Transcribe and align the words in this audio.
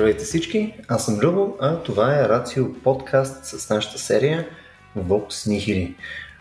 Здравейте 0.00 0.24
всички, 0.24 0.74
аз 0.88 1.06
съм 1.06 1.18
Любо, 1.18 1.56
а 1.60 1.76
това 1.76 2.16
е 2.16 2.28
Рацио 2.28 2.74
подкаст 2.74 3.44
с 3.44 3.70
нашата 3.70 3.98
серия 3.98 4.48
Vox 4.98 5.28
Nihili. 5.28 5.94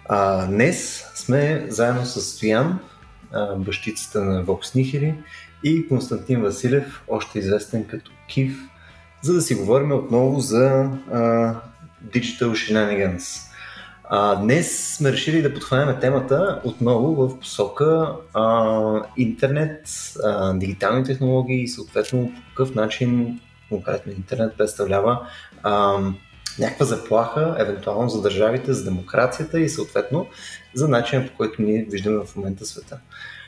А, 0.06 0.46
днес 0.46 1.06
сме 1.16 1.66
заедно 1.70 2.06
с 2.06 2.22
Стоян, 2.22 2.80
бащицата 3.58 4.24
на 4.24 4.46
Vox 4.46 4.76
Nihili 4.76 5.14
и 5.64 5.88
Константин 5.88 6.42
Василев, 6.42 7.04
още 7.08 7.40
известен 7.40 7.86
като 7.88 8.12
Кив, 8.28 8.58
за 9.22 9.34
да 9.34 9.42
си 9.42 9.56
говорим 9.56 9.92
отново 9.92 10.40
за 10.40 10.90
а, 11.12 11.56
Digital 12.06 12.52
Shenanigans. 12.52 13.52
А, 14.04 14.36
днес 14.36 14.96
сме 14.96 15.12
решили 15.12 15.42
да 15.42 15.54
подхванем 15.54 16.00
темата 16.00 16.62
отново 16.64 17.16
в 17.16 17.40
посока 17.40 18.14
а, 18.34 19.04
интернет, 19.18 19.82
а, 20.24 20.54
дигитални 20.54 21.04
технологии 21.04 21.64
и 21.64 21.68
съответно 21.68 22.32
по 22.36 22.42
какъв 22.50 22.76
начин 22.76 23.40
конкретно 23.70 24.12
интернет 24.12 24.58
представлява 24.58 25.28
а, 25.64 26.00
някаква 26.60 26.86
заплаха, 26.86 27.56
евентуално 27.60 28.10
за 28.10 28.22
държавите, 28.22 28.74
за 28.74 28.84
демокрацията 28.84 29.60
и 29.60 29.70
съответно 29.70 30.28
за 30.74 30.88
начина 30.88 31.28
по 31.28 31.34
който 31.38 31.62
ние 31.62 31.88
виждаме 31.90 32.26
в 32.26 32.36
момента 32.36 32.66
света. 32.66 33.00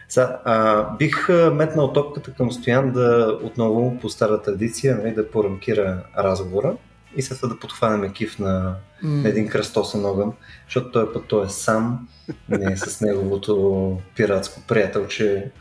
Са, 0.09 0.37
а, 0.45 0.83
бих 0.97 1.29
метнал 1.29 1.93
топката 1.93 2.33
към 2.33 2.51
Стоян 2.51 2.91
да 2.91 3.37
отново 3.43 3.99
по 3.99 4.09
стара 4.09 4.41
традиция 4.41 4.97
нали, 4.97 5.13
да 5.13 5.31
порамкира 5.31 6.03
разговора 6.17 6.75
и 7.15 7.21
след 7.21 7.37
това 7.37 7.49
да 7.49 7.59
подхванем 7.59 8.01
на, 8.01 8.09
mm. 8.39 8.75
на 9.03 9.29
един 9.29 9.47
кръстосен 9.47 10.05
огън, 10.05 10.33
защото 10.65 10.91
той 10.91 11.13
път 11.13 11.23
той 11.27 11.45
е 11.45 11.49
сам, 11.49 12.07
не 12.49 12.73
е 12.73 12.77
с 12.77 13.01
неговото 13.01 14.01
пиратско 14.15 14.61
приятелче 14.67 15.51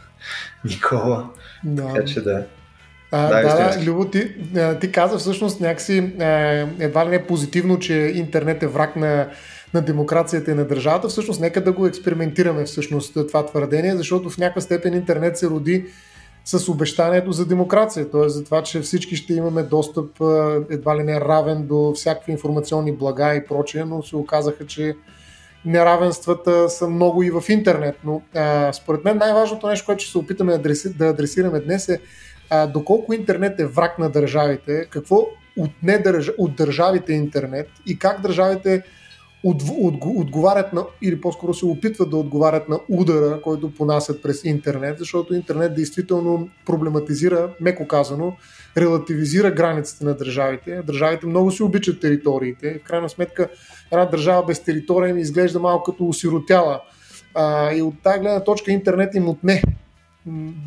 Никола. 0.65 1.31
Да. 1.65 1.87
Така 1.87 2.05
че 2.05 2.21
да. 2.21 2.47
А, 3.13 3.43
да, 3.43 3.77
да, 3.77 3.85
Любо, 3.85 4.05
ти, 4.05 4.35
ти 4.81 4.93
каза 4.93 5.19
всъщност 5.19 5.61
някакси 5.61 5.97
едва 6.79 7.07
ли 7.07 7.09
не 7.09 7.27
позитивно, 7.27 7.79
че 7.79 7.95
интернет 7.95 8.63
е 8.63 8.67
враг 8.67 8.97
на, 8.97 9.29
на 9.75 9.83
демокрацията 9.83 10.51
и 10.51 10.55
на 10.55 10.65
държавата. 10.65 11.09
Всъщност, 11.09 11.41
нека 11.41 11.65
да 11.65 11.73
го 11.73 11.87
експериментираме 11.87 12.65
всъщност 12.65 13.15
това 13.29 13.47
твърдение, 13.47 13.97
защото 13.97 14.31
в 14.31 14.39
някаква 14.39 14.61
степен 14.61 14.95
интернет 14.95 15.39
се 15.39 15.47
роди 15.47 15.87
с 16.45 16.69
обещанието 16.69 17.33
за 17.33 17.47
демокрация, 17.47 18.11
т.е. 18.11 18.29
за 18.29 18.45
това, 18.45 18.63
че 18.63 18.81
всички 18.81 19.17
ще 19.17 19.35
имаме 19.35 19.63
достъп 19.63 20.11
едва 20.71 20.97
ли 20.99 21.03
не 21.03 21.21
равен 21.21 21.67
до 21.67 21.93
всякакви 21.95 22.33
информационни 22.33 22.93
блага 22.93 23.35
и 23.35 23.45
прочее, 23.45 23.85
но 23.85 24.03
се 24.03 24.17
оказаха, 24.17 24.67
че 24.67 24.95
неравенствата 25.65 26.71
са 26.71 26.89
много 26.89 27.23
и 27.23 27.31
в 27.31 27.45
интернет. 27.49 27.97
Но 28.05 28.23
а, 28.35 28.73
според 28.73 29.05
мен 29.05 29.17
най-важното 29.17 29.67
нещо, 29.67 29.87
което 29.87 30.03
ще 30.03 30.13
се 30.13 30.19
опитаме 30.19 30.59
да 30.85 31.07
адресираме 31.07 31.61
днес 31.61 31.89
е 31.89 32.01
а, 32.51 32.67
доколко 32.67 33.13
интернет 33.13 33.61
е 33.61 33.67
враг 33.67 33.99
на 33.99 34.11
държавите, 34.11 34.87
какво 34.91 35.27
отне 35.59 35.99
държ... 35.99 36.31
от 36.39 36.57
държавите 36.57 37.13
интернет 37.13 37.69
и 37.87 37.99
как 37.99 38.21
държавите 38.21 38.83
от, 39.45 39.63
от, 39.71 39.95
отговарят 40.05 40.73
на, 40.73 40.85
или 41.03 41.21
по-скоро 41.21 41.55
се 41.55 41.67
опитват 41.67 42.11
да 42.11 42.17
отговарят 42.17 42.69
на 42.69 42.81
удара, 42.89 43.43
който 43.43 43.75
понасят 43.75 44.23
през 44.23 44.45
интернет, 44.45 44.99
защото 44.99 45.35
интернет 45.35 45.75
действително 45.75 46.49
проблематизира, 46.67 47.55
меко 47.61 47.87
казано, 47.87 48.37
релативизира 48.77 49.51
границите 49.51 50.05
на 50.05 50.15
държавите. 50.15 50.83
Държавите 50.83 51.27
много 51.27 51.51
си 51.51 51.63
обичат 51.63 52.01
териториите. 52.01 52.79
В 52.79 52.83
крайна 52.83 53.09
сметка, 53.09 53.49
една 53.93 54.05
държава 54.05 54.45
без 54.47 54.61
територия 54.61 55.11
им 55.11 55.19
изглежда 55.19 55.61
малко 55.61 55.93
като 55.93 56.09
осиротяла. 56.09 56.81
А, 57.35 57.73
и 57.73 57.83
от 57.83 57.95
тази 58.03 58.21
гледна 58.21 58.45
точка 58.45 58.73
интернет 58.73 59.15
им 59.15 59.29
отне 59.29 59.63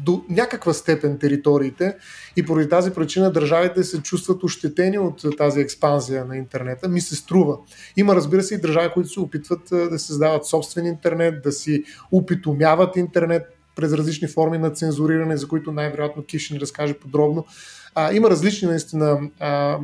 до 0.04 0.24
някаква 0.30 0.74
степен 0.74 1.20
териториите 1.20 1.96
и 2.36 2.46
поради 2.46 2.70
тази 2.70 2.92
причина 2.92 3.32
държавите 3.32 3.84
се 3.84 4.02
чувстват 4.02 4.44
ощетени 4.44 5.00
от 5.00 5.26
тази 5.38 5.60
експанзия 5.60 6.26
на 6.26 6.38
интернета. 6.38 6.90
Ми 6.90 7.02
се 7.02 7.16
струва. 7.16 7.58
Има, 7.98 8.16
разбира 8.16 8.44
се, 8.44 8.56
и 8.56 8.62
държави, 8.62 8.90
които 8.94 9.10
се 9.10 9.20
опитват 9.20 9.62
да 9.72 10.00
създават 10.00 10.46
собствен 10.46 10.86
интернет, 10.86 11.44
да 11.44 11.52
си 11.52 11.84
опитомяват 12.12 12.96
интернет 12.96 13.44
през 13.76 13.94
различни 13.94 14.28
форми 14.28 14.58
на 14.58 14.70
цензуриране, 14.70 15.38
за 15.38 15.48
които 15.48 15.72
най-вероятно 15.72 16.24
Киш 16.24 16.50
ни 16.50 16.60
разкаже 16.60 16.94
подробно. 16.94 17.46
А, 17.96 18.14
има 18.14 18.30
различни 18.30 18.68
наистина 18.68 19.20
а, 19.40 19.80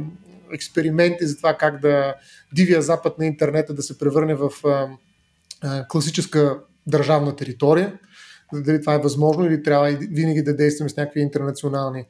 експерименти 0.51 1.27
за 1.27 1.37
това 1.37 1.53
как 1.53 1.81
да 1.81 2.15
дивия 2.53 2.81
запад 2.81 3.17
на 3.19 3.25
интернета 3.25 3.73
да 3.73 3.81
се 3.81 3.97
превърне 3.97 4.35
в 4.35 4.49
а, 4.65 4.87
а, 5.61 5.87
класическа 5.87 6.59
държавна 6.87 7.35
територия 7.35 7.93
дали 8.53 8.81
това 8.81 8.93
е 8.93 8.99
възможно 8.99 9.45
или 9.45 9.63
трябва 9.63 9.97
винаги 10.11 10.43
да 10.43 10.55
действаме 10.55 10.89
с 10.89 10.97
някакви 10.97 11.21
интернационални 11.21 12.05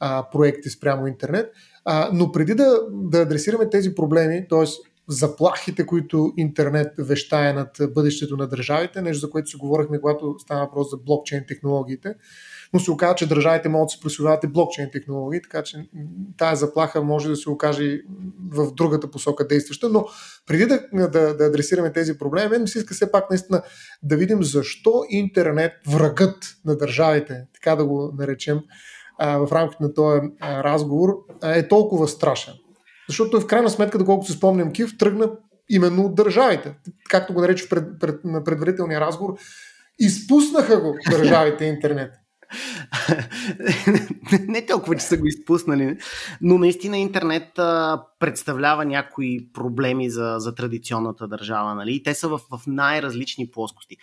а, 0.00 0.30
проекти 0.32 0.70
спрямо 0.70 1.06
интернет. 1.06 1.52
А, 1.84 2.10
но 2.12 2.32
преди 2.32 2.54
да, 2.54 2.80
да 2.90 3.20
адресираме 3.20 3.70
тези 3.70 3.94
проблеми, 3.94 4.46
т.е. 4.50 4.64
заплахите, 5.08 5.86
които 5.86 6.32
интернет 6.36 6.92
вещае 6.98 7.52
над 7.52 7.76
бъдещето 7.94 8.36
на 8.36 8.48
държавите, 8.48 9.02
нещо 9.02 9.20
за 9.20 9.30
което 9.30 9.50
си 9.50 9.56
говорихме, 9.56 10.00
когато 10.00 10.34
става 10.38 10.60
въпрос 10.60 10.90
за 10.90 10.96
блокчейн 10.96 11.44
технологиите, 11.48 12.14
но 12.72 12.80
се 12.80 12.90
оказа, 12.90 13.14
че 13.14 13.28
държавите 13.28 13.68
могат 13.68 13.86
да 13.86 13.90
се 13.90 14.00
присвояват 14.00 14.44
и 14.44 14.46
блокчейн 14.46 14.90
технологии, 14.92 15.42
така 15.42 15.62
че 15.62 15.88
тази 16.38 16.60
заплаха 16.60 17.02
може 17.02 17.28
да 17.28 17.36
се 17.36 17.50
окаже 17.50 18.00
в 18.52 18.74
другата 18.74 19.10
посока 19.10 19.46
действаща, 19.46 19.88
но 19.88 20.06
преди 20.46 20.66
да, 20.66 20.80
да, 20.92 21.36
да 21.36 21.44
адресираме 21.44 21.92
тези 21.92 22.18
проблеми, 22.18 22.50
мен 22.50 22.62
ми 22.62 22.68
се 22.68 22.78
иска 22.78 22.94
все 22.94 23.12
пак 23.12 23.30
наистина 23.30 23.62
да 24.02 24.16
видим 24.16 24.42
защо 24.42 25.02
интернет, 25.10 25.72
врагът 25.88 26.38
на 26.64 26.76
държавите, 26.76 27.46
така 27.54 27.76
да 27.76 27.84
го 27.84 28.14
наречем, 28.18 28.60
в 29.20 29.48
рамките 29.52 29.82
на 29.82 29.94
този 29.94 30.20
разговор 30.42 31.08
е 31.44 31.68
толкова 31.68 32.08
страшен. 32.08 32.54
Защото 33.08 33.40
в 33.40 33.46
крайна 33.46 33.70
сметка, 33.70 33.98
доколкото 33.98 34.30
се 34.30 34.36
спомням, 34.36 34.72
Кив 34.72 34.98
тръгна 34.98 35.30
именно 35.68 36.02
от 36.02 36.14
държавите. 36.14 36.74
Както 37.10 37.34
го 37.34 37.40
нарече 37.40 37.68
пред, 37.68 37.84
пред, 38.00 38.24
на 38.24 38.44
предварителния 38.44 39.00
разговор, 39.00 39.38
изпуснаха 39.98 40.80
го 40.80 40.94
държавите 41.10 41.64
интернет. 41.64 42.12
Не 44.48 44.66
толкова, 44.66 44.96
че 44.96 45.04
са 45.04 45.16
го 45.16 45.26
изпуснали, 45.26 45.98
но 46.40 46.58
наистина 46.58 46.98
интернет 46.98 47.58
а, 47.58 48.02
представлява 48.18 48.84
някои 48.84 49.52
проблеми 49.52 50.10
за, 50.10 50.34
за 50.38 50.54
традиционната 50.54 51.28
държава. 51.28 51.74
Нали? 51.74 51.94
И 51.94 52.02
те 52.02 52.14
са 52.14 52.28
в, 52.28 52.38
в 52.38 52.60
най-различни 52.66 53.50
плоскости. 53.50 53.96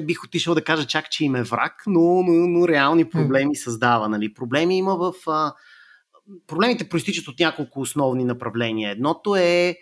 Бих 0.00 0.24
отишъл 0.24 0.54
да 0.54 0.64
кажа 0.64 0.86
чак, 0.86 1.10
че 1.10 1.24
им 1.24 1.36
е 1.36 1.42
враг, 1.42 1.82
но, 1.86 2.22
но, 2.22 2.32
но 2.32 2.68
реални 2.68 3.04
проблеми 3.08 3.56
създава. 3.56 4.08
Нали? 4.08 4.34
Проблеми 4.34 4.78
има 4.78 4.96
в. 4.96 5.12
А, 5.26 5.54
проблемите 6.46 6.88
проистичат 6.88 7.28
от 7.28 7.38
няколко 7.38 7.80
основни 7.80 8.24
направления. 8.24 8.90
Едното 8.90 9.36
е 9.36 9.76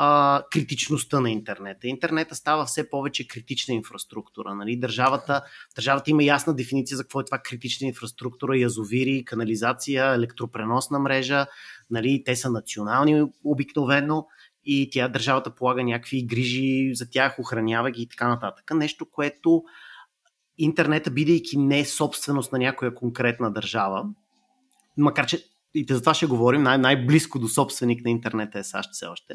а, 0.00 0.42
критичността 0.50 1.20
на 1.20 1.30
интернета. 1.30 1.88
Интернета 1.88 2.34
става 2.34 2.64
все 2.66 2.90
повече 2.90 3.28
критична 3.28 3.74
инфраструктура. 3.74 4.54
Нали? 4.54 4.76
Държавата, 4.76 5.42
държавата 5.76 6.10
има 6.10 6.22
ясна 6.22 6.54
дефиниция 6.54 6.96
за 6.96 7.02
какво 7.02 7.20
е 7.20 7.24
това 7.24 7.38
критична 7.38 7.86
инфраструктура, 7.86 8.58
язовири, 8.58 9.24
канализация, 9.24 10.14
електропреносна 10.14 10.98
мрежа. 10.98 11.46
Нали? 11.90 12.22
Те 12.24 12.36
са 12.36 12.50
национални 12.50 13.24
обикновено 13.44 14.26
и 14.64 14.90
тя 14.92 15.08
държавата 15.08 15.54
полага 15.54 15.84
някакви 15.84 16.26
грижи 16.26 16.94
за 16.94 17.10
тях, 17.10 17.38
охранява 17.38 17.90
ги 17.90 18.02
и 18.02 18.08
така 18.08 18.28
нататък. 18.28 18.70
Нещо, 18.74 19.06
което 19.10 19.62
интернета, 20.58 21.10
бидейки 21.10 21.58
не 21.58 21.84
собственост 21.84 22.52
на 22.52 22.58
някоя 22.58 22.94
конкретна 22.94 23.52
държава, 23.52 24.06
макар 24.96 25.26
че 25.26 25.44
и 25.80 25.86
за 25.90 26.00
това 26.00 26.14
ще 26.14 26.26
говорим, 26.26 26.62
най- 26.62 26.78
най-близко 26.78 27.38
до 27.38 27.48
собственик 27.48 28.04
на 28.04 28.10
интернета 28.10 28.58
е 28.58 28.64
САЩ 28.64 28.90
все 28.92 29.06
още. 29.06 29.34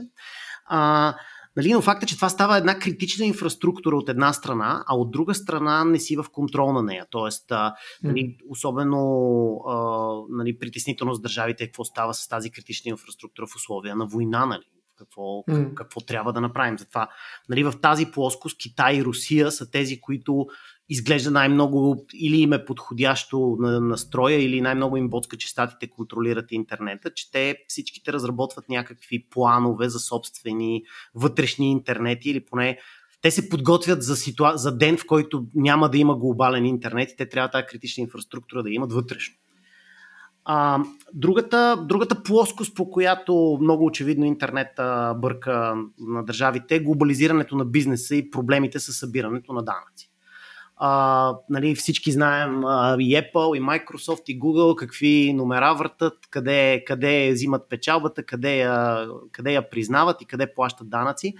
А, 0.65 1.15
Нали, 1.57 1.73
но 1.73 1.81
факта, 1.81 2.05
че 2.05 2.15
това 2.15 2.29
става 2.29 2.57
една 2.57 2.79
критична 2.79 3.25
инфраструктура 3.25 3.97
от 3.97 4.09
една 4.09 4.33
страна, 4.33 4.83
а 4.87 4.95
от 4.95 5.11
друга 5.11 5.35
страна 5.35 5.83
не 5.83 5.99
си 5.99 6.15
в 6.15 6.25
контрол 6.31 6.73
на 6.73 6.83
нея. 6.83 7.05
Тоест, 7.09 7.51
нали, 8.03 8.37
особено 8.49 8.99
а, 9.67 9.75
нали, 10.29 10.59
притеснително 10.59 11.13
с 11.13 11.21
държавите, 11.21 11.65
какво 11.65 11.85
става 11.85 12.13
с 12.13 12.27
тази 12.27 12.51
критична 12.51 12.89
инфраструктура 12.89 13.47
в 13.47 13.55
условия 13.55 13.95
на 13.95 14.05
война, 14.05 14.45
нали, 14.45 14.63
какво, 14.97 15.21
mm. 15.21 15.73
какво 15.73 16.01
трябва 16.01 16.33
да 16.33 16.41
направим. 16.41 16.77
Затова 16.77 17.09
нали, 17.49 17.63
в 17.63 17.73
тази 17.81 18.05
плоскост 18.05 18.57
Китай 18.57 18.95
и 18.95 19.03
Русия 19.03 19.51
са 19.51 19.71
тези, 19.71 20.01
които 20.01 20.45
изглежда 20.89 21.31
най-много 21.31 22.05
или 22.13 22.37
им 22.37 22.53
е 22.53 22.65
подходящо 22.65 23.57
на 23.59 23.79
настроя, 23.79 24.43
или 24.43 24.61
най-много 24.61 24.97
им 24.97 25.09
боцка, 25.09 25.37
че 25.37 25.49
статите 25.49 25.89
контролират 25.89 26.51
интернета, 26.51 27.13
че 27.13 27.31
те 27.31 27.57
всичките 27.67 28.13
разработват 28.13 28.69
някакви 28.69 29.25
планове 29.29 29.89
за 29.89 29.99
собствени 29.99 30.83
вътрешни 31.15 31.71
интернети 31.71 32.29
или 32.29 32.45
поне 32.45 32.77
те 33.21 33.31
се 33.31 33.49
подготвят 33.49 34.03
за, 34.03 34.15
ситуа... 34.15 34.57
за 34.57 34.77
ден, 34.77 34.97
в 34.97 35.05
който 35.07 35.45
няма 35.55 35.89
да 35.89 35.97
има 35.97 36.15
глобален 36.15 36.65
интернет 36.65 37.11
и 37.11 37.15
те 37.15 37.29
трябва 37.29 37.51
тази 37.51 37.65
критична 37.65 38.01
инфраструктура 38.01 38.63
да 38.63 38.69
имат 38.69 38.93
вътрешно. 38.93 39.35
А, 40.45 40.83
другата, 41.13 41.85
другата 41.87 42.23
плоскост, 42.23 42.75
по 42.75 42.89
която 42.89 43.57
много 43.61 43.85
очевидно 43.85 44.25
интернет 44.25 44.67
бърка 45.15 45.75
на 45.99 46.23
държавите 46.25 46.75
е 46.75 46.79
глобализирането 46.79 47.55
на 47.55 47.65
бизнеса 47.65 48.15
и 48.15 48.31
проблемите 48.31 48.79
с 48.79 48.93
събирането 48.93 49.53
на 49.53 49.63
данъци. 49.63 50.12
А, 50.85 51.33
нали, 51.49 51.75
всички 51.75 52.11
знаем 52.11 52.65
а, 52.65 52.95
и 52.99 53.15
Apple, 53.15 53.57
и 53.57 53.61
Microsoft, 53.61 54.23
и 54.27 54.39
Google 54.39 54.75
какви 54.75 55.33
номера 55.33 55.73
въртат, 55.73 56.13
къде, 56.29 56.83
къде 56.87 57.31
взимат 57.33 57.69
печалбата, 57.69 58.23
къде 58.23 58.57
я, 58.57 59.07
къде 59.31 59.53
я 59.53 59.69
признават 59.69 60.21
и 60.21 60.25
къде 60.25 60.53
плащат 60.53 60.89
данъци. 60.89 61.33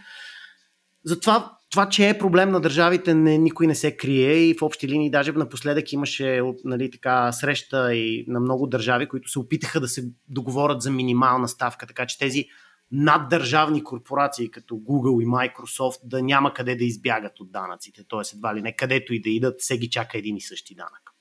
Затова 1.03 1.57
това, 1.71 1.89
че 1.89 2.09
е 2.09 2.17
проблем 2.17 2.49
на 2.49 2.61
държавите, 2.61 3.13
не, 3.13 3.37
никой 3.37 3.67
не 3.67 3.75
се 3.75 3.97
крие 3.97 4.33
и 4.33 4.57
в 4.57 4.61
общи 4.61 4.87
линии 4.87 5.09
даже 5.09 5.31
напоследък 5.31 5.93
имаше 5.93 6.41
нали, 6.63 6.91
така, 6.91 7.31
среща 7.31 7.95
и 7.95 8.25
на 8.27 8.39
много 8.39 8.67
държави, 8.67 9.07
които 9.07 9.31
се 9.31 9.39
опитаха 9.39 9.79
да 9.79 9.87
се 9.87 10.09
договорят 10.29 10.81
за 10.81 10.91
минимална 10.91 11.47
ставка, 11.47 11.87
така 11.87 12.05
че 12.05 12.19
тези 12.19 12.45
наддържавни 12.93 13.83
корпорации 13.83 14.51
като 14.51 14.75
Google 14.75 15.23
и 15.23 15.27
Microsoft 15.27 15.99
да 16.03 16.21
няма 16.21 16.53
къде 16.53 16.75
да 16.75 16.83
избягат 16.83 17.39
от 17.39 17.51
данъците, 17.51 18.03
т.е. 18.09 18.35
едва 18.35 18.55
ли 18.55 18.61
не 18.61 18.75
където 18.75 19.13
и 19.13 19.21
да 19.21 19.29
идат, 19.29 19.61
се 19.61 19.77
ги 19.77 19.89
чака 19.89 20.17
един 20.17 20.37
и 20.37 20.41
същи 20.41 20.75
данък. 20.75 21.13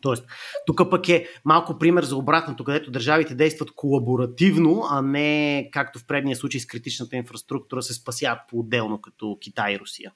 Тоест, 0.00 0.24
тук 0.66 0.90
пък 0.90 1.08
е 1.08 1.26
малко 1.44 1.78
пример 1.78 2.04
за 2.04 2.16
обратното, 2.16 2.64
където 2.64 2.90
държавите 2.90 3.34
действат 3.34 3.70
колаборативно, 3.70 4.82
а 4.90 5.02
не 5.02 5.68
както 5.72 5.98
в 5.98 6.06
предния 6.06 6.36
случай 6.36 6.60
с 6.60 6.66
критичната 6.66 7.16
инфраструктура 7.16 7.82
се 7.82 7.94
спасяват 7.94 8.40
по-отделно, 8.50 9.00
като 9.00 9.38
Китай 9.40 9.74
и 9.74 9.78
Русия. 9.78 10.12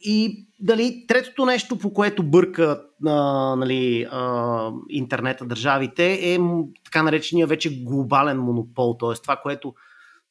И 0.00 0.46
дали, 0.60 1.04
третото 1.08 1.46
нещо, 1.46 1.78
по 1.78 1.92
което 1.92 2.22
бърка 2.22 2.82
а, 3.06 3.12
нали, 3.56 4.06
а, 4.10 4.70
интернета 4.88 5.46
държавите 5.46 6.12
е 6.12 6.38
така 6.84 7.02
наречения 7.02 7.46
вече 7.46 7.82
глобален 7.84 8.38
монопол, 8.38 8.96
т.е. 9.00 9.22
това, 9.22 9.36
което 9.36 9.74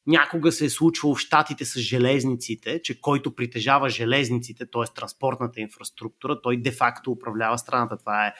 някога 0.06 0.52
се 0.52 0.64
е 0.64 0.70
случвало 0.70 1.14
в 1.14 1.18
Штатите 1.18 1.64
с 1.64 1.80
железниците, 1.80 2.82
че 2.82 3.00
който 3.00 3.34
притежава 3.34 3.88
железниците, 3.88 4.66
т.е. 4.66 4.94
транспортната 4.94 5.60
инфраструктура, 5.60 6.40
той 6.42 6.56
де-факто 6.56 7.10
управлява 7.10 7.58
страната. 7.58 7.96
Това 7.96 8.26
е 8.26 8.32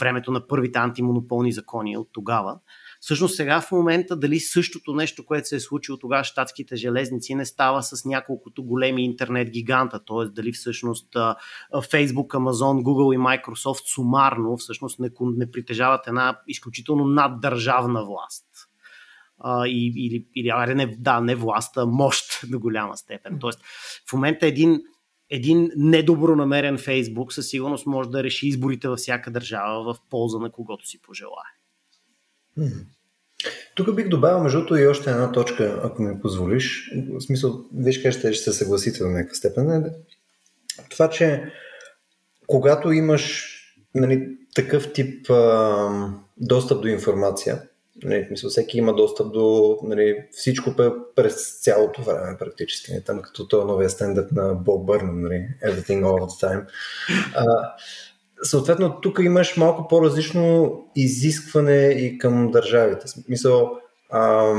времето 0.00 0.32
на 0.32 0.46
първите 0.46 0.78
антимонополни 0.78 1.52
закони 1.52 1.96
от 1.96 2.08
тогава. 2.12 2.58
Всъщност 3.00 3.36
сега 3.36 3.60
в 3.60 3.72
момента 3.72 4.16
дали 4.16 4.40
същото 4.40 4.94
нещо, 4.94 5.26
което 5.26 5.48
се 5.48 5.56
е 5.56 5.60
случило 5.60 5.98
тогава 5.98 6.24
щатските 6.24 6.76
железници 6.76 7.34
не 7.34 7.44
става 7.44 7.82
с 7.82 8.04
няколкото 8.04 8.64
големи 8.64 9.04
интернет 9.04 9.50
гиганта, 9.50 10.00
т.е. 10.04 10.24
дали 10.24 10.52
всъщност 10.52 11.14
Facebook, 11.74 12.28
Amazon, 12.28 12.82
Google 12.82 13.14
и 13.14 13.18
Microsoft 13.18 13.94
сумарно 13.94 14.56
всъщност 14.56 14.98
не, 15.00 15.10
не 15.20 15.50
притежават 15.50 16.06
една 16.06 16.40
изключително 16.48 17.04
наддържавна 17.04 18.04
власт 18.04 18.46
а, 19.40 19.66
и, 19.66 19.92
или, 19.96 20.26
или 20.34 20.96
да, 20.98 21.20
не 21.20 21.34
власт, 21.34 21.76
а 21.76 21.86
мощ 21.86 22.24
до 22.50 22.58
голяма 22.58 22.96
степен. 22.96 23.38
Тоест, 23.40 23.60
в 24.10 24.12
момента 24.12 24.46
един, 24.46 24.80
един 25.30 25.70
недобронамерен 25.76 26.78
Фейсбук 26.78 27.32
със 27.32 27.48
сигурност 27.48 27.86
може 27.86 28.10
да 28.10 28.22
реши 28.22 28.48
изборите 28.48 28.88
във 28.88 28.98
всяка 28.98 29.30
държава 29.30 29.94
в 29.94 29.98
полза 30.10 30.38
на 30.38 30.50
когото 30.50 30.88
си 30.88 31.02
пожелае. 31.02 31.58
Тук 33.74 33.94
бих 33.94 34.08
добавил, 34.08 34.42
между 34.42 34.76
и 34.76 34.86
още 34.86 35.10
една 35.10 35.32
точка, 35.32 35.80
ако 35.84 36.02
ми 36.02 36.20
позволиш. 36.20 36.92
В 37.08 37.20
смисъл, 37.20 37.64
виж 37.74 38.02
как 38.02 38.12
ще 38.12 38.34
се 38.34 38.52
съгласите 38.52 38.98
до 38.98 39.08
някаква 39.08 39.34
степен. 39.34 39.94
Това, 40.90 41.10
че 41.10 41.52
когато 42.46 42.92
имаш 42.92 43.54
нали, 43.94 44.36
такъв 44.54 44.92
тип 44.92 45.30
а, 45.30 46.14
достъп 46.36 46.82
до 46.82 46.88
информация, 46.88 47.62
Нали, 48.04 48.28
мисъл, 48.30 48.50
всеки 48.50 48.78
има 48.78 48.94
достъп 48.94 49.32
до 49.32 49.78
нали, 49.82 50.24
всичко 50.30 50.74
през 51.16 51.60
цялото 51.60 52.02
време 52.02 52.36
практически. 52.38 52.92
Не, 52.92 53.00
там 53.00 53.22
като 53.22 53.48
този 53.48 53.66
новия 53.66 53.90
стендъп 53.90 54.32
на 54.32 54.54
Боб 54.54 54.86
Бърнан, 54.86 55.20
нали, 55.20 55.48
Everything 55.64 56.02
All 56.02 56.20
the 56.20 56.46
Time. 56.46 56.64
А, 57.34 57.44
съответно, 58.42 59.00
тук 59.00 59.18
имаш 59.22 59.56
малко 59.56 59.88
по-различно 59.88 60.72
изискване 60.96 61.86
и 61.86 62.18
към 62.18 62.50
държавите. 62.50 63.06
Мисъл, 63.28 63.78
а, 64.10 64.54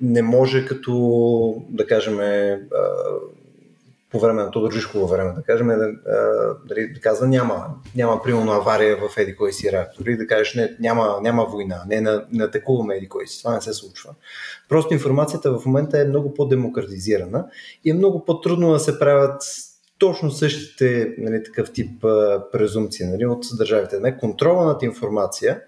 не 0.00 0.22
може 0.22 0.66
като, 0.66 1.62
да 1.68 1.86
кажем, 1.86 2.20
а, 2.20 2.58
по 4.10 4.20
време 4.20 4.42
на 4.42 4.50
Тодор 4.50 4.72
време, 4.94 5.32
да 5.32 5.42
кажем, 5.42 5.66
да, 5.66 5.92
дали, 6.68 6.92
да 6.92 7.00
казва 7.00 7.26
няма, 7.26 7.66
няма 7.96 8.22
примерно 8.22 8.52
авария 8.52 8.96
в 8.96 9.16
еди 9.16 9.36
кой 9.36 9.52
си 9.52 9.72
реактор, 9.72 10.06
или 10.06 10.16
да 10.16 10.26
кажеш 10.26 10.54
не, 10.54 10.76
няма, 10.80 11.18
няма 11.22 11.44
война, 11.44 11.82
не, 11.88 12.00
не, 12.00 12.18
не 12.32 12.44
атакуваме 12.44 12.96
еди 12.96 13.08
кой 13.08 13.26
си, 13.26 13.42
това 13.42 13.54
не 13.54 13.60
се 13.60 13.72
случва. 13.72 14.14
Просто 14.68 14.94
информацията 14.94 15.58
в 15.58 15.66
момента 15.66 16.00
е 16.00 16.04
много 16.04 16.34
по-демократизирана 16.34 17.46
и 17.84 17.90
е 17.90 17.94
много 17.94 18.24
по-трудно 18.24 18.72
да 18.72 18.78
се 18.78 18.98
правят 18.98 19.42
точно 19.98 20.30
същите 20.30 21.14
нали, 21.18 21.44
такъв 21.44 21.72
тип 21.72 22.04
а, 22.04 22.44
презумпции 22.52 23.06
нали, 23.06 23.26
от 23.26 23.46
държавите. 23.58 24.00
Не, 24.00 24.18
контрола 24.18 24.64
над 24.64 24.82
информация, 24.82 25.62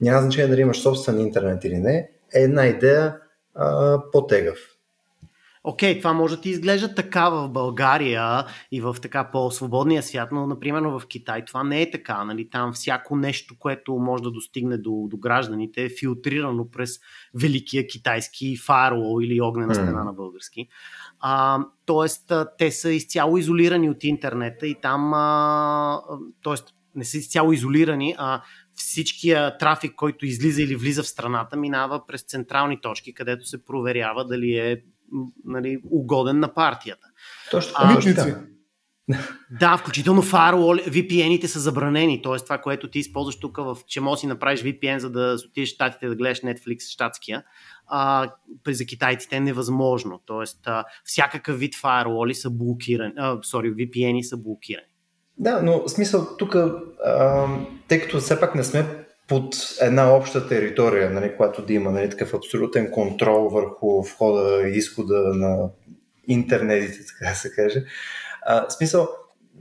няма 0.00 0.22
значение 0.22 0.48
дали 0.48 0.60
имаш 0.60 0.82
собствен 0.82 1.20
интернет 1.20 1.64
или 1.64 1.78
не, 1.78 2.10
е 2.34 2.42
една 2.42 2.66
идея 2.66 3.16
а, 3.54 3.98
по-тегъв 4.12 4.73
окей, 5.64 5.98
това 5.98 6.12
може 6.12 6.36
да 6.36 6.42
ти 6.42 6.50
изглежда 6.50 6.94
така 6.94 7.28
в 7.28 7.48
България 7.48 8.46
и 8.72 8.80
в 8.80 8.96
така 9.02 9.30
по-свободния 9.30 10.02
свят, 10.02 10.28
но, 10.32 10.46
например, 10.46 10.82
в 10.82 11.02
Китай 11.08 11.44
това 11.44 11.64
не 11.64 11.82
е 11.82 11.90
така. 11.90 12.24
Нали? 12.24 12.50
Там 12.50 12.72
всяко 12.72 13.16
нещо, 13.16 13.54
което 13.58 13.94
може 13.94 14.22
да 14.22 14.30
достигне 14.30 14.78
до, 14.78 15.06
до 15.10 15.16
гражданите 15.16 15.84
е 15.84 15.88
филтрирано 15.88 16.70
през 16.70 16.98
великия 17.34 17.86
китайски 17.86 18.56
фаервол 18.56 19.22
или 19.22 19.40
огнена 19.40 19.74
стена 19.74 20.02
mm. 20.02 20.04
на 20.04 20.12
български. 20.12 20.68
А, 21.20 21.58
тоест, 21.86 22.32
те 22.58 22.70
са 22.70 22.90
изцяло 22.90 23.38
изолирани 23.38 23.90
от 23.90 24.04
интернета 24.04 24.66
и 24.66 24.74
там, 24.74 25.14
а, 25.14 26.00
тоест, 26.42 26.74
не 26.94 27.04
са 27.04 27.18
изцяло 27.18 27.52
изолирани, 27.52 28.14
а 28.18 28.42
всичкия 28.74 29.58
трафик, 29.58 29.94
който 29.94 30.26
излиза 30.26 30.62
или 30.62 30.76
влиза 30.76 31.02
в 31.02 31.08
страната, 31.08 31.56
минава 31.56 32.06
през 32.06 32.22
централни 32.22 32.80
точки, 32.80 33.14
където 33.14 33.46
се 33.46 33.64
проверява 33.64 34.24
дали 34.24 34.56
е 34.56 34.82
нали, 35.44 35.80
угоден 35.90 36.40
на 36.40 36.54
партията. 36.54 37.06
Точно 37.50 37.74
така. 38.14 38.40
Да, 39.60 39.76
включително 39.76 40.22
firewall, 40.22 40.88
VPN-ите 40.88 41.46
са 41.46 41.60
забранени, 41.60 42.22
т.е. 42.22 42.36
това, 42.36 42.58
което 42.58 42.90
ти 42.90 42.98
използваш 42.98 43.40
тук, 43.40 43.56
в, 43.56 43.76
че 43.86 44.00
можеш 44.00 44.20
си 44.20 44.26
направиш 44.26 44.62
VPN, 44.62 44.98
за 44.98 45.10
да 45.10 45.36
отидеш 45.48 45.68
в 45.68 45.74
щатите 45.74 46.08
да 46.08 46.16
гледаш 46.16 46.40
Netflix 46.40 46.92
щатския, 46.92 47.44
а, 47.86 48.30
за 48.68 48.86
китайците 48.86 49.36
е 49.36 49.40
невъзможно. 49.40 50.20
Тоест, 50.26 50.60
а, 50.66 50.84
всякакъв 51.04 51.58
вид 51.58 51.74
firewall 51.74 52.32
са 52.32 52.50
блокирани, 52.50 53.12
а, 53.16 53.36
sorry, 53.36 53.74
VPN-и 53.74 54.24
са 54.24 54.36
блокирани. 54.36 54.86
Да, 55.38 55.62
но 55.62 55.82
в 55.82 55.88
смисъл 55.88 56.36
тук, 56.38 56.56
тъй 57.88 58.00
като 58.00 58.18
все 58.20 58.40
пак 58.40 58.54
не 58.54 58.64
сме 58.64 59.03
под 59.28 59.54
една 59.80 60.16
обща 60.16 60.48
територия, 60.48 61.10
нали, 61.10 61.36
която 61.36 61.66
да 61.66 61.72
има 61.72 61.90
нали, 61.90 62.10
такъв 62.10 62.34
абсолютен 62.34 62.90
контрол 62.90 63.48
върху 63.48 64.02
входа 64.02 64.68
и 64.68 64.76
изхода 64.76 65.18
на 65.34 65.70
интернетите, 66.28 66.98
така 67.06 67.30
да 67.30 67.36
се 67.36 67.50
каже. 67.50 67.84
А, 68.42 68.70
смисъл, 68.70 69.08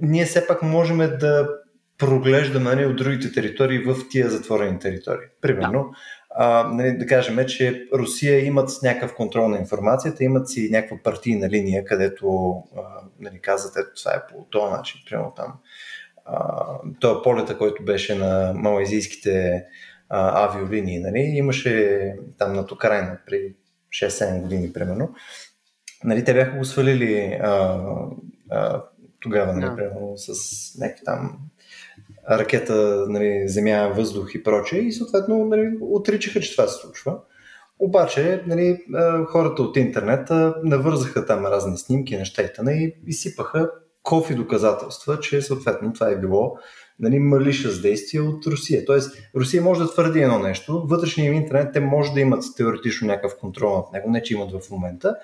ние 0.01 0.25
все 0.25 0.47
пак 0.47 0.61
можем 0.61 0.97
да 0.97 1.49
проглеждаме 1.97 2.75
нали, 2.75 2.85
от 2.85 2.95
другите 2.95 3.31
територии 3.31 3.79
в 3.79 3.95
тия 4.09 4.29
затворени 4.29 4.79
територии. 4.79 5.27
Примерно, 5.41 5.83
да. 5.83 5.97
А, 6.35 6.69
нали, 6.73 6.97
да 6.97 7.05
кажем, 7.05 7.45
че 7.47 7.87
Русия 7.93 8.45
имат 8.45 8.69
някакъв 8.83 9.15
контрол 9.15 9.47
на 9.47 9.57
информацията, 9.57 10.23
имат 10.23 10.49
си 10.49 10.69
някаква 10.71 10.97
партийна 11.03 11.49
линия, 11.49 11.85
където 11.85 12.53
а, 12.77 12.81
нали, 13.19 13.39
казват, 13.41 13.77
ето 13.77 14.01
това 14.01 14.11
е 14.11 14.27
по 14.27 14.45
този 14.49 14.71
начин, 14.71 15.01
примерно 15.09 15.33
там 15.35 15.53
този 16.99 17.19
полета, 17.23 17.57
който 17.57 17.85
беше 17.85 18.15
на 18.15 18.53
малайзийските 18.55 19.65
а, 20.09 20.45
авиолинии, 20.45 20.99
нали, 20.99 21.19
имаше 21.19 22.15
там 22.37 22.53
над 22.53 22.71
Украина 22.71 23.17
при 23.25 23.55
6-7 23.89 24.41
години, 24.41 24.73
примерно. 24.73 25.15
Нали, 26.03 26.23
те 26.23 26.33
бяха 26.33 26.57
го 26.57 26.65
свалили 26.65 27.39
а, 27.41 27.79
а, 28.49 28.83
тогава, 29.19 29.53
нали, 29.53 29.75
примерно, 29.75 30.13
с 30.17 30.79
някакви 30.79 31.03
там 31.05 31.39
ракета, 32.31 33.05
нали, 33.09 33.43
земя, 33.47 33.93
въздух 33.95 34.35
и 34.35 34.43
прочее 34.43 34.79
и 34.79 34.91
съответно 34.91 35.45
нали, 35.45 35.77
отричаха, 35.81 36.39
че 36.39 36.51
това 36.51 36.67
се 36.67 36.81
случва. 36.81 37.17
Обаче 37.79 38.43
нали, 38.47 38.77
хората 39.27 39.61
от 39.61 39.77
интернета 39.77 40.55
навързаха 40.63 41.25
там 41.25 41.45
разни 41.45 41.77
снимки, 41.77 42.17
неща 42.17 42.43
и 42.67 42.95
изсипаха 43.07 43.71
кофи 44.03 44.35
доказателства, 44.35 45.19
че 45.19 45.41
съответно 45.41 45.93
това 45.93 46.09
е 46.09 46.19
било 46.19 46.57
нали, 46.99 47.19
малиша 47.19 47.81
действие 47.81 48.21
от 48.21 48.47
Русия. 48.47 48.85
Тоест, 48.85 49.17
Русия 49.35 49.61
може 49.61 49.81
да 49.81 49.91
твърди 49.91 50.19
едно 50.19 50.39
нещо, 50.39 50.87
вътрешния 50.87 51.33
интернет 51.33 51.73
те 51.73 51.79
може 51.79 52.13
да 52.13 52.19
имат 52.19 52.43
теоретично 52.57 53.07
някакъв 53.07 53.37
контрол 53.39 53.75
над 53.75 53.93
него, 53.93 54.11
не 54.11 54.23
че 54.23 54.33
имат 54.33 54.51
в 54.51 54.71
момента, 54.71 55.15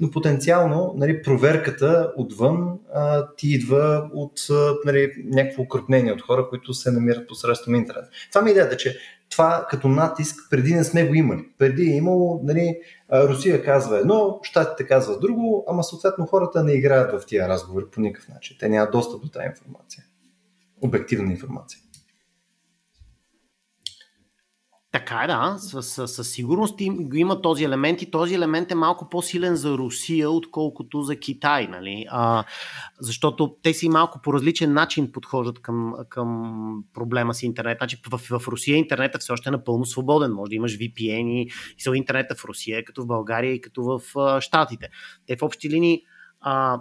но 0.00 0.10
потенциално 0.10 0.94
нали, 0.96 1.22
проверката 1.22 2.12
отвън 2.16 2.78
а, 2.94 3.26
ти 3.36 3.48
идва 3.48 4.10
от 4.14 4.40
нали, 4.84 5.12
някакво 5.24 5.62
укрупнение 5.62 6.12
от 6.12 6.22
хора, 6.22 6.48
които 6.48 6.74
се 6.74 6.90
намират 6.90 7.28
посредством 7.28 7.74
интернет. 7.74 8.04
Това 8.32 8.42
ми 8.42 8.50
е 8.50 8.52
идеята, 8.52 8.76
че 8.76 8.98
това 9.32 9.66
като 9.70 9.88
натиск 9.88 10.36
преди 10.50 10.74
не 10.74 10.84
сме 10.84 11.08
го 11.08 11.14
имали. 11.14 11.48
Преди 11.58 11.82
е 11.82 11.96
имало, 11.96 12.40
нали, 12.44 12.78
Русия 13.12 13.64
казва 13.64 13.98
едно, 13.98 14.38
щатите 14.42 14.86
казват 14.86 15.20
друго, 15.20 15.64
ама 15.68 15.84
съответно 15.84 16.26
хората 16.26 16.64
не 16.64 16.72
играят 16.72 17.20
в 17.20 17.26
тия 17.26 17.48
разговори 17.48 17.84
по 17.92 18.00
никакъв 18.00 18.28
начин. 18.28 18.56
Те 18.60 18.68
нямат 18.68 18.92
достъп 18.92 19.22
до 19.22 19.28
тази 19.28 19.46
информация. 19.46 20.04
обективна 20.80 21.32
информация. 21.32 21.80
Така 24.92 25.22
е, 25.24 25.26
да, 25.26 25.56
със 25.82 26.30
сигурност 26.30 26.80
има 27.14 27.42
този 27.42 27.64
елемент 27.64 28.02
и 28.02 28.10
този 28.10 28.34
елемент 28.34 28.70
е 28.70 28.74
малко 28.74 29.08
по-силен 29.08 29.56
за 29.56 29.78
Русия, 29.78 30.30
отколкото 30.30 31.02
за 31.02 31.16
Китай, 31.16 31.66
нали? 31.66 32.06
А, 32.10 32.44
защото 33.00 33.56
те 33.62 33.74
си 33.74 33.88
малко 33.88 34.20
по 34.22 34.32
различен 34.32 34.72
начин 34.72 35.12
подхождат 35.12 35.62
към, 35.62 35.94
към 36.08 36.84
проблема 36.94 37.34
с 37.34 37.42
интернет. 37.42 37.78
Значи 37.78 38.00
в, 38.10 38.38
в 38.38 38.48
Русия 38.48 38.76
интернетът 38.76 39.22
все 39.22 39.32
още 39.32 39.48
е 39.48 39.52
напълно 39.52 39.84
свободен. 39.84 40.32
Може 40.32 40.50
да 40.50 40.56
имаш 40.56 40.78
VPN 40.78 41.30
и, 41.30 41.50
и 41.90 41.96
интернета 41.96 42.34
в 42.34 42.44
Русия, 42.44 42.84
като 42.84 43.02
в 43.02 43.06
България 43.06 43.52
и 43.52 43.60
като 43.60 43.82
в 43.84 44.18
а, 44.18 44.40
Штатите. 44.40 44.88
Те 45.26 45.36
в 45.36 45.42
общи 45.42 45.70
линии 45.70 46.02
а, 46.40 46.80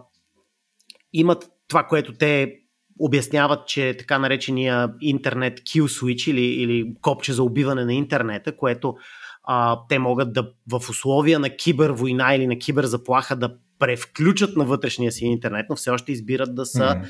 имат 1.14 1.50
това, 1.68 1.84
което 1.84 2.14
те 2.14 2.61
обясняват, 3.00 3.68
че 3.68 3.96
така 4.00 4.20
наречения 4.20 4.94
интернет 5.02 5.60
kill 5.60 5.84
switch 5.84 6.32
или, 6.32 6.42
или 6.42 6.94
копче 7.02 7.34
за 7.34 7.44
убиване 7.44 7.86
на 7.86 7.94
интернета, 7.94 8.56
което 8.58 8.96
а, 9.44 9.80
те 9.90 10.00
могат 10.00 10.34
да 10.34 10.52
в 10.72 10.90
условия 10.90 11.40
на 11.40 11.50
кибервойна 11.50 12.36
или 12.36 12.48
на 12.48 12.58
киберзаплаха 12.58 13.36
да 13.36 13.56
превключат 13.80 14.56
на 14.56 14.66
вътрешния 14.66 15.12
си 15.12 15.26
интернет, 15.26 15.66
но 15.70 15.76
все 15.76 15.90
още 15.90 16.12
избират 16.12 16.56
да 16.56 16.66
са 16.66 16.84
mm. 16.84 17.06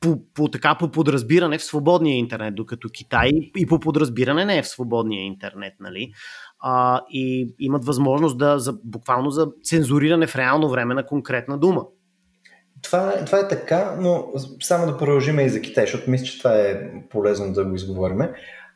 по, 0.00 0.32
по, 0.34 0.48
така 0.48 0.74
по 0.74 0.90
подразбиране 0.90 1.58
в 1.58 1.64
свободния 1.64 2.16
интернет, 2.16 2.54
докато 2.54 2.88
Китай 2.88 3.30
и 3.56 3.66
по 3.66 3.80
подразбиране 3.80 4.44
не 4.44 4.58
е 4.58 4.62
в 4.62 4.68
свободния 4.68 5.24
интернет, 5.24 5.74
нали? 5.80 6.12
А, 6.60 7.00
и 7.10 7.54
имат 7.58 7.84
възможност 7.84 8.38
да 8.38 8.58
за, 8.58 8.78
буквално 8.84 9.30
за 9.30 9.48
цензуриране 9.62 10.26
в 10.26 10.36
реално 10.36 10.70
време 10.70 10.94
на 10.94 11.06
конкретна 11.06 11.58
дума. 11.58 11.84
Това, 12.82 13.24
това 13.24 13.38
е 13.38 13.48
така, 13.48 13.96
но 13.98 14.32
само 14.62 14.86
да 14.86 14.98
продължим 14.98 15.40
и 15.40 15.48
за 15.48 15.60
Китай, 15.60 15.84
защото 15.84 16.10
мисля, 16.10 16.26
че 16.26 16.38
това 16.38 16.54
е 16.54 16.80
полезно 17.10 17.52
да 17.52 17.64
го 17.64 17.74
изговориме. 17.74 18.32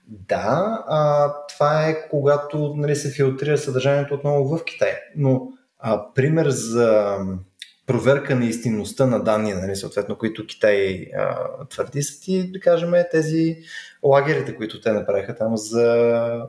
Да, 0.08 0.84
а, 0.88 1.32
това 1.48 1.88
е 1.88 2.08
когато 2.08 2.74
нали, 2.76 2.96
се 2.96 3.10
филтрира 3.10 3.58
съдържанието 3.58 4.14
отново 4.14 4.56
в 4.56 4.64
Китай. 4.64 4.92
Но 5.16 5.48
а, 5.78 6.14
пример 6.14 6.48
за 6.48 7.18
проверка 7.86 8.36
на 8.36 8.44
истинността 8.44 9.06
на 9.06 9.24
данни, 9.24 9.54
нали, 9.54 9.76
съответно, 9.76 10.18
които 10.18 10.46
Китай 10.46 11.06
а, 11.18 11.48
твърди, 11.68 12.02
са 12.02 12.20
ти, 12.20 12.52
да 12.52 12.60
кажем, 12.60 12.92
тези 13.10 13.56
лагерите, 14.02 14.56
които 14.56 14.80
те 14.80 14.92
направиха 14.92 15.36
там 15.36 15.56
за 15.56 16.48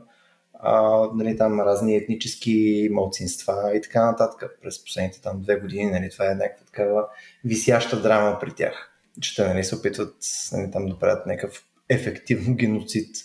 а, 0.58 1.04
нали, 1.14 1.36
там 1.36 1.60
разни 1.60 1.96
етнически 1.96 2.88
малцинства 2.92 3.72
и 3.76 3.82
така 3.82 4.06
нататък 4.06 4.58
през 4.62 4.84
последните 4.84 5.20
там 5.20 5.40
две 5.40 5.56
години. 5.56 5.90
Нали, 5.90 6.10
това 6.10 6.30
е 6.30 6.34
някаква 6.34 6.66
такава 6.66 7.06
висяща 7.44 8.02
драма 8.02 8.38
при 8.40 8.52
тях, 8.52 8.92
че 9.20 9.36
те 9.36 9.48
нали, 9.48 9.64
се 9.64 9.74
опитват 9.74 10.14
нали, 10.52 10.70
там 10.70 10.86
да 10.86 10.98
правят 10.98 11.26
някакъв 11.26 11.64
ефективно 11.88 12.54
геноцид. 12.54 13.16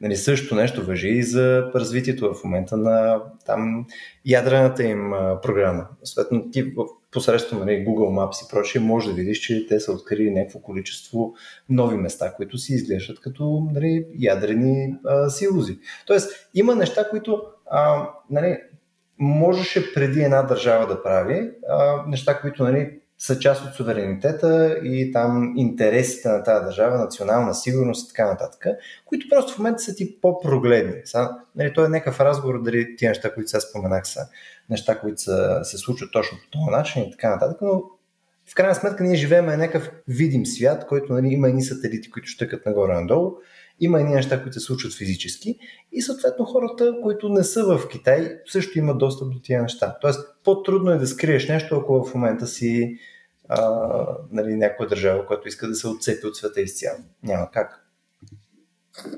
Нали, 0.00 0.16
също 0.16 0.54
нещо 0.54 0.86
въжи 0.86 1.08
и 1.08 1.22
за 1.22 1.70
развитието 1.74 2.34
в 2.34 2.44
момента 2.44 2.76
на 2.76 3.22
там 3.46 3.86
ядрената 4.24 4.84
им 4.84 5.12
а, 5.12 5.40
програма. 5.40 5.86
Съответно, 6.04 6.50
ти 6.50 6.74
посредством 7.16 7.60
нали, 7.60 7.86
Google 7.86 8.18
Maps 8.18 8.46
и 8.46 8.50
прочие, 8.50 8.80
може 8.80 9.08
да 9.08 9.14
видиш, 9.14 9.38
че 9.38 9.66
те 9.66 9.80
са 9.80 9.92
открили 9.92 10.30
някакво 10.30 10.58
количество 10.58 11.34
нови 11.68 11.96
места, 11.96 12.32
които 12.32 12.58
си 12.58 12.72
изглеждат 12.74 13.20
като 13.20 13.68
нали, 13.72 14.06
ядрени 14.18 14.94
а, 15.04 15.28
силози. 15.28 15.78
Тоест, 16.06 16.48
има 16.54 16.74
неща, 16.74 17.08
които 17.10 17.42
а, 17.70 18.08
нали, 18.30 18.58
можеше 19.18 19.94
преди 19.94 20.20
една 20.20 20.42
държава 20.42 20.86
да 20.86 21.02
прави, 21.02 21.50
а, 21.68 22.04
неща, 22.06 22.40
които 22.40 22.64
нали, 22.64 22.98
са 23.18 23.38
част 23.38 23.64
от 23.64 23.74
суверенитета 23.74 24.80
и 24.84 25.12
там 25.12 25.54
интересите 25.56 26.28
на 26.28 26.42
тази 26.42 26.64
държава, 26.64 26.98
национална 26.98 27.54
сигурност 27.54 28.04
и 28.04 28.08
така 28.08 28.26
нататък, 28.26 28.66
които 29.04 29.26
просто 29.30 29.52
в 29.52 29.58
момента 29.58 29.78
са 29.78 29.94
ти 29.94 30.20
по-прогледни. 30.20 31.02
Нали, 31.56 31.72
той 31.74 31.86
е 31.86 31.88
някакъв 31.88 32.20
разговор 32.20 32.62
дали 32.62 32.96
тия 32.96 33.10
неща, 33.10 33.34
които 33.34 33.50
сега 33.50 33.60
споменах 33.60 34.08
са 34.08 34.20
неща, 34.70 34.98
които 35.00 35.20
са, 35.20 35.60
се 35.62 35.78
случват 35.78 36.12
точно 36.12 36.38
по 36.38 36.50
този 36.50 36.70
начин 36.70 37.02
и 37.02 37.10
така 37.10 37.30
нататък, 37.30 37.58
но 37.62 37.82
в 38.50 38.54
крайна 38.54 38.74
сметка 38.74 39.04
ние 39.04 39.16
живеем 39.16 39.46
някакъв 39.46 39.90
видим 40.08 40.46
свят, 40.46 40.86
който 40.86 41.12
нали, 41.12 41.28
има 41.28 41.48
едни 41.48 41.62
сателити, 41.62 42.10
които 42.10 42.28
щъкат 42.28 42.66
нагоре-надолу, 42.66 43.32
има 43.80 44.00
едни 44.00 44.14
неща, 44.14 44.42
които 44.42 44.60
се 44.60 44.66
случват 44.66 44.94
физически 44.94 45.58
и 45.92 46.02
съответно 46.02 46.44
хората, 46.44 46.94
които 47.02 47.28
не 47.28 47.44
са 47.44 47.64
в 47.64 47.88
Китай, 47.88 48.38
също 48.46 48.78
имат 48.78 48.98
достъп 48.98 49.32
до 49.32 49.40
тия 49.40 49.62
неща. 49.62 49.96
Тоест, 50.00 50.20
по-трудно 50.44 50.90
е 50.90 50.98
да 50.98 51.06
скриеш 51.06 51.48
нещо, 51.48 51.76
ако 51.76 52.04
в 52.04 52.14
момента 52.14 52.46
си 52.46 52.98
а, 53.48 53.90
нали, 54.32 54.54
някоя 54.54 54.88
държава, 54.88 55.26
която 55.26 55.48
иска 55.48 55.68
да 55.68 55.74
се 55.74 55.88
отцепи 55.88 56.26
от 56.26 56.36
света 56.36 56.60
изцяло. 56.60 56.98
Няма 57.22 57.50
как. 57.50 57.85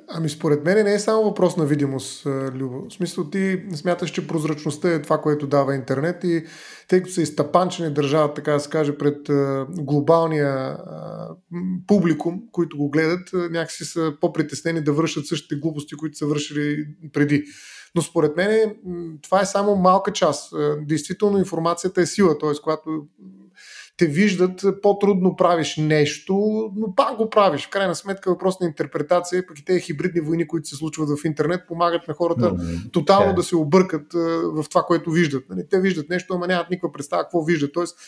Ами 0.08 0.28
според 0.28 0.64
мен 0.64 0.84
не 0.84 0.94
е 0.94 0.98
само 0.98 1.22
въпрос 1.22 1.56
на 1.56 1.66
видимост, 1.66 2.26
Любо. 2.26 2.86
В 2.88 2.92
смисъл 2.92 3.30
ти 3.30 3.62
смяташ, 3.74 4.10
че 4.10 4.26
прозрачността 4.26 4.92
е 4.92 5.02
това, 5.02 5.20
което 5.20 5.46
дава 5.46 5.74
интернет 5.74 6.24
и 6.24 6.44
тъй 6.88 7.02
като 7.02 7.14
са 7.14 7.22
изтъпанчени 7.22 7.94
държавата, 7.94 8.34
така 8.34 8.52
да 8.52 8.60
се 8.60 8.70
каже, 8.70 8.98
пред 8.98 9.30
глобалния 9.68 10.76
публикум, 11.86 12.42
които 12.52 12.76
го 12.76 12.90
гледат, 12.90 13.30
някакси 13.32 13.84
са 13.84 14.12
по-притеснени 14.20 14.80
да 14.80 14.92
вършат 14.92 15.26
същите 15.26 15.56
глупости, 15.60 15.96
които 15.96 16.18
са 16.18 16.26
вършили 16.26 16.86
преди. 17.12 17.44
Но 17.94 18.02
според 18.02 18.36
мен 18.36 18.76
това 19.22 19.40
е 19.40 19.46
само 19.46 19.76
малка 19.76 20.12
част. 20.12 20.54
Действително 20.80 21.38
информацията 21.38 22.00
е 22.00 22.06
сила, 22.06 22.38
т.е. 22.38 22.50
когато 22.62 23.06
те 23.98 24.06
виждат, 24.06 24.64
по-трудно 24.82 25.36
правиш 25.36 25.76
нещо, 25.76 26.34
но 26.76 26.94
пак 26.94 27.16
го 27.16 27.30
правиш. 27.30 27.66
В 27.66 27.70
крайна 27.70 27.94
сметка 27.94 28.30
въпрос 28.30 28.60
на 28.60 28.66
интерпретация, 28.66 29.46
пък 29.46 29.58
и 29.58 29.64
тези 29.64 29.80
хибридни 29.80 30.20
войни, 30.20 30.48
които 30.48 30.68
се 30.68 30.76
случват 30.76 31.08
в 31.08 31.24
интернет, 31.24 31.60
помагат 31.68 32.08
на 32.08 32.14
хората 32.14 32.50
mm-hmm. 32.50 32.92
тотално 32.92 33.32
yeah. 33.32 33.36
да 33.36 33.42
се 33.42 33.56
объркат 33.56 34.12
в 34.44 34.64
това, 34.70 34.82
което 34.82 35.10
виждат. 35.10 35.44
Нали, 35.50 35.62
те 35.70 35.80
виждат 35.80 36.08
нещо, 36.08 36.34
ама 36.34 36.46
нямат 36.46 36.70
никаква 36.70 36.92
представа 36.92 37.22
какво 37.22 37.42
виждат. 37.44 37.72
Тоест, 37.72 37.98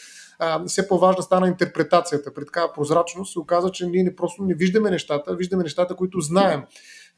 все 0.66 0.88
по-важна 0.88 1.22
стана 1.22 1.48
интерпретацията. 1.48 2.34
При 2.34 2.44
такава 2.44 2.72
прозрачност 2.72 3.32
се 3.32 3.38
оказа, 3.38 3.70
че 3.70 3.86
ние 3.86 4.02
не 4.02 4.16
просто 4.16 4.42
не 4.42 4.54
виждаме 4.54 4.90
нещата, 4.90 5.36
виждаме 5.36 5.62
нещата, 5.62 5.96
които 5.96 6.20
знаем. 6.20 6.62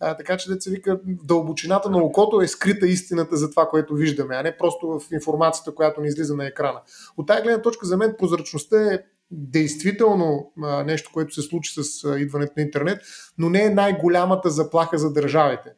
А, 0.04 0.16
така 0.16 0.36
че 0.36 0.48
деца 0.48 0.70
вика, 0.70 1.00
дълбочината 1.04 1.90
на 1.90 1.98
окото 1.98 2.40
е 2.40 2.48
скрита 2.48 2.86
истината 2.86 3.36
за 3.36 3.50
това, 3.50 3.68
което 3.68 3.94
виждаме, 3.94 4.34
а 4.34 4.42
не 4.42 4.56
просто 4.56 4.86
в 4.86 5.12
информацията, 5.12 5.74
която 5.74 6.00
ни 6.00 6.08
излиза 6.08 6.36
на 6.36 6.46
екрана. 6.46 6.80
От 7.16 7.26
тази 7.26 7.42
гледна 7.42 7.62
точка 7.62 7.86
за 7.86 7.96
мен 7.96 8.14
прозрачността 8.18 8.92
е 8.92 8.98
действително 9.30 10.52
а, 10.62 10.84
нещо, 10.84 11.10
което 11.12 11.34
се 11.34 11.42
случи 11.42 11.72
с 11.82 12.04
а, 12.04 12.18
идването 12.18 12.52
на 12.56 12.62
интернет, 12.62 13.02
но 13.38 13.50
не 13.50 13.64
е 13.64 13.70
най-голямата 13.70 14.50
заплаха 14.50 14.98
за 14.98 15.12
държавите. 15.12 15.70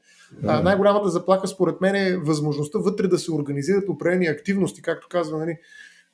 А, 0.46 0.62
най-голямата 0.62 1.08
заплаха 1.08 1.48
според 1.48 1.80
мен 1.80 1.94
е 1.94 2.16
възможността 2.16 2.78
вътре 2.78 3.08
да 3.08 3.18
се 3.18 3.32
организират 3.32 3.88
определени 3.88 4.26
активности, 4.26 4.82
както 4.82 5.08
казва 5.10 5.38
нали, 5.38 5.58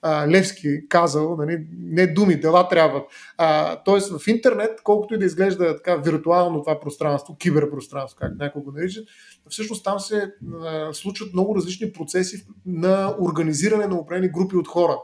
а, 0.03 0.29
Левски 0.29 0.89
казал, 0.89 1.37
нали, 1.37 1.67
не 1.79 2.07
думи, 2.07 2.41
дела 2.41 2.69
трябват. 2.69 3.05
А, 3.39 3.77
тоест 3.83 4.19
в 4.19 4.29
интернет, 4.29 4.81
колкото 4.85 5.15
и 5.15 5.19
да 5.19 5.25
изглежда 5.25 5.77
така 5.77 5.97
виртуално 5.97 6.63
това 6.63 6.81
пространство, 6.81 7.37
киберпространство, 7.37 8.19
как 8.21 8.39
някой 8.39 8.63
го 8.63 8.73
наричат, 8.73 9.05
всъщност 9.49 9.85
там 9.85 10.01
се 10.01 10.33
а, 10.65 10.93
случват 10.93 11.33
много 11.33 11.57
различни 11.57 11.93
процеси 11.93 12.47
на 12.67 13.17
организиране 13.21 13.87
на 13.87 13.99
определени 13.99 14.33
групи 14.33 14.57
от 14.57 14.69
хора. 14.69 14.99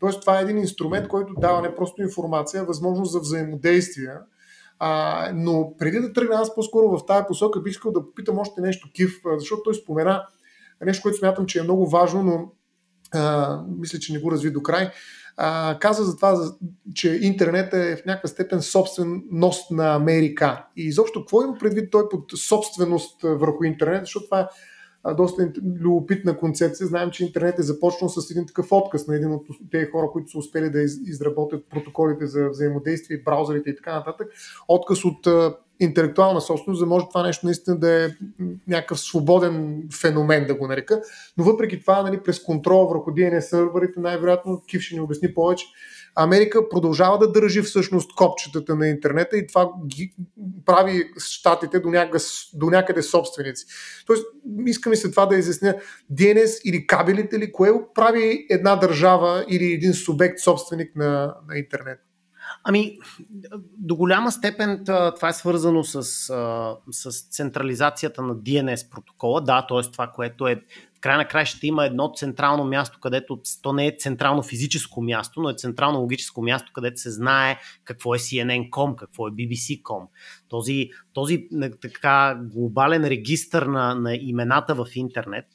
Тоест 0.00 0.20
това 0.20 0.38
е 0.38 0.42
един 0.42 0.58
инструмент, 0.58 1.08
който 1.08 1.34
дава 1.38 1.62
не 1.62 1.74
просто 1.74 2.02
информация, 2.02 2.62
а 2.62 2.64
възможност 2.64 3.12
за 3.12 3.20
взаимодействие. 3.20 4.12
А, 4.78 5.30
но 5.34 5.74
преди 5.78 6.00
да 6.00 6.12
тръгна 6.12 6.34
аз 6.34 6.54
по-скоро 6.54 6.98
в 6.98 7.06
тази 7.06 7.24
посока, 7.28 7.62
бих 7.62 7.70
искал 7.70 7.92
да 7.92 8.06
попитам 8.06 8.38
още 8.38 8.60
нещо 8.60 8.88
Кив, 8.94 9.20
защото 9.38 9.62
той 9.62 9.74
спомена 9.74 10.26
нещо, 10.84 11.02
което 11.02 11.18
смятам, 11.18 11.46
че 11.46 11.58
е 11.58 11.62
много 11.62 11.86
важно, 11.86 12.22
но 12.22 12.52
мисля, 13.78 13.98
че 13.98 14.12
не 14.12 14.18
го 14.18 14.32
разви 14.32 14.50
до 14.50 14.62
край, 14.62 14.90
а, 15.40 15.78
каза 15.78 16.04
за 16.04 16.16
това, 16.16 16.52
че 16.94 17.18
интернет 17.22 17.74
е 17.74 17.96
в 17.96 18.04
някаква 18.06 18.28
степен 18.28 18.62
собственост 18.62 19.70
на 19.70 19.94
Америка. 19.94 20.64
И 20.76 20.82
изобщо, 20.82 21.20
какво 21.20 21.42
има 21.42 21.58
предвид 21.58 21.90
той 21.90 22.08
под 22.08 22.32
собственост 22.36 23.22
върху 23.22 23.64
интернет, 23.64 24.00
защото 24.02 24.24
това 24.24 24.40
е 24.40 24.46
доста 25.14 25.52
любопитна 25.80 26.38
концепция. 26.38 26.86
Знаем, 26.86 27.10
че 27.10 27.24
интернет 27.24 27.58
е 27.58 27.62
започнал 27.62 28.08
с 28.08 28.30
един 28.30 28.46
такъв 28.46 28.66
отказ 28.70 29.06
на 29.06 29.16
един 29.16 29.32
от 29.32 29.46
тези 29.70 29.86
хора, 29.86 30.06
които 30.12 30.30
са 30.30 30.38
успели 30.38 30.70
да 30.70 30.82
изработят 30.82 31.64
протоколите 31.70 32.26
за 32.26 32.48
взаимодействие, 32.48 33.22
браузърите 33.24 33.70
и 33.70 33.76
така 33.76 33.94
нататък. 33.94 34.28
Отказ 34.68 35.04
от 35.04 35.26
интелектуална 35.80 36.40
собственост, 36.40 36.78
за 36.78 36.84
да 36.84 36.88
може 36.88 37.08
това 37.08 37.22
нещо 37.22 37.46
наистина 37.46 37.78
да 37.78 38.04
е 38.04 38.08
някакъв 38.68 39.00
свободен 39.00 39.82
феномен, 40.00 40.46
да 40.46 40.54
го 40.54 40.66
нарека. 40.66 41.00
Но 41.36 41.44
въпреки 41.44 41.80
това, 41.80 42.02
нали, 42.02 42.20
през 42.22 42.42
контрол 42.42 42.86
върху 42.86 43.10
DNS 43.10 43.40
серверите, 43.40 44.00
най-вероятно 44.00 44.62
Кив 44.66 44.82
ще 44.82 44.94
ни 44.94 45.00
обясни 45.00 45.34
повече, 45.34 45.66
Америка 46.20 46.68
продължава 46.68 47.18
да 47.18 47.32
държи 47.32 47.62
всъщност 47.62 48.14
копчетата 48.14 48.76
на 48.76 48.88
интернета 48.88 49.36
и 49.36 49.46
това 49.46 49.70
ги 49.86 50.14
прави 50.66 51.10
щатите 51.18 51.80
до 51.80 51.88
някъде, 51.88 52.24
до 52.54 52.70
някъде 52.70 53.02
собственици. 53.02 53.66
Тоест, 54.06 54.26
искам 54.66 54.92
и 54.92 54.96
се 54.96 55.10
това 55.10 55.26
да 55.26 55.36
изясня. 55.36 55.74
DNS 56.12 56.62
или 56.64 56.86
кабелите 56.86 57.36
или 57.36 57.52
кое 57.52 57.70
прави 57.94 58.46
една 58.50 58.76
държава 58.76 59.44
или 59.48 59.72
един 59.72 59.92
субект 59.92 60.38
собственик 60.38 60.96
на, 60.96 61.34
на 61.48 61.58
интернет? 61.58 62.07
Ами, 62.64 62.98
до 63.78 63.96
голяма 63.96 64.32
степен 64.32 64.82
това 64.84 65.28
е 65.28 65.32
свързано 65.32 65.84
с, 65.84 66.02
с 66.90 67.28
централизацията 67.30 68.22
на 68.22 68.36
DNS 68.36 68.90
протокола. 68.90 69.40
Да, 69.40 69.66
т.е. 69.66 69.90
това, 69.90 70.06
което 70.06 70.48
е 70.48 70.62
в 70.96 71.00
край 71.00 71.16
на 71.16 71.28
края 71.28 71.46
ще 71.46 71.66
има 71.66 71.86
едно 71.86 72.12
централно 72.16 72.64
място, 72.64 72.98
където 73.00 73.40
то 73.62 73.72
не 73.72 73.86
е 73.86 73.96
централно 73.98 74.42
физическо 74.42 75.02
място, 75.02 75.40
но 75.40 75.50
е 75.50 75.54
централно 75.54 76.00
логическо 76.00 76.42
място, 76.42 76.72
където 76.74 77.00
се 77.00 77.10
знае 77.10 77.58
какво 77.84 78.14
е 78.14 78.18
CNN.com, 78.18 78.94
какво 78.94 79.28
е 79.28 79.30
BBC.com. 79.30 80.06
Този, 80.48 80.90
този 81.12 81.48
така 81.82 82.40
глобален 82.42 83.04
регистр 83.04 83.62
на, 83.62 83.94
на 83.94 84.14
имената 84.14 84.74
в 84.74 84.86
интернет 84.94 85.46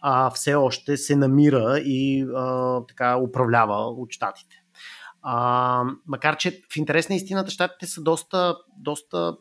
а, 0.00 0.30
все 0.30 0.54
още 0.54 0.96
се 0.96 1.16
намира 1.16 1.78
и 1.78 2.26
а, 2.36 2.80
така 2.86 3.16
управлява 3.16 3.74
от 3.74 4.12
щатите. 4.12 4.59
А, 5.22 5.84
макар, 6.06 6.36
че 6.36 6.62
в 6.72 6.76
интерес 6.76 7.08
на 7.08 7.14
истината 7.14 7.50
щатите 7.50 7.86
са 7.86 8.02
доста, 8.02 8.56
доста 8.78 9.36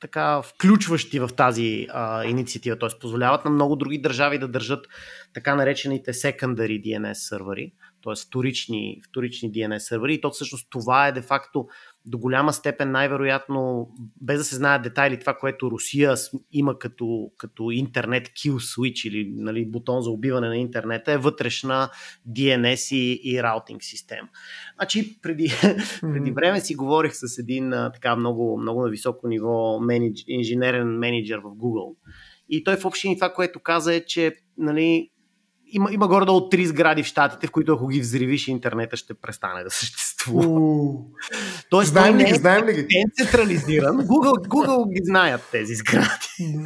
така 0.00 0.42
включващи 0.42 1.20
в 1.20 1.30
тази 1.36 1.86
а, 1.90 2.24
инициатива, 2.24 2.78
т.е. 2.78 2.98
позволяват 3.00 3.44
на 3.44 3.50
много 3.50 3.76
други 3.76 3.98
държави 3.98 4.38
да 4.38 4.48
държат 4.48 4.86
така 5.34 5.54
наречените 5.54 6.12
secondary 6.12 6.82
DNS 6.82 7.12
сървъри, 7.12 7.72
т.е. 8.04 8.26
вторични, 8.26 9.00
вторични 9.08 9.52
DNS 9.52 9.78
сървъри 9.78 10.14
и 10.14 10.20
то 10.20 10.30
всъщност 10.30 10.66
това 10.70 11.08
е 11.08 11.12
де-факто 11.12 11.66
до 12.06 12.18
голяма 12.18 12.52
степен 12.52 12.90
най-вероятно, 12.90 13.88
без 14.20 14.38
да 14.38 14.44
се 14.44 14.56
знаят 14.56 14.82
детайли, 14.82 15.20
това, 15.20 15.34
което 15.34 15.70
Русия 15.70 16.14
има 16.52 16.78
като, 16.78 17.30
като 17.38 17.70
интернет 17.70 18.28
kill 18.28 18.52
switch 18.52 19.08
или 19.08 19.32
нали, 19.36 19.66
бутон 19.66 20.02
за 20.02 20.10
убиване 20.10 20.48
на 20.48 20.56
интернета 20.56 21.12
е 21.12 21.18
вътрешна 21.18 21.90
DNS 22.28 22.96
и, 22.96 23.20
и 23.24 23.42
раутинг 23.42 23.82
система. 23.82 24.28
Значи, 24.74 25.20
преди, 25.22 25.52
преди 26.00 26.30
време 26.30 26.60
си 26.60 26.74
говорих 26.74 27.12
с 27.14 27.38
един 27.38 27.70
така 27.70 28.16
много, 28.16 28.58
много 28.58 28.82
на 28.82 28.88
високо 28.88 29.28
ниво 29.28 29.80
менедж, 29.80 30.24
инженерен 30.26 30.88
менеджер 30.98 31.38
в 31.38 31.42
Google. 31.42 31.96
И 32.48 32.64
той 32.64 32.76
в 32.76 32.84
общини 32.84 33.16
това, 33.16 33.32
което 33.32 33.60
каза 33.60 33.94
е, 33.94 34.04
че 34.04 34.36
нали, 34.58 35.10
има, 35.74 35.92
има 35.92 36.08
горе-долу 36.08 36.48
три 36.48 36.66
сгради 36.66 37.02
в 37.02 37.06
Штатите, 37.06 37.46
в 37.46 37.50
които 37.50 37.72
ако 37.72 37.88
ги 37.88 38.00
взривиш, 38.00 38.48
интернета 38.48 38.96
ще 38.96 39.14
престане 39.14 39.64
да 39.64 39.70
съществува. 39.70 40.46
Тоест, 41.70 41.90
знаем 41.90 42.16
ли 42.16 42.24
ги, 42.24 42.34
знаем 42.34 42.66
ли 42.66 42.72
ги? 42.72 42.80
Е 42.80 43.04
централизиран. 43.14 43.96
Google, 43.96 44.48
Google 44.48 44.92
ги 44.92 45.00
знаят 45.04 45.48
тези 45.52 45.74
сгради. 45.74 46.56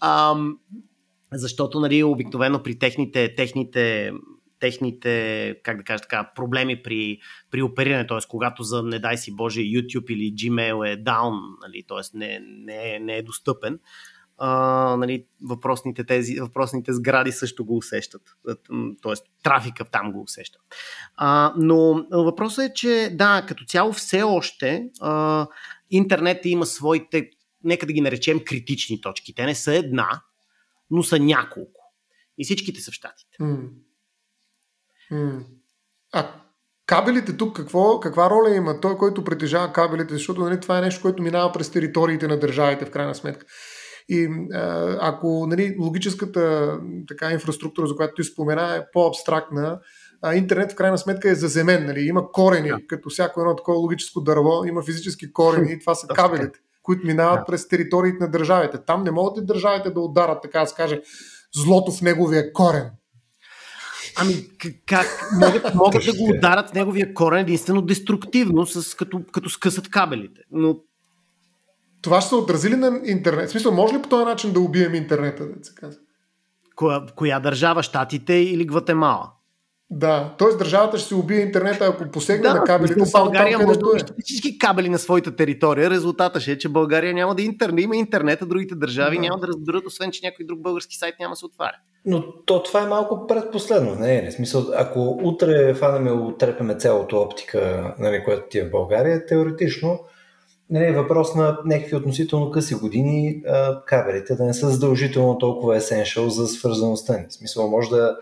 Ам, 0.00 0.58
защото, 1.32 1.80
нали, 1.80 2.02
обикновено 2.02 2.62
при 2.62 2.78
техните, 2.78 3.34
техните 3.34 4.12
техните, 4.60 5.54
как 5.62 5.76
да 5.76 5.82
кажа 5.82 6.02
така, 6.02 6.30
проблеми 6.34 6.82
при, 6.82 7.18
при 7.50 7.62
опериране, 7.62 8.06
т.е. 8.06 8.18
когато 8.28 8.62
за, 8.62 8.82
не 8.82 8.98
дай 8.98 9.18
си 9.18 9.36
Боже, 9.36 9.60
YouTube 9.60 10.10
или 10.10 10.34
Gmail 10.34 10.92
е 10.92 11.04
down, 11.04 11.40
нали, 11.62 11.82
т.е. 11.88 12.18
Не, 12.18 12.40
не, 12.40 12.98
не 12.98 13.16
е 13.16 13.22
достъпен, 13.22 13.78
а, 14.38 14.96
нали, 14.96 15.26
въпросните, 15.42 16.04
тези, 16.04 16.40
въпросните 16.40 16.92
сгради 16.92 17.32
също 17.32 17.64
го 17.64 17.76
усещат. 17.76 18.22
Тоест, 19.02 19.26
трафика 19.42 19.84
там 19.84 20.12
го 20.12 20.22
усеща. 20.22 20.58
А, 21.16 21.52
но 21.56 22.06
въпросът 22.10 22.70
е, 22.70 22.74
че 22.74 23.10
да, 23.14 23.44
като 23.48 23.64
цяло 23.64 23.92
все 23.92 24.22
още 24.22 24.90
а, 25.00 25.46
интернет 25.90 26.44
има 26.44 26.66
своите, 26.66 27.30
нека 27.64 27.86
да 27.86 27.92
ги 27.92 28.00
наречем 28.00 28.44
критични 28.44 29.00
точки. 29.00 29.34
Те 29.34 29.46
не 29.46 29.54
са 29.54 29.74
една, 29.74 30.22
но 30.90 31.02
са 31.02 31.18
няколко. 31.18 31.92
И 32.38 32.44
всичките 32.44 32.80
са 32.80 32.90
в 32.90 32.94
щатите. 32.94 33.36
Mm. 33.40 33.68
Mm. 35.12 35.44
А 36.12 36.32
кабелите 36.86 37.36
тук, 37.36 37.56
какво, 37.56 38.00
каква 38.00 38.30
роля 38.30 38.54
има 38.54 38.80
той, 38.80 38.96
който 38.96 39.24
притежава 39.24 39.72
кабелите? 39.72 40.14
Защото 40.14 40.40
нали, 40.40 40.60
това 40.60 40.78
е 40.78 40.80
нещо, 40.80 41.02
което 41.02 41.22
минава 41.22 41.52
през 41.52 41.70
териториите 41.70 42.28
на 42.28 42.38
държавите, 42.38 42.84
в 42.86 42.90
крайна 42.90 43.14
сметка. 43.14 43.46
И 44.08 44.28
ако 45.00 45.46
нали, 45.46 45.76
логическата 45.80 46.72
така, 47.08 47.32
инфраструктура, 47.32 47.86
за 47.86 47.96
която 47.96 48.14
ти 48.14 48.24
спомена, 48.24 48.76
е 48.76 48.84
по-абстрактна, 48.92 49.80
а 50.22 50.34
интернет 50.34 50.72
в 50.72 50.74
крайна 50.74 50.98
сметка 50.98 51.30
е 51.30 51.34
заземен. 51.34 51.86
Нали? 51.86 52.00
Има 52.00 52.32
корени, 52.32 52.68
да. 52.68 52.78
като 52.86 53.10
всяко 53.10 53.40
едно 53.40 53.56
такова 53.56 53.78
логическо 53.78 54.20
дърво, 54.20 54.64
има 54.64 54.82
физически 54.82 55.32
корени 55.32 55.72
и 55.72 55.78
това 55.78 55.94
са 55.94 56.06
кабелите, 56.14 56.58
които 56.82 57.06
минават 57.06 57.40
да. 57.40 57.44
през 57.44 57.68
териториите 57.68 58.18
на 58.20 58.30
държавите. 58.30 58.78
Там 58.86 59.02
не 59.02 59.10
могат 59.10 59.38
ли 59.38 59.46
държавите 59.46 59.90
да 59.90 60.00
ударат, 60.00 60.42
така 60.42 60.60
да 60.60 60.66
се 60.66 60.74
каже, 60.74 61.00
злото 61.54 61.92
в 61.92 62.02
неговия 62.02 62.52
корен? 62.52 62.90
Ами, 64.18 64.34
как 64.86 65.06
могат, 65.40 65.74
могат 65.74 66.04
да 66.04 66.12
го 66.12 66.30
ударат 66.30 66.70
в 66.70 66.74
неговия 66.74 67.14
корен 67.14 67.40
единствено 67.40 67.82
деструктивно, 67.82 68.66
с, 68.66 68.94
като, 68.96 69.20
като 69.32 69.50
скъсат 69.50 69.90
кабелите. 69.90 70.40
Но 70.50 70.78
това 72.02 72.20
ще 72.20 72.28
се 72.28 72.34
отрази 72.34 72.70
ли 72.70 72.76
на 72.76 73.00
интернет? 73.04 73.48
В 73.48 73.50
смисъл, 73.50 73.72
може 73.72 73.94
ли 73.94 74.02
по 74.02 74.08
този 74.08 74.24
начин 74.24 74.52
да 74.52 74.60
убием 74.60 74.94
интернета, 74.94 75.46
да 75.46 75.64
се 75.64 75.74
казва? 75.74 76.00
Коя, 76.76 77.02
коя 77.16 77.40
държава? 77.40 77.82
Штатите 77.82 78.34
или 78.34 78.64
Гватемала? 78.64 79.30
Да, 79.90 80.34
т.е. 80.38 80.56
държавата 80.56 80.98
ще 80.98 81.08
се 81.08 81.14
убие 81.14 81.40
интернета, 81.40 81.86
ако 81.86 82.10
посегне 82.10 82.48
да, 82.48 82.54
на 82.54 82.64
кабелите. 82.64 82.94
Да, 82.94 83.10
България 83.12 83.58
може 83.58 83.78
да 83.78 83.86
е. 83.96 84.22
всички 84.24 84.58
кабели 84.58 84.88
на 84.88 84.98
своята 84.98 85.36
територия. 85.36 85.90
Резултата 85.90 86.40
ще 86.40 86.52
е, 86.52 86.58
че 86.58 86.68
България 86.68 87.14
няма 87.14 87.34
да 87.34 87.42
е 87.42 87.44
интернет. 87.44 87.84
Има 87.84 87.96
интернет, 87.96 88.42
а 88.42 88.46
другите 88.46 88.74
държави 88.74 89.16
да. 89.16 89.22
няма 89.22 89.38
да 89.38 89.46
разберат, 89.46 89.86
освен 89.86 90.10
че 90.10 90.20
някой 90.24 90.46
друг 90.46 90.60
български 90.60 90.96
сайт 90.96 91.14
няма 91.20 91.32
да 91.32 91.36
се 91.36 91.46
отваря. 91.46 91.76
Но 92.04 92.32
то, 92.46 92.62
това 92.62 92.82
е 92.82 92.86
малко 92.86 93.26
предпоследно. 93.26 93.94
Не, 93.94 94.22
не. 94.22 94.30
Смисъл, 94.30 94.66
ако 94.76 95.20
утре 95.22 95.74
фанаме 95.74 96.10
отрепеме 96.10 96.76
цялото 96.76 97.16
оптика, 97.16 97.94
нали, 97.98 98.24
която 98.24 98.42
ти 98.50 98.58
е 98.58 98.64
в 98.64 98.70
България, 98.70 99.26
теоретично 99.26 100.00
нали, 100.70 100.92
въпрос 100.92 101.34
на 101.34 101.58
някакви 101.64 101.96
относително 101.96 102.50
къси 102.50 102.74
години 102.74 103.42
а, 103.46 103.84
кабелите 103.84 104.34
да 104.34 104.44
не 104.44 104.54
са 104.54 104.70
задължително 104.70 105.38
толкова 105.38 105.80
essential 105.80 106.26
за 106.26 106.46
свързаността 106.46 107.18
ни. 107.18 107.26
В 107.28 107.34
смисъл, 107.34 107.68
може 107.70 107.90
да 107.90 108.16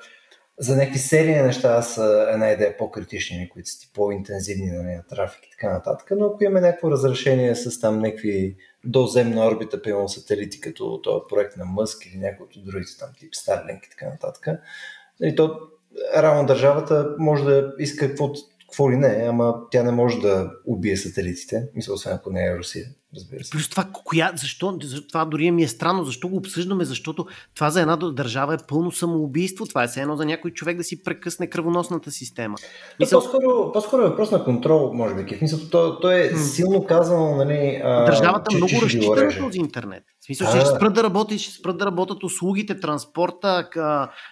за 0.58 0.76
някакви 0.76 0.98
серии 0.98 1.42
неща 1.42 1.82
са 1.82 2.26
една 2.32 2.50
идея 2.50 2.76
по-критични, 2.76 3.48
които 3.48 3.68
са 3.68 3.80
ти 3.80 3.90
по-интензивни 3.94 4.70
на 4.70 4.82
нея, 4.82 5.04
трафик 5.08 5.46
и 5.46 5.50
така 5.50 5.72
нататък, 5.72 6.08
но 6.16 6.26
ако 6.26 6.44
имаме 6.44 6.60
някакво 6.60 6.90
разрешение 6.90 7.54
с 7.54 7.80
там 7.80 7.98
някакви 7.98 8.56
доземна 8.84 9.46
орбита, 9.46 9.82
примерно 9.82 10.08
сателити, 10.08 10.60
като 10.60 11.00
този 11.02 11.20
проект 11.28 11.56
на 11.56 11.64
Мъск 11.64 12.06
или 12.06 12.18
някой 12.18 12.46
от 12.46 12.64
другите 12.66 12.98
там 12.98 13.08
тип 13.18 13.32
Starlink 13.32 13.86
и 13.86 13.90
така 13.90 14.08
нататък, 14.08 14.46
нали, 15.20 15.36
то 15.36 15.58
рано 16.16 16.46
държавата 16.46 17.14
може 17.18 17.44
да 17.44 17.74
иска 17.78 18.08
каквото 18.08 18.40
какво 18.74 18.90
ли 18.90 18.96
не, 18.96 19.26
ама 19.28 19.54
тя 19.70 19.82
не 19.82 19.90
може 19.90 20.20
да 20.20 20.50
убие 20.66 20.96
сателитите, 20.96 21.68
мисля, 21.74 21.94
освен 21.94 22.12
ако 22.14 22.30
не 22.30 22.46
е 22.46 22.58
Русия, 22.58 22.86
разбира 23.16 23.44
се. 23.44 23.50
Плюс 23.50 23.70
това, 23.70 23.86
коя, 23.92 24.32
защо, 24.36 24.78
това 25.08 25.24
дори 25.24 25.50
ми 25.50 25.62
е 25.62 25.68
странно, 25.68 26.04
защо 26.04 26.28
го 26.28 26.36
обсъждаме, 26.36 26.84
защото 26.84 27.26
това 27.54 27.70
за 27.70 27.80
една 27.80 27.96
държава 27.96 28.54
е 28.54 28.58
пълно 28.68 28.92
самоубийство, 28.92 29.66
това 29.66 29.84
е 29.84 29.86
все 29.86 30.00
едно 30.00 30.16
за 30.16 30.24
някой 30.24 30.50
човек 30.50 30.76
да 30.76 30.84
си 30.84 31.02
прекъсне 31.02 31.46
кръвоносната 31.46 32.10
система. 32.10 32.56
Мисъл... 33.00 33.20
По-скоро, 33.20 33.72
по-скоро 33.72 34.02
е 34.02 34.08
въпрос 34.08 34.30
на 34.30 34.44
контрол, 34.44 34.92
може 34.94 35.14
би. 35.14 35.34
В 35.34 35.38
смисъл, 35.38 35.58
то, 35.70 36.00
то 36.00 36.10
е 36.10 36.30
силно 36.36 36.84
казано, 36.86 37.36
нали, 37.36 37.80
а, 37.84 38.04
Държавата 38.04 38.50
че, 38.50 38.56
много 38.56 38.68
че 38.68 38.80
разчита 38.82 39.24
на 39.24 39.38
този 39.38 39.58
интернет. 39.58 40.04
В 40.20 40.24
смисъл, 40.24 40.52
че 40.52 40.60
ще 40.60 40.68
спрат 40.76 40.94
да 40.94 41.02
работи, 41.02 41.38
ще 41.38 41.54
спрат 41.54 41.78
да 41.78 41.86
работят 41.86 42.22
услугите, 42.22 42.80
транспорта, 42.80 43.68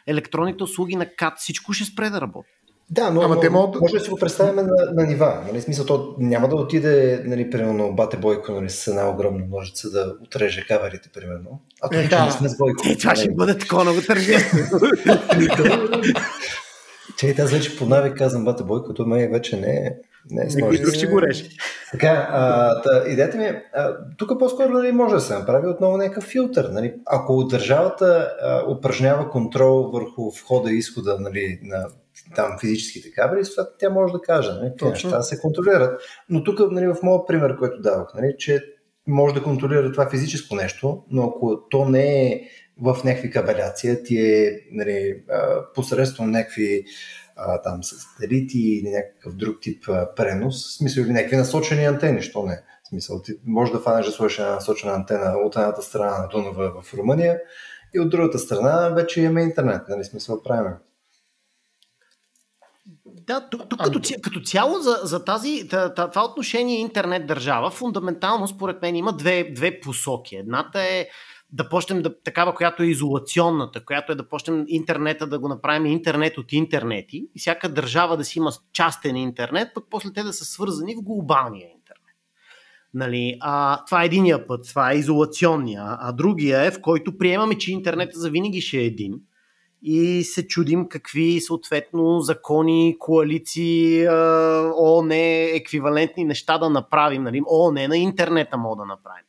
електронните 0.06 0.64
услуги 0.64 0.96
на 0.96 1.06
КАТ, 1.16 1.34
всичко 1.38 1.72
ще 1.72 1.84
спре 1.84 2.10
да 2.10 2.20
работи. 2.20 2.48
Да, 2.92 3.10
но, 3.10 3.22
Ама 3.22 3.34
но 3.34 3.40
те 3.40 3.50
могат... 3.50 3.80
може 3.80 3.94
да 3.94 4.00
си 4.00 4.10
го 4.10 4.16
представим 4.16 4.54
на, 4.56 4.92
на 4.92 5.06
нива. 5.06 5.42
Нали? 5.46 5.60
Смисъл, 5.60 5.86
то 5.86 6.14
няма 6.18 6.48
да 6.48 6.56
отиде, 6.56 7.22
нали, 7.24 7.50
примерно, 7.50 7.92
Бате 7.92 8.16
Бойко 8.16 8.52
нали, 8.52 8.70
с 8.70 8.86
една 8.86 9.10
огромна 9.10 9.44
ножица 9.50 9.90
да 9.90 10.14
отреже 10.22 10.66
каверите, 10.66 11.08
примерно. 11.14 11.60
А 11.82 11.88
това 11.88 12.02
е, 12.02 12.08
да. 12.08 12.24
не 12.24 12.30
сме 12.30 12.48
с 12.48 12.56
Бойко. 12.56 12.82
Е, 12.88 12.96
това 12.96 13.16
ще 13.16 13.26
нали? 13.26 13.36
бъде 13.36 13.58
такова 13.58 13.84
много 13.84 14.00
тържествено. 14.06 14.80
Че 17.16 17.34
аз 17.38 17.52
вече 17.52 17.78
по 17.78 17.86
навик 17.86 18.18
казвам 18.18 18.44
Бате 18.44 18.62
Бойко, 18.62 18.94
то 18.94 19.06
май 19.06 19.28
вече 19.28 19.56
не 19.56 19.72
е 19.72 19.90
не, 20.30 20.48
Никой 20.54 20.78
друг 20.78 20.94
ще 20.94 21.06
го 21.06 21.22
реши. 21.22 21.48
Така, 21.92 22.28
а, 22.30 22.82
та, 22.82 23.04
идеята 23.08 23.36
ми 23.36 23.44
е, 23.44 23.62
тук 24.16 24.38
по-скоро 24.38 24.68
нали, 24.68 24.92
може 24.92 25.14
да 25.14 25.20
се 25.20 25.34
направи 25.34 25.68
отново 25.68 25.96
някакъв 25.96 26.24
филтър. 26.24 26.68
Нали. 26.72 26.94
Ако 27.06 27.44
държавата 27.44 28.32
а, 28.42 28.70
упражнява 28.70 29.30
контрол 29.30 29.90
върху 29.92 30.30
входа 30.30 30.70
и 30.70 30.76
изхода 30.76 31.16
нали, 31.20 31.60
на 31.62 31.86
там 32.36 32.58
физическите 32.60 33.12
кабели, 33.12 33.42
тя 33.78 33.90
може 33.90 34.12
да 34.12 34.20
каже, 34.20 34.52
нали, 34.52 34.72
тези 34.78 34.90
неща 34.90 35.22
се 35.22 35.40
контролират. 35.40 36.00
Но 36.28 36.44
тук 36.44 36.70
нали, 36.70 36.86
в 36.86 36.96
моят 37.02 37.26
пример, 37.26 37.56
който 37.56 37.80
давах, 37.80 38.14
нали, 38.14 38.34
че 38.38 38.64
може 39.06 39.34
да 39.34 39.42
контролира 39.42 39.92
това 39.92 40.10
физическо 40.10 40.54
нещо, 40.54 41.04
но 41.10 41.22
ако 41.24 41.68
то 41.70 41.84
не 41.84 42.26
е 42.26 42.42
в 42.80 42.96
някакви 43.04 43.30
кабеляция, 43.30 44.02
ти 44.02 44.18
е 44.18 44.60
нали, 44.72 45.22
посредством 45.74 46.30
някакви 46.30 46.84
а, 47.36 47.62
там 47.62 47.82
сателити 47.82 48.58
или 48.58 48.90
някакъв 48.90 49.36
друг 49.36 49.56
тип 49.60 49.84
а, 49.88 50.14
пренос, 50.14 50.68
в 50.68 50.76
смисъл 50.76 51.02
или 51.02 51.12
някакви 51.12 51.36
насочени 51.36 51.84
антени, 51.84 52.22
що 52.22 52.42
не. 52.42 52.62
В 52.84 52.88
смисъл, 52.88 53.22
ти 53.22 53.32
може 53.46 53.72
да 53.72 53.78
фанеш 53.78 54.06
да 54.06 54.12
сложиш 54.12 54.38
една 54.38 54.54
насочена 54.54 54.92
антена 54.92 55.34
от 55.38 55.56
едната 55.56 55.82
страна 55.82 56.18
на 56.18 56.28
Дунава 56.28 56.82
в 56.82 56.94
Румъния 56.94 57.40
и 57.94 58.00
от 58.00 58.10
другата 58.10 58.38
страна 58.38 58.88
вече 58.88 59.20
имаме 59.20 59.42
интернет, 59.42 59.82
нали, 59.88 60.04
смисъл 60.04 60.42
правим. 60.42 60.72
Да, 63.26 63.48
тук, 63.50 63.68
тук 63.68 63.84
като, 63.84 64.00
като 64.22 64.40
цяло 64.40 64.78
за, 64.78 65.00
за 65.02 65.24
тази, 65.24 65.68
това 65.96 66.24
отношение 66.30 66.78
интернет 66.78 67.26
държава, 67.26 67.70
фундаментално 67.70 68.48
според 68.48 68.82
мен 68.82 68.96
има 68.96 69.12
две, 69.12 69.50
две 69.54 69.80
посоки. 69.80 70.36
Едната 70.36 70.80
е 70.82 71.06
да 71.52 71.68
почнем 71.68 72.02
да, 72.02 72.22
такава, 72.22 72.54
която 72.54 72.82
е 72.82 72.86
изолационната, 72.86 73.84
която 73.84 74.12
е 74.12 74.14
да 74.14 74.28
почнем 74.28 74.64
интернета 74.68 75.26
да 75.26 75.38
го 75.38 75.48
направим 75.48 75.86
интернет 75.86 76.38
от 76.38 76.52
интернети 76.52 77.26
и 77.34 77.38
всяка 77.38 77.68
държава 77.68 78.16
да 78.16 78.24
си 78.24 78.38
има 78.38 78.52
частен 78.72 79.16
интернет, 79.16 79.68
пък 79.74 79.84
после 79.90 80.12
те 80.12 80.22
да 80.22 80.32
са 80.32 80.44
свързани 80.44 80.94
в 80.94 81.02
глобалния 81.02 81.68
интернет. 81.70 82.16
Нали, 82.94 83.36
а, 83.40 83.84
това 83.84 84.02
е 84.02 84.06
единия 84.06 84.46
път, 84.46 84.68
това 84.68 84.92
е 84.92 84.96
изолационния, 84.96 85.82
а 85.84 86.12
другия 86.12 86.66
е 86.66 86.70
в 86.70 86.80
който 86.80 87.18
приемаме, 87.18 87.58
че 87.58 87.72
интернетът 87.72 88.20
за 88.20 88.30
винаги 88.30 88.60
ще 88.60 88.78
е 88.78 88.84
един 88.84 89.14
и 89.82 90.24
се 90.24 90.46
чудим 90.46 90.88
какви 90.88 91.40
съответно 91.40 92.20
закони, 92.20 92.96
коалиции, 92.98 94.08
ООН, 94.78 95.14
еквивалентни 95.54 96.24
неща 96.24 96.58
да 96.58 96.70
направим. 96.70 97.22
Нали? 97.22 97.42
ООН 97.46 97.88
на 97.88 97.96
интернета 97.96 98.56
мога 98.56 98.82
да 98.82 98.86
направим. 98.86 99.24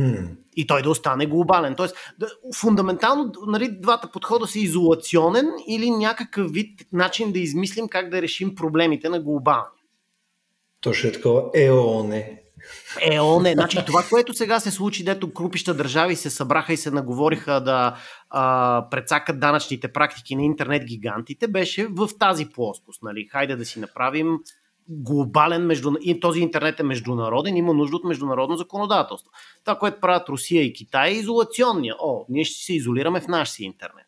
Hmm. 0.00 0.36
И 0.56 0.66
той 0.66 0.82
да 0.82 0.90
остане 0.90 1.26
глобален. 1.26 1.74
Тоест, 1.74 1.96
да, 2.18 2.26
фундаментално, 2.54 3.32
нали, 3.46 3.80
двата 3.80 4.10
подхода 4.10 4.46
са 4.46 4.58
изолационен 4.58 5.46
или 5.68 5.90
някакъв 5.90 6.52
вид 6.52 6.80
начин 6.92 7.32
да 7.32 7.38
измислим 7.38 7.88
как 7.88 8.10
да 8.10 8.22
решим 8.22 8.54
проблемите 8.54 9.08
на 9.08 9.20
глобални. 9.20 9.80
Точно 10.80 11.08
е 11.08 11.12
такова 11.12 11.50
ЕОН. 11.54 12.22
ЕОН. 13.10 13.52
Значи 13.52 13.78
това, 13.86 14.02
което 14.10 14.34
сега 14.34 14.60
се 14.60 14.70
случи, 14.70 15.04
дето 15.04 15.28
групища 15.28 15.74
държави 15.74 16.16
се 16.16 16.30
събраха 16.30 16.72
и 16.72 16.76
се 16.76 16.90
наговориха 16.90 17.60
да 17.60 17.96
а, 18.30 18.86
прецакат 18.90 19.40
данъчните 19.40 19.88
практики 19.88 20.36
на 20.36 20.42
интернет 20.42 20.84
гигантите, 20.84 21.48
беше 21.48 21.86
в 21.86 22.08
тази 22.18 22.46
плоскост. 22.46 23.02
Нали? 23.02 23.28
Хайде 23.32 23.56
да 23.56 23.64
си 23.64 23.80
направим 23.80 24.38
глобален, 24.88 25.66
между... 25.66 25.92
този 26.20 26.40
интернет 26.40 26.80
е 26.80 26.82
международен, 26.82 27.56
има 27.56 27.74
нужда 27.74 27.96
от 27.96 28.04
международно 28.04 28.56
законодателство. 28.56 29.30
Това, 29.64 29.78
което 29.78 30.00
правят 30.00 30.28
Русия 30.28 30.62
и 30.62 30.72
Китай 30.72 31.10
е 31.10 31.14
изолационния. 31.14 31.94
О, 32.00 32.24
ние 32.28 32.44
ще 32.44 32.64
се 32.64 32.74
изолираме 32.74 33.20
в 33.20 33.28
нашия 33.28 33.64
интернет. 33.64 34.03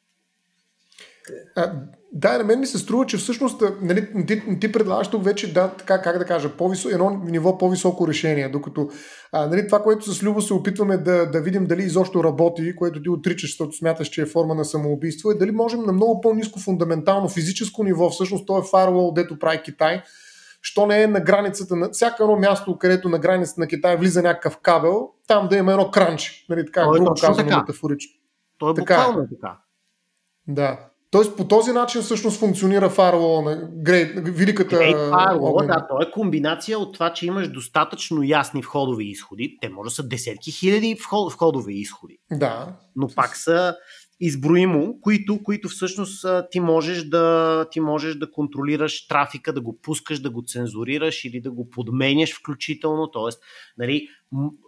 А, 1.56 1.72
да, 2.12 2.38
на 2.38 2.44
мен 2.44 2.60
ми 2.60 2.66
се 2.66 2.78
струва, 2.78 3.06
че 3.06 3.16
всъщност 3.16 3.62
нали, 3.82 4.26
ти, 4.26 4.58
ти 4.60 4.72
предлагаш 4.72 5.08
тук 5.08 5.24
вече 5.24 5.52
да, 5.52 5.68
така, 5.68 6.02
как 6.02 6.18
да 6.18 6.24
кажа, 6.24 6.56
по-висо, 6.56 6.88
едно 6.88 7.10
ниво 7.24 7.58
по-високо 7.58 8.08
решение, 8.08 8.48
докато 8.48 8.88
а, 9.32 9.46
нали, 9.46 9.66
това, 9.66 9.82
което 9.82 10.12
с 10.12 10.22
Любо 10.22 10.40
се 10.40 10.54
опитваме 10.54 10.96
да, 10.96 11.30
да 11.30 11.40
видим 11.40 11.66
дали 11.66 11.82
изобщо 11.82 12.24
работи, 12.24 12.76
което 12.76 13.02
ти 13.02 13.08
отричаш, 13.08 13.50
защото 13.50 13.76
смяташ, 13.76 14.08
че 14.08 14.22
е 14.22 14.26
форма 14.26 14.54
на 14.54 14.64
самоубийство, 14.64 15.30
е 15.30 15.34
дали 15.34 15.50
можем 15.50 15.82
на 15.82 15.92
много 15.92 16.20
по-низко 16.20 16.60
фундаментално 16.60 17.28
физическо 17.28 17.84
ниво, 17.84 18.10
всъщност 18.10 18.46
то 18.46 18.58
е 18.58 18.62
фарвол, 18.70 19.12
дето 19.12 19.38
прави 19.38 19.62
Китай, 19.62 20.02
що 20.62 20.86
не 20.86 21.02
е 21.02 21.06
на 21.06 21.20
границата 21.20 21.76
на 21.76 21.90
всяко 21.90 22.22
едно 22.22 22.36
място, 22.36 22.78
където 22.78 23.08
на 23.08 23.18
границата 23.18 23.60
на 23.60 23.66
Китай 23.66 23.96
влиза 23.96 24.22
някакъв 24.22 24.58
кабел, 24.58 25.10
там 25.26 25.48
да 25.48 25.56
има 25.56 25.72
едно 25.72 25.90
кранч, 25.90 26.46
нали, 26.48 26.66
така, 26.66 26.88
грубо 26.90 27.14
казано 27.20 27.58
метафорично. 27.58 28.12
То 28.58 28.70
е 28.70 28.74
буквално 28.74 29.14
така. 29.14 29.28
така. 29.34 29.58
Да. 30.48 30.78
Тоест 31.10 31.36
по 31.36 31.48
този 31.48 31.72
начин 31.72 32.02
всъщност 32.02 32.38
функционира 32.38 32.90
фарвола 32.90 33.42
на 33.42 33.56
Great, 33.56 34.30
великата... 34.30 34.76
Great 34.76 35.10
Firewall, 35.10 35.66
да, 35.66 35.86
то 35.88 36.02
е 36.02 36.10
комбинация 36.10 36.78
от 36.78 36.94
това, 36.94 37.12
че 37.12 37.26
имаш 37.26 37.52
достатъчно 37.52 38.22
ясни 38.22 38.62
входови 38.62 39.04
изходи. 39.04 39.58
Те 39.60 39.68
може 39.68 39.88
да 39.88 39.94
са 39.94 40.08
десетки 40.08 40.52
хиляди 40.52 40.98
входови 41.30 41.74
изходи. 41.74 42.18
Да. 42.32 42.68
Но 42.96 43.08
пак 43.08 43.36
са 43.36 43.76
изброимо, 44.20 45.00
които, 45.00 45.42
които 45.42 45.68
всъщност 45.68 46.26
ти 46.50 46.60
можеш, 46.60 47.04
да, 47.04 47.66
ти 47.70 47.80
можеш 47.80 48.14
да 48.14 48.30
контролираш 48.30 49.08
трафика, 49.08 49.52
да 49.52 49.60
го 49.60 49.80
пускаш, 49.80 50.20
да 50.20 50.30
го 50.30 50.42
цензурираш 50.46 51.24
или 51.24 51.40
да 51.40 51.50
го 51.50 51.70
подменяш 51.70 52.38
включително. 52.38 53.10
Тоест, 53.10 53.42
нали, 53.78 54.08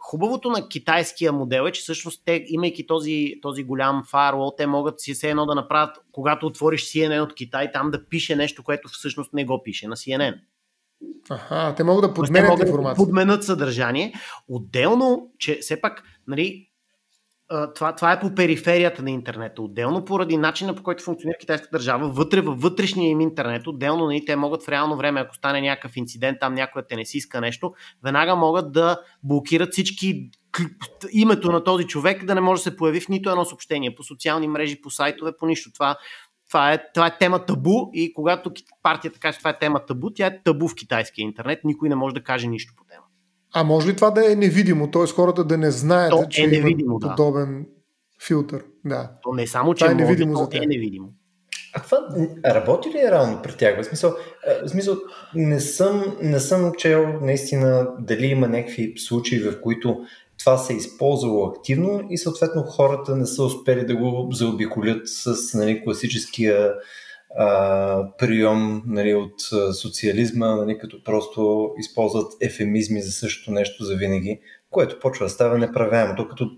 хубавото 0.01 0.51
на 0.51 0.69
китайския 0.69 1.33
модел 1.33 1.65
е, 1.69 1.73
че 1.73 1.81
всъщност 1.81 2.23
те, 2.25 2.45
имайки 2.49 2.87
този, 2.87 3.35
този 3.43 3.65
голям 3.65 4.03
фаервол, 4.11 4.53
те 4.57 4.67
могат 4.67 5.01
си 5.01 5.15
все 5.15 5.31
едно 5.31 5.47
да 5.47 5.55
направят, 5.55 5.97
когато 6.13 6.47
отвориш 6.47 6.85
CNN 6.85 7.23
от 7.23 7.35
Китай, 7.35 7.73
там 7.73 7.91
да 7.91 8.09
пише 8.09 8.37
нещо, 8.37 8.63
което 8.63 8.89
всъщност 8.89 9.33
не 9.33 9.45
го 9.45 9.63
пише 9.63 9.89
на 9.89 9.97
CNN. 9.97 10.35
Аха, 11.31 11.75
те 11.77 11.85
могат 11.85 12.11
да 12.11 12.15
подменят 12.15 12.61
информация. 12.61 12.95
Да 12.95 13.05
подменят 13.05 13.45
съдържание. 13.45 14.13
Отделно, 14.49 15.31
че 15.39 15.59
все 15.61 15.81
пак, 15.81 16.03
нали, 16.27 16.69
това, 17.75 17.95
това 17.95 18.13
е 18.13 18.21
по 18.21 18.35
периферията 18.35 19.03
на 19.03 19.11
интернета. 19.11 19.63
Отделно 19.63 20.05
поради 20.05 20.37
начина 20.37 20.75
по 20.75 20.83
който 20.83 21.05
функционира 21.05 21.39
китайската 21.39 21.79
държава, 21.79 22.09
вътре 22.09 22.41
във 22.41 22.61
вътрешния 22.61 23.11
им 23.11 23.21
интернет, 23.21 23.67
отделно 23.67 24.07
нали, 24.07 24.25
те 24.25 24.37
могат 24.37 24.63
в 24.63 24.69
реално 24.69 24.97
време, 24.97 25.21
ако 25.21 25.35
стане 25.35 25.61
някакъв 25.61 25.97
инцидент, 25.97 26.39
там 26.41 26.55
някой 26.55 26.83
те 26.89 26.97
не 26.97 27.05
си 27.05 27.17
иска 27.17 27.41
нещо, 27.41 27.73
веднага 28.05 28.37
могат 28.37 28.73
да 28.73 29.01
блокират 29.23 29.73
всички 29.73 30.31
името 31.13 31.53
на 31.53 31.65
този 31.65 31.85
човек 31.85 32.25
да 32.25 32.35
не 32.35 32.41
може 32.41 32.61
да 32.61 32.63
се 32.63 32.77
появи 32.77 33.01
в 33.01 33.09
нито 33.09 33.31
едно 33.31 33.45
съобщение 33.45 33.95
по 33.95 34.03
социални 34.03 34.49
мрежи, 34.49 34.81
по 34.81 34.91
сайтове, 34.91 35.37
по 35.37 35.47
нищо. 35.47 35.73
Това, 35.73 35.97
това, 36.49 36.73
е, 36.73 36.93
това 36.95 37.07
е 37.07 37.19
тема 37.19 37.47
табу 37.47 37.91
и 37.93 38.13
когато 38.13 38.53
партията 38.83 39.21
каже, 39.21 39.33
че 39.33 39.39
това 39.39 39.51
е 39.51 39.59
тема 39.59 39.87
табу, 39.87 40.11
тя 40.11 40.27
е 40.27 40.43
табу 40.43 40.69
в 40.69 40.75
китайския 40.75 41.23
интернет. 41.23 41.61
Никой 41.65 41.89
не 41.89 41.95
може 41.95 42.15
да 42.15 42.23
каже 42.23 42.47
нищо 42.47 42.73
по 42.77 42.85
тема. 42.85 43.05
А 43.53 43.65
може 43.65 43.89
ли 43.89 43.97
това 43.97 44.11
да 44.11 44.33
е 44.33 44.35
невидимо, 44.35 44.91
т.е. 44.91 45.07
хората 45.07 45.45
да 45.45 45.59
не 45.59 45.71
знаят, 45.71 46.11
то 46.11 46.27
че 46.31 46.43
е 46.43 46.47
невидимо, 46.47 46.91
има 46.91 46.99
подобен 47.01 47.63
да. 47.63 47.69
филтър? 48.27 48.65
Да. 48.85 49.11
То 49.23 49.33
не 49.33 49.47
само, 49.47 49.75
че 49.75 49.85
това 49.85 49.93
е 49.93 49.95
невидимо 49.95 50.33
може, 50.33 50.45
за 50.45 50.51
тях. 50.51 50.63
е 50.63 50.67
невидимо. 50.67 51.09
А 51.75 51.83
това 51.83 51.99
работи 52.47 52.89
ли 52.89 52.99
е 52.99 53.11
реално 53.11 53.43
при 53.43 53.53
тях? 53.53 53.81
В 53.81 53.85
смисъл, 53.85 54.15
в 54.65 54.69
смисъл 54.69 54.97
не, 55.35 55.61
съм, 55.61 56.17
не 56.23 56.41
съм 56.41 56.73
чел 56.79 57.21
наистина 57.23 57.89
дали 57.99 58.27
има 58.27 58.49
някакви 58.49 58.95
случаи, 58.97 59.41
в 59.41 59.61
които 59.61 59.97
това 60.39 60.59
се 60.59 60.73
е 60.73 60.77
използвало 60.77 61.47
активно 61.47 62.01
и 62.11 62.19
съответно 62.19 62.63
хората 62.63 63.17
не 63.17 63.27
са 63.27 63.45
успели 63.45 63.87
да 63.87 63.97
го 63.97 64.29
заобиколят 64.33 65.09
с 65.09 65.55
нали, 65.55 65.85
класическия 65.85 66.73
а, 67.37 68.17
прием 68.19 68.83
нали, 68.87 69.15
от 69.15 69.41
социализма, 69.81 70.57
нали, 70.57 70.79
като 70.79 71.05
просто 71.05 71.71
използват 71.79 72.33
ефемизми 72.41 73.03
за 73.03 73.13
същото 73.13 73.51
нещо 73.51 73.85
за 73.85 73.97
винаги, 73.97 74.41
което 74.71 74.99
почва 74.99 75.27
да 75.27 75.31
става 75.31 75.59
неправяемо. 75.59 76.17
То 76.17 76.29
като 76.29 76.51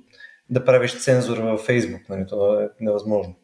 да 0.50 0.64
правиш 0.64 0.98
цензура 0.98 1.42
във 1.42 1.60
Фейсбук, 1.60 2.00
нали, 2.08 2.24
това 2.28 2.62
е 2.62 2.68
невъзможно. 2.80 3.34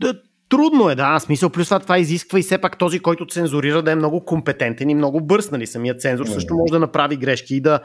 Да, 0.00 0.14
трудно 0.48 0.90
е, 0.90 0.94
да. 0.94 1.18
Смисъл, 1.18 1.50
плюс 1.50 1.66
това, 1.66 1.80
това 1.80 1.98
изисква 1.98 2.38
и 2.38 2.42
все 2.42 2.58
пак 2.58 2.78
този, 2.78 3.00
който 3.00 3.26
цензурира, 3.26 3.82
да 3.82 3.92
е 3.92 3.96
много 3.96 4.24
компетентен 4.24 4.90
и 4.90 4.94
много 4.94 5.20
бърз. 5.20 5.50
Нали? 5.50 5.66
Самият 5.66 6.00
цензор 6.00 6.26
също 6.26 6.54
може 6.54 6.72
да 6.72 6.78
направи 6.78 7.16
грешки 7.16 7.56
и 7.56 7.60
да 7.60 7.80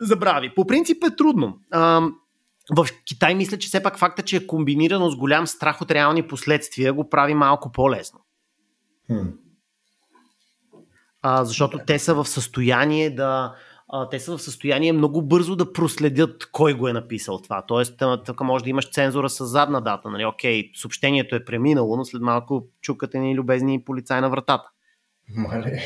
забрави. 0.00 0.52
По 0.54 0.66
принцип 0.66 1.04
е 1.04 1.16
трудно. 1.16 1.58
А, 1.70 2.02
в 2.70 2.86
Китай 3.04 3.34
мисля, 3.34 3.58
че 3.58 3.68
все 3.68 3.82
пак 3.82 3.98
факта, 3.98 4.22
че 4.22 4.36
е 4.36 4.46
комбинирано 4.46 5.10
с 5.10 5.16
голям 5.16 5.46
страх 5.46 5.82
от 5.82 5.90
реални 5.90 6.28
последствия, 6.28 6.92
го 6.92 7.10
прави 7.10 7.34
малко 7.34 7.72
по-лесно. 7.72 8.20
Hmm. 9.10 9.32
А, 11.22 11.44
защото 11.44 11.78
те 11.86 11.98
са 11.98 12.14
в 12.14 12.26
състояние 12.26 13.10
да. 13.10 13.54
А, 13.88 14.08
те 14.08 14.20
са 14.20 14.36
в 14.36 14.42
състояние 14.42 14.92
много 14.92 15.22
бързо 15.22 15.56
да 15.56 15.72
проследят 15.72 16.48
кой 16.52 16.74
го 16.74 16.88
е 16.88 16.92
написал 16.92 17.38
това. 17.38 17.62
Тоест, 17.62 18.02
тук 18.26 18.40
може 18.40 18.64
да 18.64 18.70
имаш 18.70 18.90
цензура 18.90 19.30
с 19.30 19.46
задна 19.46 19.80
дата. 19.80 20.10
Нали? 20.10 20.24
Окей, 20.24 20.70
съобщението 20.74 21.36
е 21.36 21.44
преминало, 21.44 21.96
но 21.96 22.04
след 22.04 22.22
малко 22.22 22.66
чукате 22.80 23.18
ни 23.18 23.34
любезни 23.34 23.84
полицай 23.84 24.20
на 24.20 24.30
вратата. 24.30 24.70
Мале. 25.28 25.82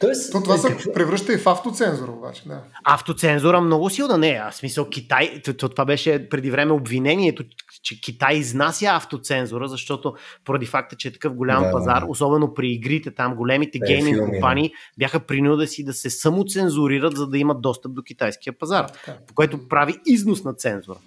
Тоест, 0.00 0.32
То 0.32 0.42
това 0.42 0.58
се 0.58 0.68
какво... 0.68 0.92
превръща 0.92 1.32
и 1.32 1.38
в 1.38 1.46
автоцензура, 1.46 2.10
обаче. 2.10 2.42
Да. 2.46 2.62
Автоцензура 2.84 3.60
много 3.60 3.90
силна 3.90 4.18
не 4.18 4.30
е. 4.30 4.42
Смисъл, 4.52 4.88
Китай, 4.88 5.42
това 5.58 5.84
беше 5.84 6.28
преди 6.28 6.50
време 6.50 6.72
обвинението, 6.72 7.44
че 7.82 8.00
Китай 8.00 8.34
изнася 8.34 8.86
автоцензура, 8.86 9.68
защото 9.68 10.14
поради 10.44 10.66
факта, 10.66 10.96
че 10.96 11.08
е 11.08 11.12
такъв 11.12 11.34
голям 11.34 11.62
да, 11.62 11.72
пазар, 11.72 12.02
особено 12.08 12.54
при 12.54 12.72
игрите 12.72 13.10
там, 13.10 13.34
големите 13.34 13.78
да, 13.78 13.86
гейминг 13.86 14.30
компании 14.30 14.68
да. 14.68 14.74
бяха 14.98 15.20
принудени 15.20 15.68
си 15.68 15.84
да 15.84 15.92
се 15.92 16.10
самоцензурират, 16.10 17.16
за 17.16 17.26
да 17.26 17.38
имат 17.38 17.60
достъп 17.60 17.94
до 17.94 18.02
китайския 18.02 18.52
пазар, 18.58 18.86
да, 19.06 19.16
по 19.26 19.34
което 19.34 19.68
прави 19.68 19.94
износ 20.06 20.44
на 20.44 20.54
цензура. 20.54 20.98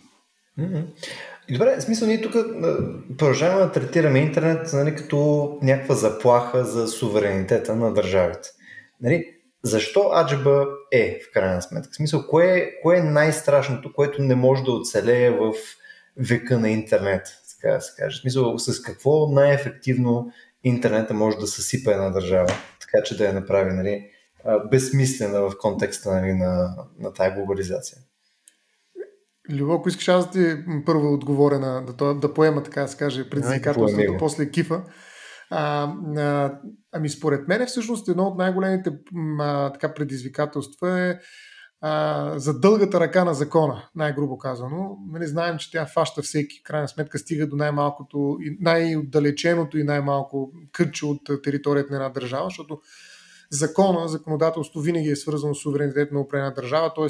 Mm-hmm. 0.59 0.83
Добре, 1.51 1.75
в 1.79 1.83
смисъл 1.83 2.07
ние 2.07 2.21
тук 2.21 2.33
продължаваме 3.17 3.65
да 3.65 3.71
третираме 3.71 4.19
интернет 4.19 4.73
нали, 4.73 4.95
като 4.95 5.49
някаква 5.61 5.95
заплаха 5.95 6.65
за 6.65 6.87
суверенитета 6.87 7.75
на 7.75 7.93
държавите. 7.93 8.49
Нали, 9.01 9.25
защо 9.63 10.11
аджаба 10.15 10.65
е 10.91 11.19
в 11.19 11.33
крайна 11.33 11.61
сметка? 11.61 11.89
В 11.91 11.95
смисъл, 11.95 12.27
кое, 12.27 12.71
кое 12.81 12.97
е 12.97 13.03
най-страшното, 13.03 13.93
което 13.93 14.21
не 14.21 14.35
може 14.35 14.63
да 14.63 14.71
оцелее 14.71 15.29
в 15.29 15.53
века 16.17 16.59
на 16.59 16.69
интернет, 16.69 17.27
така 17.55 17.73
да 17.73 17.81
се 17.81 18.01
каже? 18.01 18.17
В 18.17 18.21
смисъл, 18.21 18.57
с 18.57 18.81
какво 18.81 19.27
най-ефективно 19.27 20.31
интернета 20.63 21.13
може 21.13 21.37
да 21.37 21.47
съсипа 21.47 21.91
една 21.91 22.09
държава, 22.09 22.49
така 22.79 23.03
че 23.03 23.17
да 23.17 23.25
я 23.25 23.33
направи 23.33 23.73
нали, 23.73 24.09
безсмислена 24.71 25.41
в 25.41 25.57
контекста 25.57 26.11
нали, 26.11 26.33
на, 26.33 26.75
на 26.99 27.13
тая 27.13 27.35
глобализация? 27.35 27.97
Любо, 29.49 29.73
ако 29.73 29.89
искаш 29.89 30.07
аз 30.07 30.25
да 30.25 30.31
ти 30.31 30.63
първо 30.85 31.13
отговоря 31.13 31.59
на, 31.59 31.85
да, 31.85 32.13
да 32.13 32.33
поема, 32.33 32.63
така 32.63 32.81
да 32.81 32.87
се 32.87 32.97
каже, 32.97 33.29
предизвикателството, 33.29 34.15
после 34.19 34.49
кифа. 34.49 34.83
А, 35.49 35.93
а, 36.17 36.59
ами 36.91 37.09
според 37.09 37.47
мен 37.47 37.65
всъщност 37.65 38.07
едно 38.07 38.23
от 38.23 38.37
най-големите 38.37 38.91
а, 39.39 39.73
така 39.73 39.93
предизвикателства 39.93 40.99
е 40.99 41.19
а, 41.81 42.33
за 42.39 42.59
дългата 42.59 42.99
ръка 42.99 43.23
на 43.23 43.33
закона, 43.33 43.89
най-грубо 43.95 44.37
казано. 44.37 44.97
Нали, 45.11 45.27
знаем, 45.27 45.57
че 45.57 45.71
тя 45.71 45.85
фаща 45.85 46.21
всеки. 46.21 46.59
В 46.59 46.63
крайна 46.63 46.87
сметка 46.87 47.19
стига 47.19 47.47
до 47.47 47.55
най-малкото, 47.55 48.37
най-отдалеченото 48.59 49.77
и 49.77 49.83
най-малко 49.83 50.51
кътче 50.71 51.05
от 51.05 51.21
територията 51.43 51.93
на 51.93 51.97
една 51.97 52.09
държава, 52.09 52.45
защото 52.45 52.79
закона, 53.53 54.07
законодателство 54.07 54.79
винаги 54.79 55.09
е 55.09 55.15
свързано 55.15 55.55
с 55.55 55.61
суверенитет 55.61 56.11
на 56.11 56.19
определена 56.19 56.53
държава, 56.53 56.93
т.е. 56.93 57.07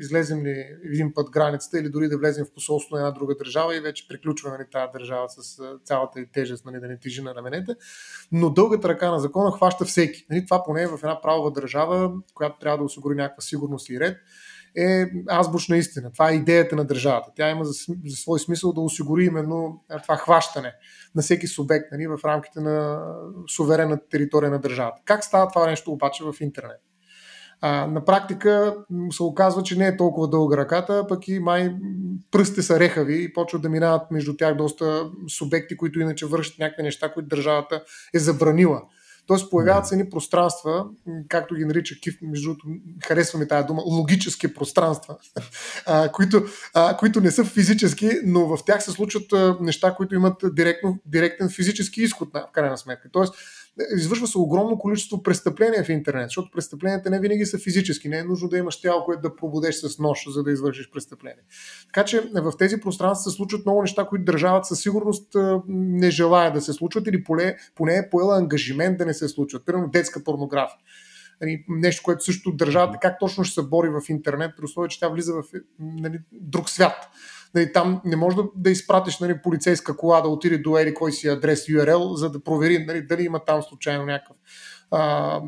излезем 0.00 0.44
ли 0.44 0.64
един 0.84 1.14
път 1.14 1.30
границата 1.30 1.78
или 1.78 1.88
дори 1.88 2.08
да 2.08 2.18
влезем 2.18 2.44
в 2.44 2.52
посолство 2.52 2.96
на 2.96 3.00
една 3.00 3.10
друга 3.10 3.34
държава 3.38 3.76
и 3.76 3.80
вече 3.80 4.08
приключва 4.08 4.50
нали, 4.50 4.62
тази 4.72 4.92
държава 4.92 5.28
с 5.28 5.62
цялата 5.84 6.20
и 6.20 6.26
тежест, 6.32 6.64
нали, 6.64 6.80
да 6.80 6.88
не 6.88 6.98
тежи 6.98 7.22
на 7.22 7.34
раменете. 7.34 7.74
Но 8.32 8.50
дългата 8.50 8.88
ръка 8.88 9.10
на 9.10 9.18
закона 9.18 9.52
хваща 9.52 9.84
всеки. 9.84 10.26
Нали, 10.30 10.44
това 10.44 10.64
поне 10.64 10.82
е 10.82 10.86
в 10.86 10.98
една 11.02 11.20
правова 11.20 11.50
държава, 11.50 12.12
която 12.34 12.58
трябва 12.58 12.78
да 12.78 12.84
осигури 12.84 13.14
някаква 13.14 13.40
сигурност 13.40 13.88
и 13.88 14.00
ред 14.00 14.16
е 14.76 15.10
азбучна 15.30 15.76
истина. 15.76 16.12
Това 16.12 16.30
е 16.30 16.34
идеята 16.34 16.76
на 16.76 16.84
държавата. 16.84 17.30
Тя 17.36 17.50
има 17.50 17.64
за, 17.64 17.72
за 18.06 18.16
свой 18.16 18.38
смисъл 18.38 18.72
да 18.72 18.80
осигури 18.80 19.24
именно 19.24 19.84
това 20.02 20.16
хващане 20.16 20.72
на 21.14 21.22
всеки 21.22 21.46
субект 21.46 21.92
нали, 21.92 22.06
в 22.06 22.18
рамките 22.24 22.60
на 22.60 23.04
суверенната 23.56 24.08
територия 24.08 24.50
на 24.50 24.58
държавата. 24.58 25.02
Как 25.04 25.24
става 25.24 25.48
това 25.48 25.66
нещо 25.66 25.92
обаче 25.92 26.24
в 26.24 26.34
интернет? 26.40 26.80
А, 27.60 27.86
на 27.86 28.04
практика 28.04 28.76
се 29.10 29.22
оказва, 29.22 29.62
че 29.62 29.78
не 29.78 29.86
е 29.86 29.96
толкова 29.96 30.28
дълга 30.28 30.56
ръката, 30.56 31.06
пък 31.08 31.28
и 31.28 31.38
май 31.38 31.74
пръстите 32.30 32.62
са 32.62 32.80
рехави 32.80 33.24
и 33.24 33.32
почват 33.32 33.62
да 33.62 33.68
минават 33.68 34.10
между 34.10 34.36
тях 34.36 34.56
доста 34.56 35.10
субекти, 35.38 35.76
които 35.76 36.00
иначе 36.00 36.26
вършат 36.26 36.58
някакви 36.58 36.82
неща, 36.82 37.12
които 37.12 37.28
държавата 37.28 37.82
е 38.14 38.18
забранила. 38.18 38.82
Тоест 39.26 39.50
появяват 39.50 39.86
се 39.86 39.94
едни 39.94 40.10
пространства, 40.10 40.86
както 41.28 41.54
ги 41.54 41.64
нарича 41.64 42.00
Кив, 42.00 42.18
между 42.22 42.48
другото, 42.48 42.66
харесва 43.06 43.38
ми 43.38 43.48
тази 43.48 43.66
дума, 43.66 43.82
логически 43.86 44.54
пространства, 44.54 45.16
а, 45.86 46.12
които, 46.12 46.44
а, 46.74 46.96
които 46.96 47.20
не 47.20 47.30
са 47.30 47.44
физически, 47.44 48.10
но 48.24 48.56
в 48.56 48.64
тях 48.66 48.82
се 48.82 48.90
случват 48.90 49.32
а, 49.32 49.56
неща, 49.60 49.94
които 49.94 50.14
имат 50.14 50.44
директно, 50.54 50.98
директен 51.06 51.48
физически 51.48 52.02
изход, 52.02 52.28
в 52.34 52.52
крайна 52.52 52.78
сметка. 52.78 53.08
Тоест, 53.12 53.34
извършва 53.96 54.26
се 54.26 54.38
огромно 54.38 54.78
количество 54.78 55.22
престъпления 55.22 55.84
в 55.84 55.88
интернет, 55.88 56.28
защото 56.28 56.50
престъпленията 56.50 57.10
не 57.10 57.20
винаги 57.20 57.46
са 57.46 57.58
физически. 57.58 58.08
Не 58.08 58.18
е 58.18 58.24
нужно 58.24 58.48
да 58.48 58.58
имаш 58.58 58.80
тяло, 58.80 59.04
което 59.04 59.22
да 59.22 59.36
пробудеш 59.36 59.74
с 59.74 59.98
нож, 59.98 60.28
за 60.28 60.42
да 60.42 60.52
извършиш 60.52 60.90
престъпление. 60.90 61.42
Така 61.86 62.04
че 62.04 62.20
в 62.34 62.52
тези 62.58 62.80
пространства 62.80 63.30
се 63.30 63.36
случват 63.36 63.66
много 63.66 63.82
неща, 63.82 64.06
които 64.06 64.24
държавата 64.24 64.66
със 64.66 64.80
сигурност 64.80 65.36
не 65.68 66.10
желая 66.10 66.52
да 66.52 66.60
се 66.60 66.72
случват 66.72 67.06
или 67.06 67.24
поне, 67.24 67.56
поне 67.74 67.96
е 67.96 68.10
поела 68.10 68.38
ангажимент 68.38 68.98
да 68.98 69.06
не 69.06 69.14
се 69.14 69.28
случват. 69.28 69.66
Примерно 69.66 69.88
детска 69.88 70.24
порнография 70.24 70.78
нали, 71.40 71.64
нещо, 71.68 72.02
което 72.04 72.24
също 72.24 72.52
държавата 72.52 72.98
как 73.02 73.18
точно 73.20 73.44
ще 73.44 73.54
се 73.54 73.68
бори 73.68 73.88
в 73.88 74.00
интернет, 74.08 74.50
при 74.56 74.64
условие, 74.64 74.88
че 74.88 75.00
тя 75.00 75.08
влиза 75.08 75.32
в 75.34 75.42
нали, 75.78 76.18
друг 76.32 76.70
свят. 76.70 77.08
Нали, 77.56 77.72
там 77.72 78.00
не 78.04 78.16
може 78.16 78.36
да, 78.36 78.44
да 78.56 78.70
изпратиш 78.70 79.18
нали, 79.18 79.42
полицейска 79.42 79.96
кола 79.96 80.20
да 80.20 80.28
отиде 80.28 80.58
до 80.58 80.78
ери 80.78 80.94
кой 80.94 81.12
си 81.12 81.28
адрес 81.28 81.66
URL, 81.66 82.14
за 82.14 82.30
да 82.30 82.42
провери 82.42 82.84
нали, 82.84 83.02
дали 83.02 83.22
има 83.22 83.44
там 83.44 83.62
случайно 83.62 84.04
някакъв 84.04 84.36
а, 84.90 85.40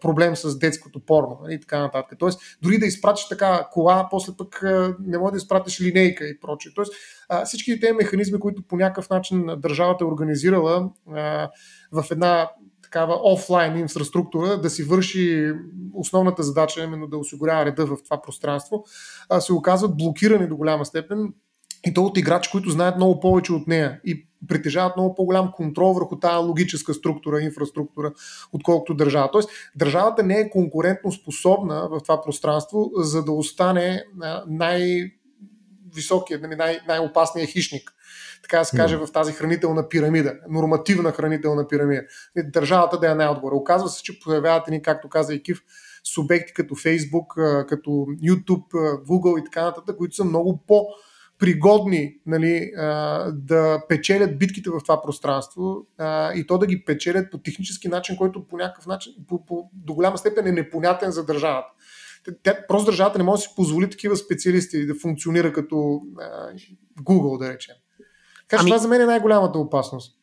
проблем 0.00 0.36
с 0.36 0.58
детското 0.58 1.00
порно 1.00 1.38
нали, 1.42 1.54
и 1.54 1.60
така 1.60 1.78
нататък. 1.78 2.18
Тоест, 2.18 2.40
дори 2.62 2.78
да 2.78 2.86
изпратиш 2.86 3.28
така 3.28 3.68
кола, 3.72 4.08
после 4.10 4.32
пък 4.38 4.60
не 5.00 5.18
може 5.18 5.30
да 5.30 5.36
изпратиш 5.36 5.80
линейка 5.80 6.28
и 6.28 6.40
прочее. 6.40 6.72
Тоест, 6.74 6.92
а, 7.28 7.44
всички 7.44 7.80
тези 7.80 7.92
механизми, 7.92 8.40
които 8.40 8.62
по 8.62 8.76
някакъв 8.76 9.10
начин 9.10 9.46
държавата 9.58 10.04
е 10.04 10.08
организирала 10.08 10.90
а, 11.14 11.50
в 11.92 12.04
една 12.10 12.50
такава 12.82 13.32
офлайн 13.32 13.78
инфраструктура 13.78 14.60
да 14.60 14.70
си 14.70 14.82
върши 14.82 15.52
основната 15.94 16.42
задача, 16.42 16.84
именно 16.84 17.06
да 17.06 17.18
осигурява 17.18 17.64
реда 17.64 17.86
в 17.86 17.96
това 18.04 18.22
пространство, 18.22 18.84
се 19.40 19.52
оказват 19.52 19.96
блокирани 19.96 20.48
до 20.48 20.56
голяма 20.56 20.84
степен 20.84 21.32
и 21.86 21.94
то 21.94 22.04
от 22.04 22.18
играчи, 22.18 22.50
които 22.50 22.70
знаят 22.70 22.96
много 22.96 23.20
повече 23.20 23.52
от 23.52 23.66
нея 23.66 24.00
и 24.04 24.26
притежават 24.48 24.96
много 24.96 25.14
по-голям 25.14 25.52
контрол 25.52 25.92
върху 25.92 26.18
тази 26.18 26.36
логическа 26.36 26.94
структура, 26.94 27.40
инфраструктура, 27.40 28.12
отколкото 28.52 28.94
държава. 28.94 29.30
Тоест, 29.32 29.50
държавата 29.76 30.22
не 30.22 30.34
е 30.34 30.50
конкурентно 30.50 31.12
способна 31.12 31.88
в 31.88 32.00
това 32.02 32.22
пространство, 32.22 32.90
за 32.96 33.24
да 33.24 33.32
остане 33.32 34.04
най- 34.46 35.12
високия, 35.94 36.38
нали, 36.42 36.56
най- 36.56 36.78
най-опасният 36.88 37.50
хищник 37.50 37.92
така 38.42 38.58
да 38.58 38.64
се 38.64 38.76
каже, 38.76 38.96
в 38.96 39.06
тази 39.12 39.32
хранителна 39.32 39.88
пирамида, 39.88 40.34
нормативна 40.48 41.12
хранителна 41.12 41.68
пирамида. 41.68 42.02
Държавата 42.44 42.98
да 42.98 43.10
е 43.10 43.14
най-отгоре. 43.14 43.54
Оказва 43.54 43.88
се, 43.88 44.02
че 44.02 44.20
появяват 44.20 44.68
ни, 44.68 44.82
както 44.82 45.08
каза 45.08 45.34
и 45.34 45.42
Кив, 45.42 45.62
субекти 46.04 46.54
като 46.54 46.74
Facebook, 46.74 47.66
като 47.66 47.90
YouTube, 48.24 48.72
Google 49.04 49.40
и 49.40 49.44
така 49.44 49.62
нататък, 49.62 49.96
които 49.96 50.14
са 50.14 50.24
много 50.24 50.64
по- 50.66 50.86
пригодни 51.38 52.16
нали, 52.26 52.70
да 53.32 53.82
печелят 53.88 54.38
битките 54.38 54.70
в 54.70 54.80
това 54.82 55.02
пространство 55.02 55.86
и 56.34 56.44
то 56.48 56.58
да 56.58 56.66
ги 56.66 56.84
печелят 56.84 57.30
по 57.30 57.38
технически 57.38 57.88
начин, 57.88 58.16
който 58.16 58.46
по 58.48 58.56
някакъв 58.56 58.86
начин, 58.86 59.12
по, 59.28 59.46
по, 59.46 59.70
до 59.72 59.94
голяма 59.94 60.18
степен 60.18 60.46
е 60.46 60.52
непонятен 60.52 61.10
за 61.10 61.26
държавата. 61.26 61.68
Тя, 62.42 62.66
просто 62.68 62.90
държавата 62.90 63.18
не 63.18 63.24
може 63.24 63.40
да 63.40 63.48
си 63.48 63.54
позволи 63.56 63.90
такива 63.90 64.16
специалисти 64.16 64.86
да 64.86 64.94
функционира 64.94 65.52
като 65.52 66.02
Google, 67.00 67.38
да 67.38 67.52
речем. 67.52 67.74
Така 68.48 68.60
ами... 68.60 68.70
това 68.70 68.78
за 68.78 68.88
мен 68.88 69.00
е 69.00 69.06
най-голямата 69.06 69.58
опасност. 69.58 70.18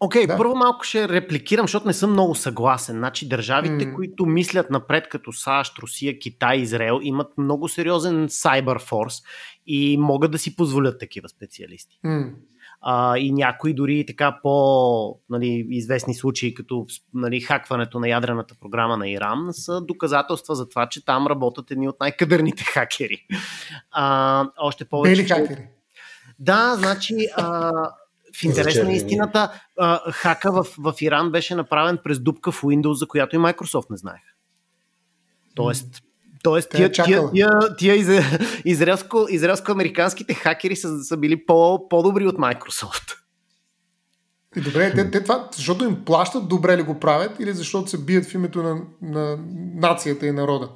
Окей, 0.00 0.24
okay, 0.24 0.26
да? 0.26 0.36
първо 0.36 0.56
малко 0.56 0.84
ще 0.84 1.08
репликирам, 1.08 1.64
защото 1.64 1.86
не 1.86 1.92
съм 1.92 2.10
много 2.10 2.34
съгласен. 2.34 2.96
Значи 2.96 3.28
държавите, 3.28 3.86
mm. 3.86 3.94
които 3.94 4.26
мислят 4.26 4.70
напред 4.70 5.08
като 5.08 5.32
САЩ, 5.32 5.78
Русия, 5.78 6.18
Китай, 6.18 6.56
Израел, 6.56 7.00
имат 7.02 7.38
много 7.38 7.68
сериозен 7.68 8.26
сайбърфорс 8.28 9.22
и 9.66 9.96
могат 9.98 10.30
да 10.30 10.38
си 10.38 10.56
позволят 10.56 11.00
такива 11.00 11.28
специалисти. 11.28 11.98
Mm. 12.06 12.32
А, 12.80 13.18
и 13.18 13.32
някои 13.32 13.74
дори 13.74 14.06
така 14.06 14.38
по 14.42 15.18
нали, 15.30 15.66
известни 15.70 16.14
случаи, 16.14 16.54
като 16.54 16.86
нали, 17.14 17.40
хакването 17.40 18.00
на 18.00 18.08
ядрената 18.08 18.54
програма 18.60 18.96
на 18.96 19.08
Иран, 19.08 19.48
са 19.52 19.80
доказателства 19.80 20.54
за 20.54 20.68
това, 20.68 20.88
че 20.88 21.04
там 21.04 21.26
работят 21.26 21.70
едни 21.70 21.88
от 21.88 22.00
най-кадърните 22.00 22.64
хакери. 22.64 23.26
А, 23.90 24.48
още 24.58 24.84
повече. 24.84 25.22
Бели 25.22 25.28
хакери. 25.28 25.68
Да, 26.38 26.74
значи 26.78 27.14
а, 27.36 27.70
в 28.40 28.44
интерес 28.44 28.82
на 28.82 28.92
истината, 28.92 29.52
а, 29.78 30.12
хака 30.12 30.52
в, 30.52 30.66
в 30.78 30.94
Иран 31.00 31.30
беше 31.30 31.54
направен 31.54 31.98
през 32.04 32.20
дупка 32.20 32.52
в 32.52 32.62
Windows, 32.62 32.92
за 32.92 33.08
която 33.08 33.36
и 33.36 33.38
Microsoft 33.38 33.90
не 33.90 33.96
знаеха. 33.96 34.32
Тоест, 35.54 36.02
Тоест, 36.42 36.70
тия, 36.70 36.92
тия, 36.92 37.30
тия, 37.30 37.50
тия 37.78 37.94
из, 37.96 38.08
израелско, 38.64 39.26
израелско-американските 39.30 40.34
хакери 40.34 40.76
са, 40.76 41.04
са 41.04 41.16
били 41.16 41.46
по, 41.46 41.88
по-добри 41.88 42.26
от 42.26 42.36
Microsoft. 42.36 43.16
И 44.56 44.60
добре, 44.60 44.92
те, 44.94 45.10
те 45.10 45.22
това, 45.22 45.48
защото 45.52 45.84
им 45.84 46.04
плащат, 46.04 46.48
добре 46.48 46.76
ли 46.76 46.82
го 46.82 47.00
правят 47.00 47.40
или 47.40 47.52
защото 47.52 47.90
се 47.90 48.04
бият 48.04 48.24
в 48.24 48.34
името 48.34 48.62
на, 48.62 48.82
на 49.02 49.38
нацията 49.74 50.26
и 50.26 50.32
народа, 50.32 50.70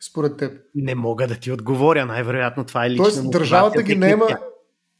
според 0.00 0.36
теб? 0.36 0.52
Не 0.74 0.94
мога 0.94 1.26
да 1.26 1.34
ти 1.34 1.52
отговоря, 1.52 2.06
най-вероятно 2.06 2.64
това 2.64 2.86
е 2.86 2.90
лично. 2.90 3.04
Тоест, 3.04 3.30
държавата 3.30 3.82
ги 3.82 3.96
нема, 3.96 4.26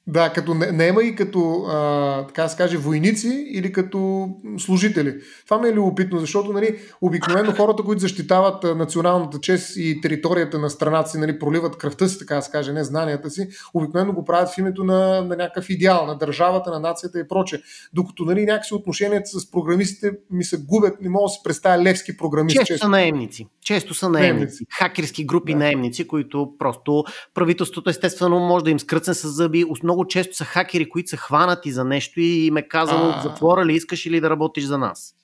да, 0.07 0.33
като 0.33 0.55
не, 0.55 0.87
има 0.87 1.03
и 1.03 1.15
като, 1.15 1.65
а, 1.69 2.27
така 2.27 2.49
се 2.49 2.57
каже, 2.57 2.77
войници 2.77 3.47
или 3.51 3.73
като 3.73 4.29
служители. 4.59 5.15
Това 5.45 5.59
ми 5.59 5.69
е 5.69 5.73
любопитно, 5.73 6.19
защото 6.19 6.53
нали, 6.53 6.79
обикновено 7.01 7.53
хората, 7.53 7.83
които 7.83 8.01
защитават 8.01 8.65
националната 8.65 9.41
чест 9.41 9.77
и 9.77 10.01
територията 10.01 10.59
на 10.59 10.71
страната 10.71 11.11
си, 11.11 11.19
нали, 11.19 11.39
проливат 11.39 11.77
кръвта 11.77 12.09
си, 12.09 12.19
така 12.19 12.41
се 12.41 12.51
каже, 12.51 12.73
не 12.73 12.85
знанията 12.85 13.31
си, 13.31 13.49
обикновено 13.75 14.13
го 14.13 14.25
правят 14.25 14.49
в 14.49 14.59
името 14.59 14.85
на, 14.85 15.25
на 15.25 15.37
някакъв 15.37 15.71
идеал, 15.71 16.07
на 16.07 16.19
държавата, 16.19 16.71
на 16.71 16.81
нацията 16.81 17.21
и 17.21 17.29
проче. 17.29 17.63
Докато 17.93 18.25
нали, 18.25 18.45
някакси 18.45 18.75
отношенията 18.75 19.41
с 19.41 19.51
програмистите 19.51 20.13
ми 20.31 20.45
се 20.45 20.57
губят, 20.57 21.01
не 21.01 21.09
мога 21.09 21.25
да 21.25 21.29
се 21.29 21.41
представя 21.45 21.83
левски 21.83 22.17
програмист. 22.17 22.55
Често, 22.55 22.67
често. 22.67 22.85
са 22.85 22.89
наемници. 22.89 23.47
Често 23.65 23.95
са 23.95 24.09
наемници. 24.09 24.35
наемници. 24.35 24.67
Хакерски 24.71 25.25
групи 25.25 25.53
да. 25.53 25.59
наемници, 25.59 26.09
които 26.09 26.53
просто 26.59 27.05
правителството 27.35 27.91
естествено 27.91 28.41
може 28.41 28.65
да 28.65 28.71
им 28.71 28.81
скръцне 28.81 29.15
с 29.15 29.29
зъби, 29.29 29.65
много 29.95 30.09
често 30.09 30.37
са 30.37 30.45
хакери, 30.45 30.89
които 30.89 31.09
са 31.09 31.17
хванати 31.17 31.73
за 31.73 31.85
нещо 31.85 32.21
и 32.21 32.47
им 32.47 32.57
е 32.57 32.69
казано 32.69 33.13
в 33.13 33.23
затвора 33.23 33.65
ли 33.65 33.75
искаш 33.75 34.07
или 34.07 34.21
да 34.21 34.31
работиш 34.31 34.65
за 34.65 34.79
нас. 34.79 35.15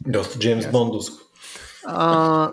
Доста 0.00 0.38
Джеймс 0.38 0.70
Бондовско. 0.70 1.16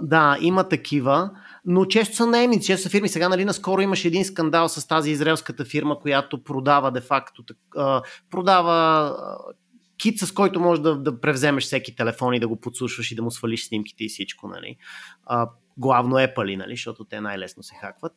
да, 0.01 0.37
има 0.41 0.69
такива, 0.69 1.31
но 1.65 1.85
често 1.85 2.15
са 2.15 2.25
наемници, 2.25 2.65
често 2.65 2.83
са 2.83 2.89
фирми. 2.89 3.09
Сега, 3.09 3.29
нали, 3.29 3.45
наскоро 3.45 3.81
имаше 3.81 4.07
един 4.07 4.25
скандал 4.25 4.69
с 4.69 4.87
тази 4.87 5.11
израелската 5.11 5.65
фирма, 5.65 5.99
която 5.99 6.43
продава 6.43 6.91
де-факто, 6.91 7.43
продава 8.31 9.15
кит, 9.97 10.19
с 10.19 10.31
който 10.31 10.59
можеш 10.59 10.81
да, 10.81 10.95
да 10.95 11.21
превземеш 11.21 11.63
всеки 11.63 11.95
телефон 11.95 12.33
и 12.33 12.39
да 12.39 12.47
го 12.47 12.59
подслушваш 12.59 13.11
и 13.11 13.15
да 13.15 13.21
му 13.21 13.31
свалиш 13.31 13.67
снимките 13.67 14.03
и 14.03 14.09
всичко, 14.09 14.47
нали. 14.47 14.77
главно 15.77 16.15
Apple, 16.15 16.57
нали, 16.57 16.75
защото 16.75 17.05
те 17.05 17.21
най-лесно 17.21 17.63
се 17.63 17.75
хакват. 17.75 18.13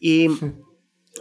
И 0.00 0.30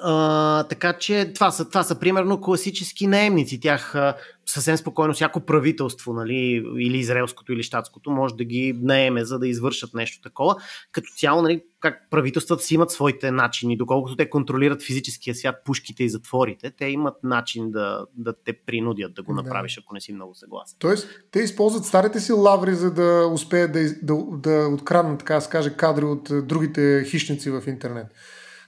А, 0.04 0.64
така 0.64 0.94
че 0.94 1.32
това 1.34 1.52
са, 1.52 1.70
това 1.70 1.84
са 1.84 2.00
примерно 2.00 2.42
класически 2.42 3.08
наемници. 3.08 3.60
Тях 3.60 3.96
а, 3.96 4.16
съвсем 4.46 4.78
спокойно 4.78 5.14
всяко 5.14 5.40
правителство, 5.40 6.14
нали, 6.14 6.66
или 6.80 6.98
израелското, 6.98 7.54
или 7.54 7.64
щатското, 7.64 8.12
може 8.12 8.36
да 8.36 8.44
ги 8.44 8.80
наеме, 8.82 9.26
за 9.26 9.40
да 9.40 9.48
извършат 9.48 9.94
нещо 9.94 10.22
такова. 10.22 10.56
Като 10.92 11.08
цяло, 11.18 11.42
нали, 11.42 11.64
как 11.80 12.10
правителствата 12.10 12.64
си 12.64 12.74
имат 12.74 12.92
своите 12.92 13.32
начини, 13.32 13.78
доколкото 13.78 14.16
те 14.16 14.30
контролират 14.30 14.84
физическия 14.84 15.36
свят, 15.36 15.56
пушките 15.66 16.04
и 16.04 16.10
затворите, 16.10 16.72
те 16.72 16.86
имат 16.86 17.24
начин 17.24 17.72
да, 17.72 18.06
да 18.16 18.34
те 18.46 18.54
принудят 18.54 19.14
да 19.14 19.24
го 19.24 19.34
направиш, 19.34 19.76
да. 19.76 19.82
ако 19.86 19.94
не 19.94 20.02
си 20.02 20.14
много 20.14 20.36
съгласен. 20.36 20.78
Тоест, 20.80 21.08
те 21.32 21.40
използват 21.40 21.86
старите 21.86 22.20
си 22.20 22.32
лаври, 22.32 22.76
за 22.76 22.92
да 22.92 23.30
успеят 23.34 23.72
да, 23.72 23.80
да, 24.04 24.16
да 24.32 24.68
откраднат, 24.68 25.20
така 25.20 25.36
да 25.36 25.42
се 25.42 25.50
каже, 25.50 25.74
кадри 25.78 26.06
от 26.06 26.48
другите 26.48 27.04
хищници 27.10 27.50
в 27.50 27.64
интернет 27.68 28.08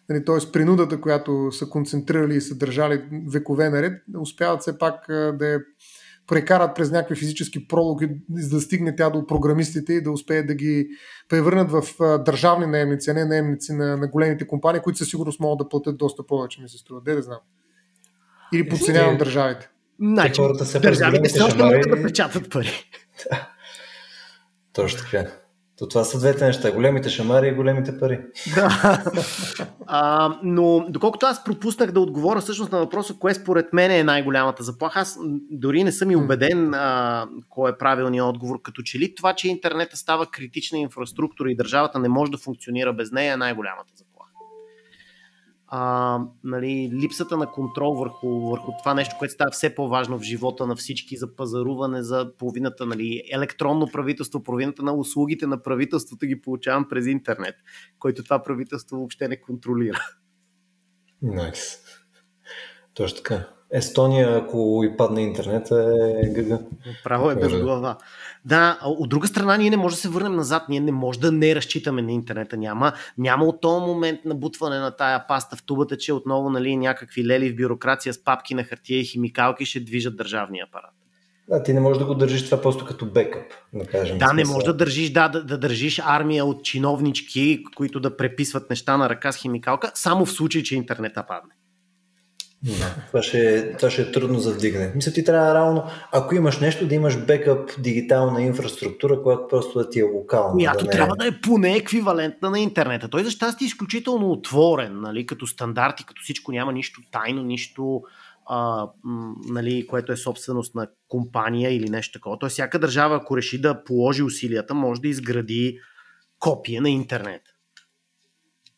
нали, 0.09 0.25
т.е. 0.25 0.51
принудата, 0.51 1.01
която 1.01 1.51
са 1.51 1.69
концентрирали 1.69 2.35
и 2.35 2.41
са 2.41 2.55
държали 2.55 3.03
векове 3.31 3.69
наред, 3.69 4.03
успяват 4.19 4.61
все 4.61 4.77
пак 4.77 5.05
да 5.09 5.47
я 5.47 5.59
прекарат 6.27 6.75
през 6.75 6.91
някакви 6.91 7.15
физически 7.15 7.67
прологи, 7.67 8.09
за 8.33 8.55
да 8.55 8.61
стигне 8.61 8.95
тя 8.95 9.09
до 9.09 9.27
програмистите 9.27 9.93
и 9.93 10.01
да 10.01 10.11
успеят 10.11 10.47
да 10.47 10.55
ги 10.55 10.87
превърнат 11.29 11.71
в 11.71 11.83
държавни 12.25 12.65
наемници, 12.65 13.09
а 13.09 13.13
не 13.13 13.25
наемници 13.25 13.73
на, 13.73 13.97
на 13.97 14.07
големите 14.07 14.47
компании, 14.47 14.81
които 14.81 14.99
със 14.99 15.09
сигурност 15.09 15.39
могат 15.39 15.57
да 15.57 15.69
платят 15.69 15.97
доста 15.97 16.25
повече, 16.25 16.61
ми 16.61 16.69
се 16.69 16.77
струва. 16.77 17.01
Де 17.01 17.15
да 17.15 17.21
знам. 17.21 17.39
Или 18.53 18.69
подценявам 18.69 19.15
е, 19.15 19.17
държавите. 19.17 19.69
Значи, 19.99 20.41
държавите 20.81 21.29
все 21.29 21.41
още 21.41 21.63
могат 21.63 21.89
да 21.89 22.03
печатат 22.03 22.49
пари. 22.49 22.89
Точно 24.73 24.99
така. 24.99 25.31
То 25.77 25.87
това 25.87 26.03
са 26.03 26.19
двете 26.19 26.45
неща. 26.45 26.71
Големите 26.71 27.09
шамари 27.09 27.47
и 27.47 27.51
големите 27.51 27.99
пари. 27.99 28.19
Да. 28.55 29.03
а, 29.87 30.33
но 30.43 30.85
доколкото 30.89 31.25
аз 31.25 31.43
пропуснах 31.43 31.91
да 31.91 31.99
отговоря 31.99 32.41
всъщност 32.41 32.71
на 32.71 32.77
въпроса, 32.77 33.15
кое 33.19 33.33
според 33.33 33.73
мен 33.73 33.91
е 33.91 34.03
най-голямата 34.03 34.63
заплаха, 34.63 34.99
аз 34.99 35.17
дори 35.51 35.83
не 35.83 35.91
съм 35.91 36.11
и 36.11 36.15
убеден 36.15 36.73
а, 36.73 37.27
кой 37.49 37.71
е 37.71 37.77
правилният 37.77 38.25
отговор. 38.25 38.61
Като 38.61 38.81
че 38.81 38.99
ли 38.99 39.15
това, 39.15 39.33
че 39.33 39.47
интернета 39.47 39.97
става 39.97 40.25
критична 40.25 40.77
инфраструктура 40.77 41.51
и 41.51 41.55
държавата 41.55 41.99
не 41.99 42.09
може 42.09 42.31
да 42.31 42.37
функционира 42.37 42.93
без 42.93 43.11
нея 43.11 43.33
е 43.33 43.37
най-голямата 43.37 43.93
заплаха 43.95 44.06
а, 45.67 46.19
нали, 46.43 46.91
липсата 46.93 47.37
на 47.37 47.51
контрол 47.51 47.93
върху, 47.93 48.49
върху 48.49 48.71
това 48.79 48.93
нещо, 48.93 49.15
което 49.19 49.33
става 49.33 49.51
все 49.51 49.75
по-важно 49.75 50.19
в 50.19 50.21
живота 50.21 50.67
на 50.67 50.75
всички 50.75 51.17
за 51.17 51.35
пазаруване, 51.35 52.03
за 52.03 52.31
половината 52.37 52.85
нали, 52.85 53.23
електронно 53.31 53.87
правителство, 53.87 54.43
половината 54.43 54.83
на 54.83 54.93
услугите 54.93 55.47
на 55.47 55.63
правителството 55.63 56.25
ги 56.25 56.41
получавам 56.41 56.87
през 56.89 57.05
интернет, 57.05 57.55
който 57.99 58.23
това 58.23 58.43
правителство 58.43 58.97
въобще 58.97 59.27
не 59.27 59.41
контролира. 59.41 59.99
Найс. 61.21 61.77
Nice. 61.77 61.79
Точно 62.93 63.17
така. 63.17 63.56
Естония, 63.71 64.37
ако 64.37 64.83
и 64.85 64.97
падне 64.97 65.21
интернет, 65.21 65.71
е 66.23 66.29
гъга. 66.29 66.59
Право 67.03 67.31
е 67.31 67.35
без 67.35 67.61
глава. 67.61 67.97
Да, 68.45 68.79
от 68.85 69.09
друга 69.09 69.27
страна, 69.27 69.57
ние 69.57 69.69
не 69.69 69.77
можем 69.77 69.95
да 69.95 70.01
се 70.01 70.09
върнем 70.09 70.35
назад. 70.35 70.63
Ние 70.69 70.79
не 70.79 70.91
можем 70.91 71.21
да 71.21 71.31
не 71.31 71.55
разчитаме 71.55 72.01
на 72.01 72.11
интернета. 72.11 72.57
Няма, 72.57 72.93
няма 73.17 73.45
от 73.45 73.61
този 73.61 73.85
момент 73.85 74.19
набутване 74.25 74.79
на 74.79 74.91
тая 74.91 75.27
паста 75.27 75.55
в 75.55 75.63
тубата, 75.63 75.97
че 75.97 76.13
отново 76.13 76.49
нали, 76.49 76.77
някакви 76.77 77.27
лели 77.27 77.49
в 77.49 77.55
бюрокрация 77.55 78.13
с 78.13 78.23
папки 78.23 78.53
на 78.53 78.63
хартия 78.63 78.99
и 78.99 79.05
химикалки 79.05 79.65
ще 79.65 79.79
движат 79.79 80.17
държавния 80.17 80.65
апарат. 80.69 80.91
Да, 81.49 81.63
ти 81.63 81.73
не 81.73 81.79
можеш 81.79 81.99
да 81.99 82.05
го 82.05 82.15
държиш 82.15 82.45
това 82.45 82.61
просто 82.61 82.85
като 82.85 83.05
бекъп, 83.05 83.43
да 83.73 83.85
кажем. 83.85 84.17
Да, 84.17 84.33
не 84.33 84.45
можеш 84.45 84.63
да 84.63 84.73
държиш, 84.73 85.09
да, 85.09 85.27
да, 85.27 85.43
да 85.43 85.57
държиш 85.57 86.01
армия 86.05 86.45
от 86.45 86.63
чиновнички, 86.63 87.63
които 87.75 87.99
да 87.99 88.17
преписват 88.17 88.69
неща 88.69 88.97
на 88.97 89.09
ръка 89.09 89.31
с 89.31 89.37
химикалка, 89.37 89.91
само 89.93 90.25
в 90.25 90.31
случай, 90.31 90.63
че 90.63 90.75
интернета 90.75 91.25
падне. 91.27 91.53
Да, 92.63 92.95
това 93.07 93.23
ще, 93.23 93.71
това 93.77 93.89
ще 93.89 94.01
е 94.01 94.11
трудно 94.11 94.39
за 94.39 94.53
вдигане. 94.53 94.91
Мисля, 94.95 95.11
ти 95.11 95.23
трябва 95.23 95.53
равно, 95.53 95.83
ако 96.11 96.35
имаш 96.35 96.59
нещо, 96.59 96.87
да 96.87 96.95
имаш 96.95 97.25
бекъп 97.25 97.81
дигитална 97.81 98.41
инфраструктура, 98.41 99.23
която 99.23 99.47
просто 99.47 99.79
да 99.79 99.89
ти 99.89 99.99
е 99.99 100.03
локална. 100.03 100.53
Която 100.53 100.85
да 100.85 100.85
не... 100.85 100.91
трябва 100.91 101.15
да 101.15 101.27
е 101.27 101.41
поне 101.41 101.75
еквивалентна 101.75 102.49
на 102.49 102.59
интернета. 102.59 103.07
Той 103.07 103.23
за 103.23 103.31
щастие 103.31 103.65
е 103.65 103.67
изключително 103.67 104.31
отворен, 104.31 105.01
нали, 105.01 105.25
като 105.25 105.47
стандарти, 105.47 106.05
като 106.05 106.21
всичко 106.23 106.51
няма 106.51 106.73
нищо 106.73 107.01
тайно, 107.11 107.43
нищо 107.43 108.01
а, 108.49 108.87
нали, 109.49 109.87
което 109.87 110.11
е 110.11 110.17
собственост 110.17 110.75
на 110.75 110.87
компания 111.07 111.75
или 111.75 111.89
нещо 111.89 112.19
такова. 112.19 112.39
Тоест, 112.39 112.53
всяка 112.53 112.79
държава, 112.79 113.15
ако 113.15 113.37
реши 113.37 113.61
да 113.61 113.83
положи 113.83 114.23
усилията, 114.23 114.73
може 114.73 115.01
да 115.01 115.07
изгради 115.07 115.79
копия 116.39 116.81
на 116.81 116.89
интернет 116.89 117.41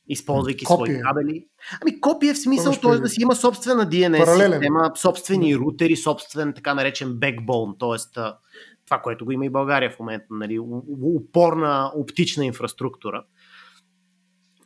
използвайки 0.10 0.66
копия. 0.66 0.86
свои 0.86 1.02
кабели. 1.02 1.46
Ами 1.82 2.02
копия 2.02 2.34
в 2.34 2.38
смисъл, 2.38 2.74
т.е. 2.74 2.98
да 2.98 3.10
си 3.10 3.22
има 3.22 3.36
собствена 3.36 3.90
DNS 3.90 4.26
Паралелен. 4.26 4.52
система, 4.52 4.92
собствени 4.96 5.58
рутери, 5.58 5.96
собствен 5.96 6.54
така 6.54 6.74
наречен 6.74 7.10
backbone, 7.10 7.80
т.е. 7.80 8.22
това, 8.86 9.00
което 9.02 9.26
го 9.26 9.32
има 9.32 9.46
и 9.46 9.50
България 9.50 9.92
в 9.92 10.00
момента, 10.00 10.26
нали, 10.32 10.60
упорна 11.16 11.92
оптична 11.96 12.46
инфраструктура. 12.46 13.24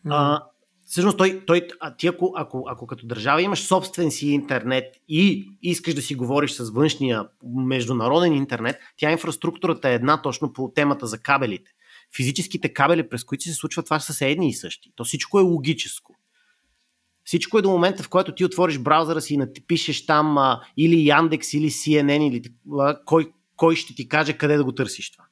Mm. 0.06 0.10
А, 0.10 0.44
всъщност 0.86 1.18
той, 1.18 1.44
той 1.48 1.68
а 1.80 1.96
ти 1.96 2.08
ако, 2.08 2.34
ако, 2.36 2.64
ако 2.68 2.88
като 2.88 3.08
държава 3.08 3.42
имаш 3.42 3.64
собствен 3.64 4.12
си 4.12 4.28
интернет 4.28 4.96
и 5.08 5.50
искаш 5.62 5.94
да 5.94 6.02
си 6.02 6.16
говориш 6.16 6.52
с 6.52 6.70
външния 6.70 7.28
международен 7.44 8.34
интернет, 8.34 8.76
тя 8.98 9.12
инфраструктурата 9.12 9.90
е 9.90 9.96
една 9.96 10.22
точно 10.22 10.54
по 10.54 10.72
темата 10.76 11.08
за 11.08 11.18
кабелите 11.18 11.72
физическите 12.16 12.74
кабели, 12.74 13.10
през 13.10 13.24
които 13.24 13.44
се 13.44 13.54
случва 13.54 13.84
това, 13.84 14.00
са 14.00 14.26
едни 14.26 14.50
и 14.50 14.54
същи. 14.54 14.92
То 14.96 15.04
всичко 15.04 15.40
е 15.40 15.44
логическо. 15.44 16.16
Всичко 17.26 17.58
е 17.58 17.62
до 17.62 17.70
момента, 17.70 18.04
в 18.04 18.10
който 18.10 18.36
ти 18.36 18.46
отвориш 18.46 18.80
браузъра 18.80 19.22
си 19.22 19.34
и 19.34 19.38
напишеш 19.38 20.06
там 20.06 20.38
а, 20.38 20.62
или 20.78 21.08
Яндекс, 21.08 21.54
или 21.54 21.72
CNN, 21.72 22.28
или 22.28 22.44
а, 22.80 23.00
кой, 23.06 23.32
кой 23.56 23.76
ще 23.76 23.96
ти 23.96 24.08
каже 24.08 24.38
къде 24.38 24.58
да 24.58 24.64
го 24.64 24.72
търсиш 24.72 25.12
това. 25.12 25.26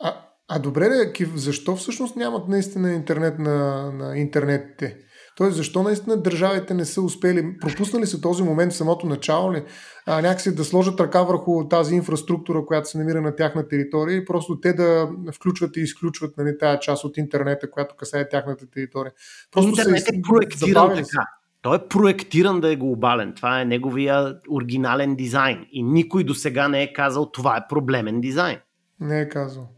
А, 0.00 0.26
а 0.48 0.58
добре, 0.58 1.12
Кив, 1.12 1.32
защо 1.34 1.76
всъщност 1.76 2.16
нямат 2.16 2.48
наистина 2.48 2.92
интернет 2.92 3.38
на, 3.38 3.90
на 3.92 4.18
интернетите? 4.18 4.98
Тоест, 5.36 5.56
защо 5.56 5.82
наистина 5.82 6.16
държавите 6.16 6.74
не 6.74 6.84
са 6.84 7.02
успели, 7.02 7.56
пропуснали 7.60 8.06
се 8.06 8.20
този 8.20 8.42
момент 8.42 8.72
в 8.72 8.76
самото 8.76 9.06
начало 9.06 9.52
ли, 9.52 9.64
а, 10.06 10.22
някакси 10.22 10.54
да 10.54 10.64
сложат 10.64 11.00
ръка 11.00 11.22
върху 11.22 11.68
тази 11.68 11.94
инфраструктура, 11.94 12.66
която 12.66 12.88
се 12.88 12.98
намира 12.98 13.20
на 13.20 13.36
тяхна 13.36 13.68
територия 13.68 14.16
и 14.16 14.24
просто 14.24 14.60
те 14.60 14.72
да 14.72 15.08
включват 15.34 15.76
и 15.76 15.80
изключват 15.80 16.36
нали, 16.36 16.58
тази 16.58 16.78
част 16.80 17.04
от 17.04 17.16
интернета, 17.16 17.70
която 17.70 17.96
касае 17.96 18.28
тяхната 18.28 18.70
територия. 18.70 19.12
Просто 19.52 19.68
Интернет 19.68 20.04
се, 20.04 20.14
е 20.14 20.22
проектиран 20.22 20.94
така. 20.94 21.28
Той 21.62 21.76
е 21.76 21.88
проектиран 21.88 22.60
да 22.60 22.72
е 22.72 22.76
глобален. 22.76 23.32
Това 23.36 23.60
е 23.60 23.64
неговия 23.64 24.36
оригинален 24.50 25.14
дизайн. 25.14 25.66
И 25.72 25.82
никой 25.82 26.24
до 26.24 26.34
сега 26.34 26.68
не 26.68 26.82
е 26.82 26.92
казал 26.92 27.26
това 27.26 27.56
е 27.56 27.66
проблемен 27.68 28.20
дизайн. 28.20 28.58
Не 29.00 29.20
е 29.20 29.28
казал. 29.28 29.68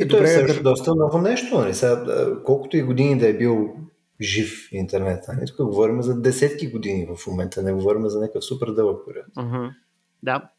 И, 0.00 0.04
и 0.04 0.08
той 0.08 0.24
е 0.24 0.26
също 0.26 0.62
доста 0.62 0.94
ново 0.94 1.18
нещо. 1.18 1.58
Нали? 1.58 1.74
Сега, 1.74 2.04
колкото 2.44 2.76
и 2.76 2.82
години 2.82 3.18
да 3.18 3.28
е 3.28 3.32
бил 3.32 3.74
жив 4.20 4.68
интернет. 4.72 5.24
А 5.28 5.34
ние 5.34 5.46
тук 5.46 5.56
говорим 5.56 6.02
за 6.02 6.20
десетки 6.20 6.70
години 6.70 7.08
в 7.16 7.26
момента, 7.26 7.62
не 7.62 7.72
говорим 7.72 8.08
за 8.08 8.20
някакъв 8.20 8.44
супер 8.44 8.70
дълъг 8.70 9.06
период. 9.06 9.26
Uh-huh. 9.26 9.74
Да. 10.22 10.50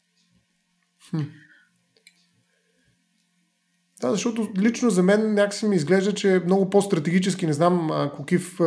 Хм. 1.10 1.20
Да, 4.02 4.10
защото 4.10 4.48
лично 4.58 4.90
за 4.90 5.02
мен 5.02 5.34
някакси 5.34 5.66
ми 5.66 5.76
изглежда, 5.76 6.12
че 6.12 6.34
е 6.34 6.40
много 6.40 6.70
по-стратегически. 6.70 7.46
Не 7.46 7.52
знам, 7.52 7.90
ако 7.92 8.24
Кив 8.24 8.60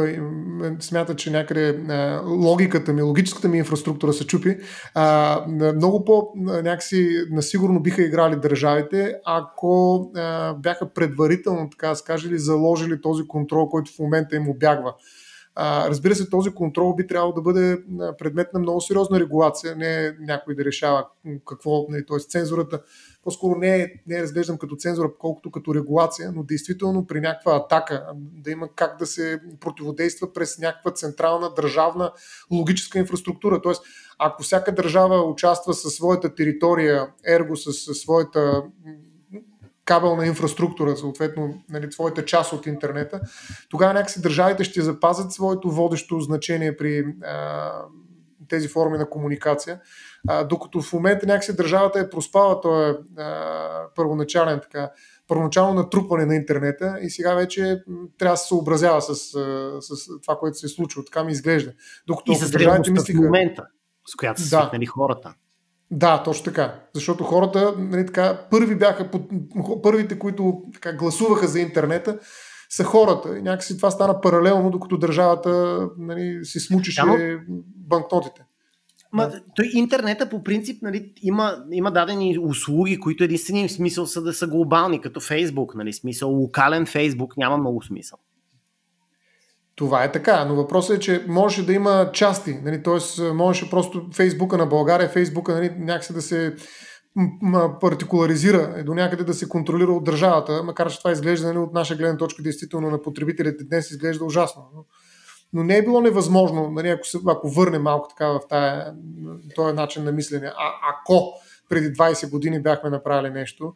смята, 0.79 1.15
че 1.15 1.31
някъде 1.31 1.79
логиката 2.25 2.93
ми, 2.93 3.01
логическата 3.01 3.47
ми 3.47 3.57
инфраструктура 3.57 4.13
се 4.13 4.27
чупи. 4.27 4.57
Много 5.75 6.05
по 6.05 6.31
някакси 6.35 7.25
насигурно 7.31 7.79
биха 7.79 8.01
играли 8.01 8.35
държавите, 8.35 9.15
ако 9.25 10.11
бяха 10.57 10.89
предварително, 10.93 11.69
така 11.69 11.89
да 11.89 11.95
скажели, 11.95 12.39
заложили 12.39 13.01
този 13.01 13.27
контрол, 13.27 13.69
който 13.69 13.91
в 13.91 13.99
момента 13.99 14.35
им 14.35 14.49
обягва. 14.49 14.93
А, 15.57 15.89
разбира 15.89 16.15
се, 16.15 16.29
този 16.29 16.51
контрол 16.51 16.95
би 16.95 17.07
трябвало 17.07 17.33
да 17.33 17.41
бъде 17.41 17.77
предмет 18.17 18.53
на 18.53 18.59
много 18.59 18.81
сериозна 18.81 19.19
регулация, 19.19 19.75
не 19.75 20.15
някой 20.19 20.55
да 20.55 20.65
решава 20.65 21.05
какво, 21.47 21.87
т.е. 21.87 22.19
цензурата 22.19 22.81
по-скоро 23.25 23.59
не, 23.59 23.75
е, 23.75 23.87
не 24.07 24.17
е 24.17 24.21
разглеждам 24.21 24.57
като 24.57 24.75
цензура, 24.75 25.11
колкото 25.19 25.51
като 25.51 25.75
регулация, 25.75 26.31
но 26.35 26.43
действително 26.43 27.07
при 27.07 27.21
някаква 27.21 27.55
атака 27.55 28.05
да 28.15 28.51
има 28.51 28.69
как 28.75 28.97
да 28.99 29.05
се 29.05 29.39
противодейства 29.59 30.33
през 30.33 30.59
някаква 30.59 30.91
централна 30.91 31.53
държавна 31.53 32.11
логическа 32.51 32.99
инфраструктура. 32.99 33.61
Тоест, 33.61 33.83
ако 34.19 34.43
всяка 34.43 34.75
държава 34.75 35.21
участва 35.21 35.73
със 35.73 35.93
своята 35.93 36.35
територия, 36.35 37.07
ерго 37.27 37.55
със 37.55 37.99
своята 37.99 38.63
кабелна 39.85 40.27
инфраструктура, 40.27 40.97
съответно 40.97 41.63
нали, 41.69 41.91
своята 41.91 42.25
част 42.25 42.53
от 42.53 42.65
интернета, 42.65 43.21
тогава 43.69 43.93
някакси 43.93 44.21
държавите 44.21 44.63
ще 44.63 44.81
запазят 44.81 45.31
своето 45.31 45.71
водещо 45.71 46.19
значение 46.19 46.77
при 46.77 47.05
а, 47.23 47.71
тези 48.49 48.67
форми 48.67 48.97
на 48.97 49.09
комуникация, 49.09 49.79
а, 50.27 50.43
докато 50.43 50.81
в 50.81 50.93
момента 50.93 51.25
някакси 51.25 51.55
държавата 51.55 51.99
е 51.99 52.09
проспала 52.09 52.61
този 52.61 52.97
първоначален 53.95 54.59
така, 54.59 54.91
първоначално 55.27 55.73
натрупване 55.73 56.25
на 56.25 56.35
интернета 56.35 56.97
и 57.01 57.09
сега 57.09 57.33
вече 57.33 57.83
трябва 58.17 58.33
да 58.33 58.37
се 58.37 58.47
съобразява 58.47 59.01
с, 59.01 59.15
с 59.81 60.21
това, 60.23 60.37
което 60.39 60.57
се 60.57 60.65
е 60.65 60.69
случило. 60.69 61.05
Така 61.05 61.23
ми 61.23 61.31
изглежда. 61.31 61.73
Докато 62.07 62.31
и 62.31 62.35
с 62.35 62.51
държавите 62.51 62.91
мислиха... 62.91 63.21
в 63.21 63.23
момента, 63.23 63.65
с 64.07 64.15
която 64.15 64.41
са 64.41 64.57
да. 64.57 64.61
свикнали 64.61 64.85
хората. 64.85 65.33
Да, 65.91 66.23
точно 66.23 66.43
така. 66.43 66.79
Защото 66.93 67.23
хората, 67.23 67.73
нали, 67.77 68.05
така, 68.05 68.47
първи 68.51 68.75
бяха, 68.75 69.09
първите, 69.83 70.19
които 70.19 70.63
така, 70.73 70.93
гласуваха 70.93 71.47
за 71.47 71.59
интернета, 71.59 72.19
са 72.69 72.83
хората. 72.83 73.37
И 73.37 73.41
някакси 73.41 73.77
това 73.77 73.91
стана 73.91 74.21
паралелно, 74.21 74.69
докато 74.69 74.97
държавата 74.97 75.79
нали, 75.97 76.45
си 76.45 76.75
но... 77.05 77.17
банкнотите. 77.75 78.44
Ма, 79.13 79.31
той 79.55 79.69
интернета 79.73 80.29
по 80.29 80.43
принцип 80.43 80.81
нали, 80.81 81.13
има, 81.21 81.63
има 81.71 81.91
дадени 81.91 82.39
услуги, 82.39 82.99
които 82.99 83.23
единствени 83.23 83.69
смисъл 83.69 84.05
са 84.05 84.21
да 84.21 84.33
са 84.33 84.47
глобални, 84.47 85.01
като 85.01 85.19
Фейсбук. 85.19 85.75
Нали, 85.75 85.93
смисъл, 85.93 86.29
локален 86.29 86.85
Фейсбук 86.85 87.37
няма 87.37 87.57
много 87.57 87.83
смисъл. 87.83 88.19
Това 89.75 90.03
е 90.03 90.11
така, 90.11 90.45
но 90.45 90.55
въпросът 90.55 90.97
е, 90.97 90.99
че 90.99 91.25
може 91.27 91.65
да 91.65 91.73
има 91.73 92.09
части, 92.13 92.59
нали, 92.63 92.83
т.е. 92.83 93.23
можеше 93.33 93.69
просто 93.69 94.09
Фейсбука 94.13 94.57
на 94.57 94.65
България, 94.65 95.09
Фейсбука 95.09 95.53
нали, 95.53 95.69
някакси 95.77 96.13
да 96.13 96.21
се 96.21 96.55
партикуларизира, 97.81 98.73
е 98.77 98.83
до 98.83 98.93
някъде 98.93 99.23
да 99.23 99.33
се 99.33 99.49
контролира 99.49 99.91
от 99.91 100.03
държавата, 100.03 100.63
макар 100.63 100.91
че 100.91 100.97
това 100.97 101.11
изглежда 101.11 101.47
нали, 101.47 101.57
от 101.57 101.73
наша 101.73 101.95
гледна 101.95 102.17
точка 102.17 102.43
действително 102.43 102.89
на 102.89 103.01
потребителите 103.01 103.63
днес 103.63 103.91
изглежда 103.91 104.25
ужасно. 104.25 104.69
Но, 104.75 104.85
но 105.53 105.63
не 105.63 105.77
е 105.77 105.81
било 105.81 106.01
невъзможно, 106.01 106.71
нали, 106.71 106.89
ако, 106.89 107.07
се, 107.07 107.17
ако 107.27 107.49
върне 107.49 107.79
малко 107.79 108.07
така 108.09 108.27
в 108.27 108.39
тая, 108.49 108.93
този 109.55 109.75
начин 109.75 110.03
на 110.03 110.11
мислене, 110.11 110.47
а 110.47 110.71
ако 110.93 111.33
преди 111.69 111.93
20 111.93 112.29
години 112.29 112.61
бяхме 112.61 112.89
направили 112.89 113.33
нещо, 113.33 113.73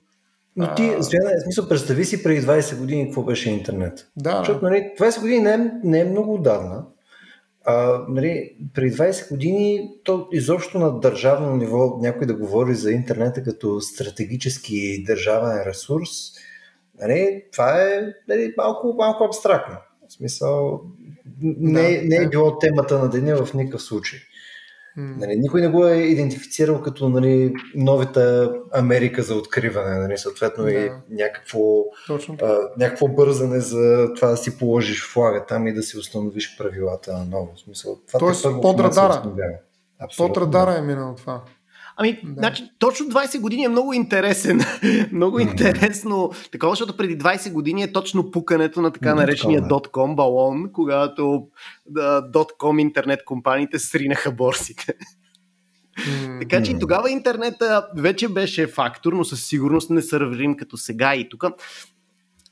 но 0.55 0.75
ти, 0.75 0.83
Стояна, 1.01 1.31
в 1.39 1.43
смисъл, 1.43 1.69
представи 1.69 2.05
си 2.05 2.23
преди 2.23 2.41
20 2.41 2.77
години 2.77 3.05
какво 3.05 3.23
беше 3.23 3.49
интернет. 3.49 4.07
Да. 4.17 4.37
Защото 4.37 4.65
нали, 4.65 4.91
20 4.99 5.21
години 5.21 5.39
не 5.39 5.53
е, 5.53 5.71
не 5.83 5.99
е 5.99 6.05
много 6.05 6.33
отдавна. 6.33 6.85
А, 7.65 8.05
нали, 8.09 8.55
преди 8.73 8.95
20 8.95 9.29
години 9.29 9.91
то 10.03 10.27
изобщо 10.31 10.79
на 10.79 10.99
държавно 10.99 11.55
ниво 11.55 11.97
някой 12.01 12.27
да 12.27 12.33
говори 12.33 12.75
за 12.75 12.91
интернета 12.91 13.43
като 13.43 13.81
стратегически 13.81 15.03
държавен 15.07 15.63
ресурс, 15.65 16.09
нали, 17.01 17.43
това 17.51 17.83
е 17.83 18.01
нали, 18.27 18.53
малко, 18.57 18.95
малко 18.97 19.23
абстрактно. 19.23 19.75
В 20.09 20.13
смисъл, 20.13 20.81
не, 21.41 21.81
да, 21.81 22.07
не 22.07 22.15
е 22.15 22.29
било 22.29 22.57
темата 22.57 22.99
на 22.99 23.09
деня 23.09 23.45
в 23.45 23.53
никакъв 23.53 23.81
случай. 23.81 24.19
Нали, 24.97 25.35
никой 25.35 25.61
не 25.61 25.67
го 25.67 25.87
е 25.87 25.95
идентифицирал 25.95 26.81
като 26.81 27.09
нали, 27.09 27.53
новата 27.75 28.53
Америка 28.73 29.23
за 29.23 29.35
откриване, 29.35 29.99
нали, 29.99 30.17
съответно 30.17 30.63
да. 30.63 30.71
и 30.71 30.91
някакво, 31.09 31.59
а, 32.41 32.57
някакво 32.77 33.07
бързане 33.07 33.59
за 33.59 34.13
това 34.15 34.27
да 34.27 34.37
си 34.37 34.57
положиш 34.57 35.05
флага 35.13 35.45
там 35.45 35.67
и 35.67 35.73
да 35.73 35.83
си 35.83 35.97
установиш 35.97 36.57
правилата 36.57 37.13
на 37.13 37.25
ново. 37.25 37.57
смисъл, 37.57 37.99
това 38.07 38.19
Тоест 38.19 38.43
под 38.61 38.79
радара. 38.79 39.23
Под 40.17 40.37
радара 40.37 40.77
е 40.77 40.81
минало 40.81 41.15
това. 41.15 41.41
Ами, 42.01 42.19
да. 42.23 42.33
значи, 42.33 42.63
точно 42.79 43.05
20 43.05 43.39
години 43.39 43.63
е 43.63 43.69
много 43.69 43.93
интересен. 43.93 44.59
много 45.11 45.39
интересно. 45.39 46.31
Такова, 46.51 46.71
защото 46.71 46.97
преди 46.97 47.17
20 47.17 47.51
години 47.51 47.83
е 47.83 47.91
точно 47.91 48.31
пукането 48.31 48.81
на 48.81 48.91
така 48.91 49.15
наречения 49.15 49.61
.com 49.61 50.15
балон, 50.15 50.71
когато 50.73 51.47
да, 51.85 52.31
.com 52.31 52.81
интернет 52.81 53.25
компаниите 53.25 53.79
сринаха 53.79 54.31
борсите. 54.31 54.93
Така 56.39 56.63
че 56.63 56.71
и 56.71 56.79
тогава 56.79 57.11
интернета 57.11 57.87
вече 57.97 58.27
беше 58.27 58.67
фактор, 58.67 59.13
но 59.13 59.23
със 59.23 59.45
сигурност 59.45 59.89
не 59.89 60.01
сървим 60.01 60.57
като 60.57 60.77
сега. 60.77 61.15
И 61.15 61.29
тук 61.29 61.43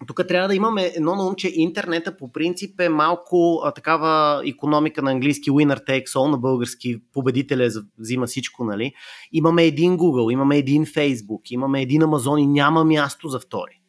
тук 0.08 0.28
трябва 0.28 0.48
да 0.48 0.56
имаме 0.56 0.92
едно 0.96 1.16
на 1.16 1.28
ум, 1.28 1.36
че 1.36 1.52
интернета 1.54 2.18
по 2.18 2.32
принцип 2.32 2.80
е 2.80 2.90
малко 2.90 3.62
а, 3.64 3.72
такава 3.72 4.42
економика 4.48 5.02
на 5.02 5.12
английски 5.12 5.52
winner 5.52 5.88
takes 5.88 6.08
all, 6.08 6.32
на 6.32 6.38
български 6.38 7.02
победителя 7.14 7.70
взима 8.00 8.26
всичко, 8.26 8.64
нали? 8.64 8.94
Имаме 9.32 9.64
един 9.64 9.98
Google, 9.98 10.34
имаме 10.34 10.58
един 10.58 10.86
Facebook, 10.86 11.42
имаме 11.52 11.82
един 11.82 12.02
Amazon 12.02 12.42
и 12.42 12.48
няма 12.48 12.86
място 12.86 13.28
за 13.28 13.40
втори. 13.40 13.82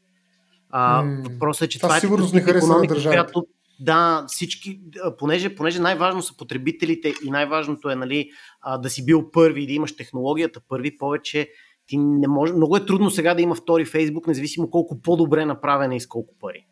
А, 0.70 1.02
mm. 1.02 1.32
Въпросът 1.32 1.62
е, 1.62 1.68
че 1.68 1.78
това, 1.78 2.00
това 2.00 2.18
е 2.34 2.56
економика, 2.56 3.02
която 3.02 3.46
да, 3.80 4.24
всички, 4.28 4.80
понеже, 5.18 5.54
понеже 5.54 5.80
най-важно 5.80 6.22
са 6.22 6.36
потребителите 6.36 7.12
и 7.24 7.30
най-важното 7.30 7.90
е 7.90 7.94
нали, 7.94 8.30
да 8.78 8.90
си 8.90 9.04
бил 9.04 9.30
първи 9.30 9.62
и 9.62 9.66
да 9.66 9.72
имаш 9.72 9.96
технологията 9.96 10.60
първи, 10.68 10.96
повече 10.96 11.48
ти 11.88 11.96
не 11.98 12.28
може, 12.28 12.52
много 12.52 12.76
е 12.76 12.86
трудно 12.86 13.10
сега 13.10 13.34
да 13.34 13.42
има 13.42 13.54
втори 13.54 13.84
Фейсбук, 13.84 14.26
независимо 14.26 14.70
колко 14.70 15.02
по-добре 15.02 15.44
направен 15.44 15.92
е 15.92 15.96
и 15.96 16.00
с 16.00 16.06
колко 16.06 16.34
пари. 16.40 16.66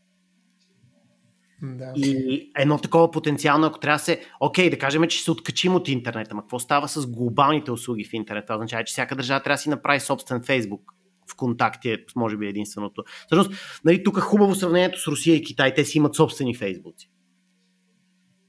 Да. 1.62 1.92
И 1.96 2.50
едно 2.56 2.78
такова 2.78 3.10
потенциално, 3.10 3.66
ако 3.66 3.78
трябва 3.78 3.94
да 3.94 4.04
се, 4.04 4.20
окей, 4.40 4.70
да 4.70 4.78
кажем, 4.78 5.08
че 5.08 5.22
се 5.22 5.30
откачим 5.30 5.74
от 5.74 5.88
интернета, 5.88 6.34
ма 6.34 6.42
какво 6.42 6.58
става 6.58 6.88
с 6.88 7.06
глобалните 7.06 7.72
услуги 7.72 8.04
в 8.04 8.12
интернет? 8.12 8.46
Това 8.46 8.56
означава, 8.56 8.84
че 8.84 8.92
всяка 8.92 9.16
държава 9.16 9.42
трябва 9.42 9.54
да 9.54 9.62
си 9.62 9.68
направи 9.68 10.00
собствен 10.00 10.42
Фейсбук. 10.42 10.92
В 11.30 11.36
контакти 11.36 11.90
е, 11.90 11.98
може 12.16 12.36
би, 12.36 12.46
единственото. 12.46 13.04
Всъщност, 13.26 13.80
нали, 13.84 14.04
тук 14.04 14.16
е 14.18 14.20
хубаво 14.20 14.54
сравнението 14.54 15.00
с 15.00 15.06
Русия 15.06 15.36
и 15.36 15.42
Китай. 15.42 15.74
Те 15.74 15.84
си 15.84 15.98
имат 15.98 16.14
собствени 16.14 16.54
Фейсбуци. 16.54 17.10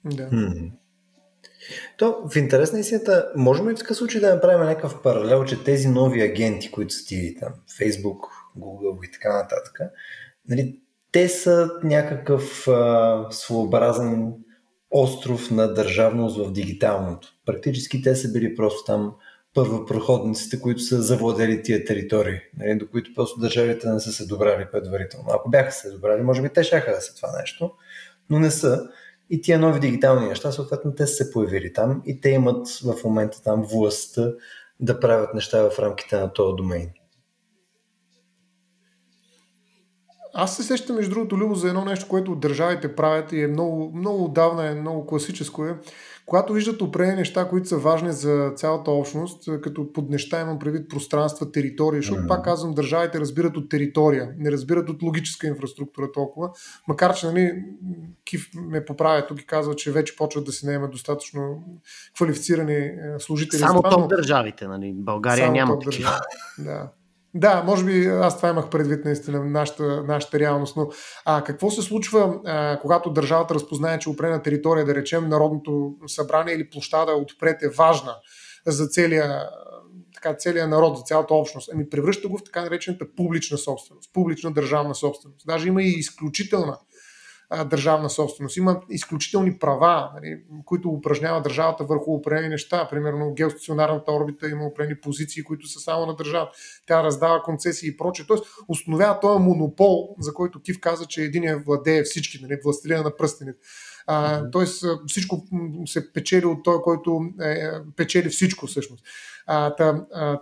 Да. 0.05 0.29
То, 1.97 2.29
в 2.33 2.35
интерес 2.35 2.73
на 2.73 2.79
истината, 2.79 3.31
можем 3.35 3.69
ли 3.69 3.75
в 3.75 3.77
такъв 3.77 3.97
случай 3.97 4.21
да 4.21 4.33
направим 4.33 4.65
някакъв 4.65 5.01
паралел, 5.01 5.45
че 5.45 5.63
тези 5.63 5.87
нови 5.87 6.21
агенти, 6.21 6.71
които 6.71 6.93
са 6.93 7.05
ти 7.05 7.35
там, 7.39 7.53
Facebook, 7.79 8.19
Google 8.59 9.07
и 9.07 9.11
така 9.11 9.37
нататък, 9.37 9.79
нали, 10.49 10.79
те 11.11 11.29
са 11.29 11.71
някакъв 11.83 12.67
а, 12.67 13.27
своеобразен 13.31 14.33
остров 14.91 15.51
на 15.51 15.73
държавност 15.73 16.37
в 16.37 16.51
дигиталното. 16.51 17.33
Практически 17.45 18.01
те 18.01 18.15
са 18.15 18.31
били 18.31 18.55
просто 18.55 18.83
там 18.85 19.13
първопроходниците, 19.53 20.61
които 20.61 20.81
са 20.81 21.01
завладели 21.01 21.63
тия 21.63 21.85
територии, 21.85 22.39
нали, 22.57 22.77
до 22.77 22.87
които 22.87 23.11
просто 23.15 23.39
държавите 23.39 23.89
не 23.89 23.99
са 23.99 24.11
се 24.11 24.25
добрали 24.25 24.67
предварително. 24.71 25.25
Ако 25.29 25.49
бяха 25.49 25.71
се 25.71 25.91
добрали, 25.91 26.21
може 26.21 26.41
би 26.41 26.49
те 26.49 26.63
шаха 26.63 26.91
да 26.91 27.01
са 27.01 27.15
това 27.15 27.39
нещо, 27.39 27.71
но 28.29 28.39
не 28.39 28.51
са. 28.51 28.89
И 29.29 29.41
тия 29.41 29.59
нови 29.59 29.79
дигитални 29.79 30.27
неща, 30.27 30.51
съответно, 30.51 30.95
те 30.95 31.07
са 31.07 31.15
се 31.15 31.31
появили 31.31 31.73
там 31.73 32.01
и 32.05 32.21
те 32.21 32.29
имат 32.29 32.67
в 32.67 33.03
момента 33.03 33.43
там 33.43 33.63
властта 33.63 34.31
да 34.79 34.99
правят 34.99 35.33
неща 35.33 35.69
в 35.69 35.79
рамките 35.79 36.17
на 36.17 36.33
този 36.33 36.55
домейн. 36.55 36.89
Аз 40.33 40.57
се 40.57 40.63
сещам, 40.63 40.95
между 40.95 41.11
другото, 41.11 41.37
Любо, 41.37 41.55
за 41.55 41.67
едно 41.67 41.85
нещо, 41.85 42.07
което 42.07 42.35
държавите 42.35 42.95
правят 42.95 43.31
и 43.31 43.41
е 43.41 43.47
много, 43.47 43.91
много 43.95 44.25
отдавна, 44.25 44.67
е 44.67 44.75
много 44.75 45.05
класическо 45.05 45.65
е, 45.65 45.77
когато 46.27 46.53
виждат 46.53 46.81
определени 46.81 47.17
неща, 47.17 47.47
които 47.49 47.67
са 47.67 47.77
важни 47.77 48.11
за 48.11 48.51
цялата 48.55 48.91
общност, 48.91 49.47
е, 49.47 49.61
като 49.61 49.93
под 49.93 50.09
неща 50.09 50.41
имам 50.41 50.59
предвид 50.59 50.89
пространства, 50.89 51.51
територия, 51.51 52.01
защото 52.01 52.21
mm-hmm. 52.21 52.27
пак 52.27 52.43
казвам, 52.43 52.73
държавите 52.73 53.19
разбират 53.19 53.57
от 53.57 53.69
територия, 53.69 54.33
не 54.37 54.51
разбират 54.51 54.89
от 54.89 55.03
логическа 55.03 55.47
инфраструктура 55.47 56.11
толкова, 56.11 56.49
макар 56.87 57.15
че 57.15 57.27
нали, 57.27 57.63
Кив 58.25 58.49
ме 58.55 58.85
поправя 58.85 59.27
тук 59.27 59.41
и 59.41 59.45
казва, 59.45 59.75
че 59.75 59.91
вече 59.91 60.15
почват 60.15 60.45
да 60.45 60.51
се 60.51 60.65
наемат 60.65 60.91
достатъчно 60.91 61.63
квалифицирани 62.15 62.75
е, 62.75 62.99
служители. 63.19 63.59
Само 63.59 63.81
топ 63.81 64.09
държавите, 64.09 64.67
нали? 64.67 64.93
България 64.95 65.45
Само 65.45 65.53
няма 65.53 65.79
такива. 65.79 66.19
Да. 66.59 66.89
Да, 67.39 67.63
може 67.63 67.85
би 67.85 68.05
аз 68.07 68.37
това 68.37 68.49
имах 68.49 68.69
предвид 68.69 69.05
наистина 69.05 69.45
нашата, 69.45 70.03
нашата 70.03 70.39
реалност, 70.39 70.77
но 70.77 70.89
а, 71.25 71.43
какво 71.43 71.71
се 71.71 71.81
случва, 71.81 72.39
а, 72.45 72.79
когато 72.81 73.09
държавата 73.09 73.53
разпознае, 73.53 73.99
че 73.99 74.09
опрена 74.09 74.41
територия, 74.41 74.85
да 74.85 74.95
речем 74.95 75.29
Народното 75.29 75.95
събрание 76.07 76.55
или 76.55 76.69
площада 76.69 77.11
отпред 77.11 77.63
е 77.63 77.69
важна 77.69 78.15
за 78.65 78.87
целия, 78.87 79.49
така, 80.13 80.33
целия 80.33 80.67
народ, 80.67 80.97
за 80.97 81.03
цялата 81.03 81.33
общност? 81.33 81.69
Ами 81.73 81.89
превръща 81.89 82.27
го 82.27 82.37
в 82.37 82.43
така 82.43 82.63
наречената 82.63 83.05
публична 83.15 83.57
собственост, 83.57 84.13
публична 84.13 84.51
държавна 84.51 84.95
собственост. 84.95 85.47
Даже 85.47 85.67
има 85.67 85.83
и 85.83 85.89
изключителна 85.89 86.77
а, 87.49 87.63
държавна 87.63 88.09
собственост. 88.09 88.57
Има 88.57 88.81
изключителни 88.89 89.59
права, 89.59 90.11
нали, 90.15 90.41
които 90.65 90.89
упражнява 90.89 91.41
държавата 91.41 91.83
върху 91.83 92.13
определени 92.13 92.49
неща. 92.49 92.87
Примерно 92.89 93.33
геостационарната 93.33 94.11
орбита 94.11 94.49
има 94.49 94.65
определени 94.65 95.01
позиции, 95.01 95.43
които 95.43 95.67
са 95.67 95.79
само 95.79 96.05
на 96.05 96.15
държавата. 96.15 96.57
Тя 96.87 97.03
раздава 97.03 97.43
концесии 97.43 97.89
и 97.89 97.97
прочее. 97.97 98.25
Тоест 98.27 98.45
установява 98.67 99.19
този 99.19 99.43
монопол, 99.43 100.15
за 100.19 100.33
който 100.33 100.61
Кив 100.61 100.79
каза, 100.79 101.05
че 101.05 101.21
един 101.21 101.43
е 101.43 101.55
владее 101.55 102.03
всички, 102.03 102.39
нали, 102.41 102.57
властелина 102.63 103.03
на 103.03 103.15
пръстените. 103.15 103.59
А, 104.07 104.49
тоест 104.51 104.85
всичко 105.07 105.43
се 105.85 106.13
печели 106.13 106.45
от 106.45 106.63
той, 106.63 106.81
който 106.81 107.21
е, 107.41 107.71
печели 107.95 108.29
всичко 108.29 108.67
всъщност. 108.67 109.05
А, 109.47 109.75
та, 109.75 110.05
а, 110.13 110.39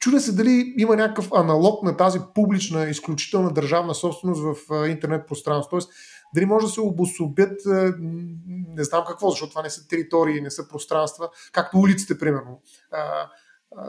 чудя 0.00 0.20
се 0.20 0.32
дали 0.32 0.74
има 0.78 0.96
някакъв 0.96 1.28
аналог 1.34 1.82
на 1.82 1.96
тази 1.96 2.18
публична, 2.34 2.88
изключителна 2.88 3.52
държавна 3.52 3.94
собственост 3.94 4.42
в 4.42 4.88
интернет 4.88 5.28
пространство. 5.28 5.70
Тоест, 5.70 5.90
дали 6.34 6.46
може 6.46 6.66
да 6.66 6.72
се 6.72 6.80
обособят, 6.80 7.66
е, 7.66 7.92
не 8.68 8.84
знам 8.84 9.04
какво, 9.06 9.30
защото 9.30 9.50
това 9.50 9.62
не 9.62 9.70
са 9.70 9.88
територии, 9.88 10.40
не 10.40 10.50
са 10.50 10.68
пространства, 10.68 11.30
както 11.52 11.78
улиците, 11.78 12.18
примерно. 12.18 12.60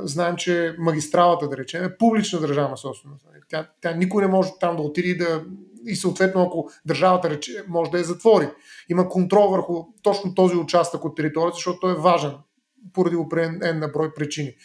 знаем, 0.01 0.35
че 0.35 0.75
магистралата, 0.79 1.49
да 1.49 1.57
речем, 1.57 1.83
е 1.83 1.97
публична 1.97 2.39
държавна 2.39 2.77
собственост. 2.77 3.25
Тя, 3.49 3.69
тя 3.81 3.91
никой 3.91 4.23
не 4.23 4.27
може 4.27 4.49
там 4.59 4.75
да 4.75 4.81
отиде 4.81 5.09
и 5.09 5.17
да. 5.17 5.43
И 5.85 5.95
съответно, 5.95 6.41
ако 6.41 6.69
държавата 6.85 7.29
рече, 7.29 7.63
може 7.67 7.91
да 7.91 7.97
я 7.97 8.03
затвори. 8.03 8.49
Има 8.89 9.09
контрол 9.09 9.49
върху 9.49 9.85
точно 10.03 10.35
този 10.35 10.55
участък 10.55 11.05
от 11.05 11.15
територията, 11.15 11.55
защото 11.55 11.79
той 11.79 11.91
е 11.91 11.95
важен 11.95 12.31
поради 12.93 13.15
определен 13.15 13.79
на 13.79 13.87
брой 13.87 14.13
причини. 14.13 14.55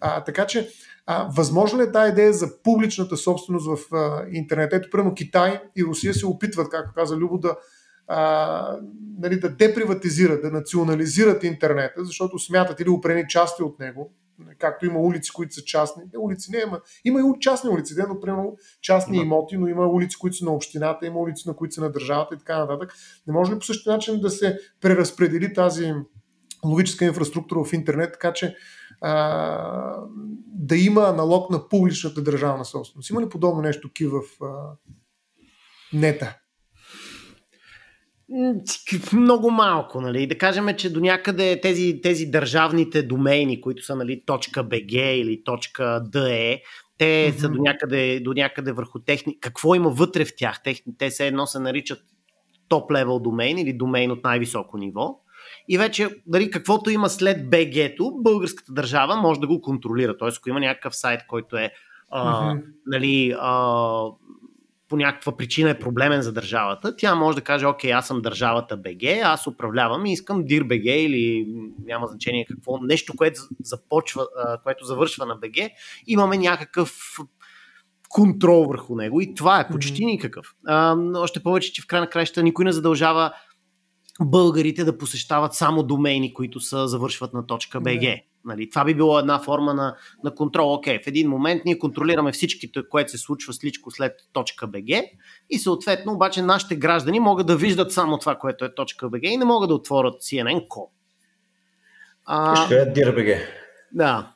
А, 0.00 0.24
така 0.24 0.46
че, 0.46 0.70
а, 1.06 1.28
възможно 1.36 1.78
ли 1.78 1.82
е 1.82 1.92
тази 1.92 2.12
идея 2.12 2.32
за 2.32 2.62
публичната 2.62 3.16
собственост 3.16 3.66
в 3.66 3.94
а, 3.94 4.24
интернет? 4.30 4.72
Ето, 4.72 4.90
примерно 4.90 5.14
Китай 5.14 5.62
и 5.76 5.84
Русия 5.84 6.14
се 6.14 6.26
опитват, 6.26 6.68
както 6.68 6.94
каза 6.94 7.16
Любо, 7.16 7.38
да, 7.38 7.56
а, 8.06 8.76
нали, 9.18 9.40
да 9.40 9.48
деприватизират, 9.48 10.42
да 10.42 10.50
национализират 10.50 11.44
интернета, 11.44 12.04
защото 12.04 12.38
смятат 12.38 12.80
или 12.80 12.88
опрени 12.88 13.24
части 13.28 13.62
от 13.62 13.78
него, 13.78 14.12
както 14.58 14.86
има 14.86 14.98
улици, 15.00 15.30
които 15.32 15.54
са 15.54 15.64
частни. 15.64 16.02
Не, 16.12 16.18
улици 16.18 16.50
не 16.50 16.58
има. 16.66 16.80
Има 17.04 17.20
и 17.20 17.40
частни 17.40 17.70
улици, 17.70 17.94
но 18.08 18.20
примерно 18.20 18.56
частни 18.82 19.16
да. 19.16 19.22
имоти, 19.22 19.56
но 19.56 19.66
има 19.66 19.86
улици, 19.86 20.18
които 20.18 20.36
са 20.36 20.44
на 20.44 20.50
общината, 20.50 21.06
има 21.06 21.18
улици, 21.18 21.48
на 21.48 21.56
които 21.56 21.74
са 21.74 21.80
на 21.80 21.92
държавата 21.92 22.34
и 22.34 22.38
така 22.38 22.58
нататък. 22.58 22.94
Не 23.26 23.32
може 23.32 23.52
ли 23.52 23.58
по 23.58 23.64
същия 23.64 23.92
начин 23.92 24.20
да 24.20 24.30
се 24.30 24.58
преразпредели 24.80 25.54
тази 25.54 25.94
логическа 26.64 27.04
инфраструктура 27.04 27.64
в 27.64 27.72
интернет, 27.72 28.12
така 28.12 28.32
че 28.32 28.56
а, 29.00 29.96
да 30.46 30.76
има 30.76 31.02
аналог 31.02 31.50
на 31.50 31.68
публичната 31.68 32.22
държавна 32.22 32.64
собственост. 32.64 33.10
Има 33.10 33.22
ли 33.22 33.28
подобно 33.28 33.62
нещо 33.62 33.90
ки 33.92 34.06
в 34.06 34.20
а, 34.42 34.46
нета? 35.92 36.36
Много 39.12 39.50
малко, 39.50 40.00
нали? 40.00 40.26
Да 40.26 40.38
кажем, 40.38 40.68
че 40.76 40.92
до 40.92 41.00
някъде 41.00 41.60
тези, 41.60 42.00
тези 42.02 42.26
държавните 42.26 43.02
домейни, 43.02 43.60
които 43.60 43.84
са 43.84 43.96
нали, 43.96 44.22
.bg 44.26 45.12
или 45.12 45.42
.de, 45.44 46.62
те 46.98 47.04
mm-hmm. 47.04 47.38
са 47.38 47.48
до 47.48 47.62
някъде, 47.62 48.20
до 48.20 48.32
някъде 48.32 48.72
върху 48.72 48.98
техни... 48.98 49.40
Какво 49.40 49.74
има 49.74 49.90
вътре 49.90 50.24
в 50.24 50.36
тях? 50.36 50.62
Техни... 50.62 50.96
Те 50.98 51.10
се 51.10 51.26
едно 51.26 51.46
се 51.46 51.58
наричат 51.58 52.02
топ-левел 52.68 53.22
домейн 53.22 53.58
или 53.58 53.72
домейн 53.72 54.10
от 54.10 54.24
най-високо 54.24 54.78
ниво. 54.78 55.20
И 55.72 55.78
вече, 55.78 56.08
дали 56.26 56.50
каквото 56.50 56.90
има 56.90 57.08
след 57.08 57.50
BG-то, 57.50 58.12
българската 58.16 58.72
държава 58.72 59.16
може 59.16 59.40
да 59.40 59.46
го 59.46 59.60
контролира. 59.60 60.16
Тоест, 60.16 60.38
ако 60.38 60.48
има 60.48 60.60
някакъв 60.60 60.96
сайт, 60.96 61.20
който 61.26 61.56
е 61.56 61.70
а, 62.10 62.42
mm-hmm. 62.42 62.62
нали, 62.86 63.34
а, 63.38 64.04
по 64.88 64.96
някаква 64.96 65.36
причина 65.36 65.70
е 65.70 65.78
проблемен 65.78 66.22
за 66.22 66.32
държавата, 66.32 66.96
тя 66.96 67.14
може 67.14 67.36
да 67.36 67.42
каже, 67.42 67.66
окей, 67.66 67.92
аз 67.92 68.06
съм 68.06 68.22
държавата 68.22 68.76
БГ, 68.76 69.02
аз 69.22 69.46
управлявам 69.46 70.06
и 70.06 70.12
искам 70.12 70.44
Дир 70.44 70.62
БГ 70.62 70.84
или 70.84 71.46
няма 71.84 72.06
значение 72.06 72.46
какво, 72.48 72.78
нещо, 72.82 73.12
което 73.16 73.40
започва, 73.64 74.26
което 74.62 74.84
завършва 74.84 75.26
на 75.26 75.36
БГ, 75.36 75.70
имаме 76.06 76.38
някакъв 76.38 77.16
контрол 78.08 78.64
върху 78.64 78.96
него 78.96 79.20
и 79.20 79.34
това 79.34 79.60
е 79.60 79.68
почти 79.68 80.04
никакъв. 80.04 80.54
А, 80.66 80.96
още 81.14 81.42
повече, 81.42 81.72
че 81.72 81.82
в 81.82 81.86
край 81.86 82.00
на 82.00 82.10
краища 82.10 82.42
никой 82.42 82.64
не 82.64 82.72
задължава 82.72 83.32
българите 84.20 84.84
да 84.84 84.98
посещават 84.98 85.54
само 85.54 85.82
домейни, 85.82 86.34
които 86.34 86.60
са 86.60 86.88
завършват 86.88 87.32
на 87.32 87.46
точка 87.46 87.80
.bg. 87.80 88.22
Нали, 88.44 88.70
това 88.70 88.84
би 88.84 88.94
било 88.94 89.18
една 89.18 89.38
форма 89.38 89.74
на, 89.74 89.96
на 90.24 90.34
контрол. 90.34 90.74
Окей, 90.74 90.98
в 91.04 91.06
един 91.06 91.28
момент 91.28 91.62
ние 91.64 91.78
контролираме 91.78 92.32
всичкито, 92.32 92.88
което 92.88 93.10
се 93.10 93.18
случва 93.18 93.52
с 93.52 93.64
личко 93.64 93.90
след 93.90 94.12
точка 94.32 94.68
.bg 94.68 95.04
и 95.50 95.58
съответно 95.58 96.12
обаче 96.12 96.42
нашите 96.42 96.76
граждани 96.76 97.20
могат 97.20 97.46
да 97.46 97.56
виждат 97.56 97.92
само 97.92 98.18
това, 98.18 98.34
което 98.34 98.64
е 98.64 98.74
точка 98.74 99.06
.bg 99.06 99.26
и 99.26 99.36
не 99.36 99.44
могат 99.44 99.68
да 99.68 99.74
отворят 99.74 100.14
CNN.com. 100.14 100.86
Ще 102.66 102.74
е 102.74 102.92
DIRBG. 102.92 103.40
Да. 103.92 104.32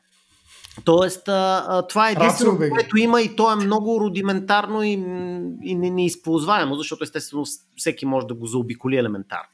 Тоест, 0.84 1.28
а, 1.28 1.86
това 1.88 2.08
е 2.08 2.12
единствено, 2.12 2.58
което 2.58 2.98
има 2.98 3.22
и 3.22 3.36
то 3.36 3.52
е 3.52 3.56
много 3.56 4.00
рудиментарно 4.00 4.82
и, 4.82 4.92
и 5.62 5.74
неизползваемо, 5.74 6.74
защото 6.74 7.04
естествено 7.04 7.44
всеки 7.76 8.06
може 8.06 8.26
да 8.26 8.34
го 8.34 8.46
заобиколи 8.46 8.96
елементарно. 8.96 9.53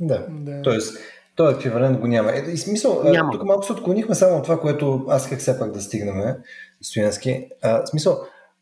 Да. 0.00 0.26
да. 0.30 0.62
Тоест, 0.62 0.98
този 1.36 1.56
еквивалент 1.56 2.00
го 2.00 2.06
няма. 2.06 2.32
Е, 2.32 2.44
и 2.52 2.56
смисъл, 2.56 3.02
няма. 3.04 3.32
тук 3.32 3.44
малко 3.44 3.66
се 3.66 3.72
отклонихме 3.72 4.14
само 4.14 4.36
от 4.36 4.42
това, 4.42 4.60
което 4.60 5.04
аз 5.08 5.28
как 5.28 5.38
все 5.38 5.58
пак 5.58 5.72
да 5.72 5.80
стигнем, 5.80 6.34
Стоянски. 6.82 7.48
А, 7.62 7.86
смисъл, 7.86 8.20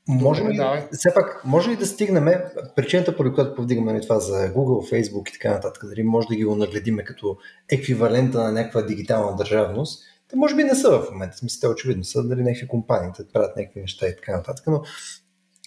може 0.08 0.44
ли, 0.44 0.56
да, 0.56 0.88
все 0.92 1.14
пак, 1.14 1.42
може 1.44 1.70
ли 1.70 1.76
да 1.76 1.86
стигнем, 1.86 2.28
причината, 2.76 3.16
по 3.16 3.34
която 3.34 3.54
повдигаме 3.54 3.92
нали, 3.92 4.02
това 4.02 4.20
за 4.20 4.52
Google, 4.54 4.92
Facebook 4.92 5.30
и 5.30 5.32
така 5.32 5.50
нататък, 5.50 5.84
дали 5.88 6.02
може 6.02 6.28
да 6.28 6.36
ги 6.36 6.44
го 6.44 6.56
нагледиме 6.56 7.04
като 7.04 7.36
еквивалента 7.70 8.38
на 8.38 8.52
някаква 8.52 8.82
дигитална 8.82 9.36
държавност, 9.36 10.04
те 10.28 10.36
може 10.36 10.54
би 10.54 10.64
не 10.64 10.74
са 10.74 10.90
в 10.90 11.10
момента, 11.12 11.36
смисъл, 11.36 11.60
те 11.60 11.72
очевидно 11.72 12.04
са 12.04 12.28
дали 12.28 12.42
някакви 12.42 12.68
компании, 12.68 13.12
те 13.16 13.22
правят 13.32 13.56
някакви 13.56 13.80
неща 13.80 14.06
и 14.08 14.16
така 14.16 14.36
нататък, 14.36 14.64
но 14.66 14.82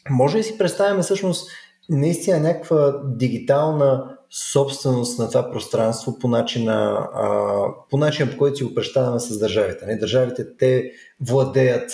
може 0.09 0.37
ли 0.37 0.43
си 0.43 0.57
представяме 0.57 1.01
всъщност 1.01 1.51
наистина 1.89 2.39
някаква 2.39 3.01
дигитална 3.05 4.16
собственост 4.29 5.19
на 5.19 5.27
това 5.27 5.51
пространство 5.51 6.19
по 6.19 6.27
начина, 6.27 7.07
по, 7.89 7.97
начина 7.97 8.31
по 8.31 8.37
който 8.37 8.57
си 8.57 8.63
го 8.63 8.75
представяме 8.75 9.19
с 9.19 9.39
държавите. 9.39 9.85
Не? 9.85 9.95
Държавите 9.95 10.57
те 10.57 10.91
владеят 11.21 11.91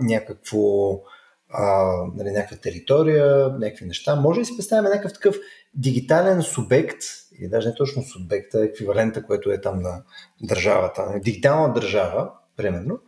някакво, 0.00 0.58
нали, 2.14 2.30
някаква 2.30 2.56
територия, 2.56 3.48
някакви 3.58 3.86
неща. 3.86 4.16
Може 4.16 4.40
ли 4.40 4.44
си 4.44 4.56
представяме 4.56 4.88
някакъв 4.88 5.12
такъв 5.12 5.36
дигитален 5.74 6.42
субект, 6.42 7.02
или 7.40 7.48
даже 7.48 7.68
не 7.68 7.74
точно 7.74 8.02
субекта, 8.02 8.64
еквивалента, 8.64 9.22
което 9.22 9.50
е 9.50 9.60
там 9.60 9.82
на 9.82 10.02
държавата, 10.42 11.20
дигитална 11.24 11.72
държава, 11.72 12.30
примерно, 12.56 12.98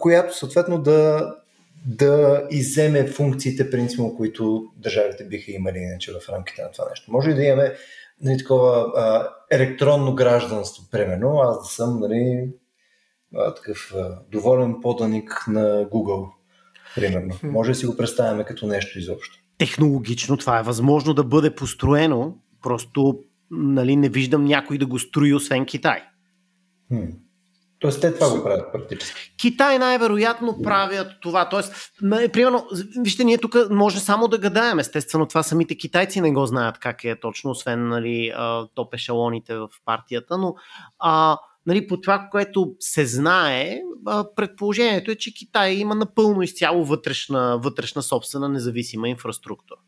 която 0.00 0.36
съответно 0.36 0.78
да 0.78 1.30
да 1.86 2.46
иземе 2.50 3.06
функциите, 3.06 3.70
принципно, 3.70 4.16
които 4.16 4.64
държавите 4.76 5.24
биха 5.24 5.52
имали 5.52 5.78
иначе 5.78 6.12
в 6.12 6.28
рамките 6.28 6.62
на 6.62 6.70
това 6.70 6.88
нещо. 6.88 7.12
Може 7.12 7.30
ли 7.30 7.34
да 7.34 7.44
имаме 7.44 7.74
нали, 8.20 8.38
такова 8.38 8.92
а, 8.96 9.28
електронно 9.50 10.14
гражданство, 10.14 10.84
примерно, 10.90 11.38
аз 11.38 11.58
да 11.58 11.64
съм 11.64 12.00
нали, 12.00 12.48
а, 13.36 13.54
такъв 13.54 13.92
а, 13.96 14.18
доволен 14.30 14.74
поданик 14.82 15.44
на 15.48 15.84
Google, 15.84 16.28
примерно. 16.94 17.34
Може 17.42 17.70
да 17.70 17.74
си 17.74 17.86
го 17.86 17.96
представяме 17.96 18.44
като 18.44 18.66
нещо 18.66 18.98
изобщо. 18.98 19.38
Технологично 19.58 20.36
това 20.36 20.58
е 20.58 20.62
възможно 20.62 21.14
да 21.14 21.24
бъде 21.24 21.54
построено, 21.54 22.38
просто 22.62 23.20
нали, 23.50 23.96
не 23.96 24.08
виждам 24.08 24.44
някой 24.44 24.78
да 24.78 24.86
го 24.86 24.98
строи, 24.98 25.34
освен 25.34 25.66
Китай. 25.66 26.02
Хм. 26.88 27.25
Тоест 27.78 28.00
те 28.00 28.14
това 28.14 28.30
го 28.30 28.44
правят 28.44 28.72
практически. 28.72 29.34
Китай 29.40 29.78
най-вероятно 29.78 30.62
правят 30.62 31.08
това. 31.22 31.48
Тоест, 31.48 31.92
примерно, 32.32 32.66
вижте, 33.00 33.24
ние 33.24 33.38
тук 33.38 33.56
може 33.70 34.00
само 34.00 34.28
да 34.28 34.38
гадаем. 34.38 34.78
Естествено, 34.78 35.26
това 35.26 35.42
самите 35.42 35.76
китайци 35.76 36.20
не 36.20 36.32
го 36.32 36.46
знаят 36.46 36.78
как 36.78 37.04
е 37.04 37.20
точно, 37.20 37.50
освен 37.50 37.88
нали, 37.88 38.32
топ 38.74 38.94
ешелоните 38.94 39.54
в 39.54 39.68
партията, 39.84 40.38
но 40.38 40.54
а, 40.98 41.38
нали, 41.66 41.86
по 41.86 42.00
това, 42.00 42.28
което 42.30 42.74
се 42.80 43.06
знае, 43.06 43.78
предположението 44.36 45.10
е, 45.10 45.14
че 45.16 45.34
Китай 45.34 45.72
има 45.72 45.94
напълно 45.94 46.42
изцяло 46.42 46.84
вътрешна, 46.84 47.58
вътрешна 47.58 48.02
собствена 48.02 48.48
независима 48.48 49.08
инфраструктура 49.08 49.78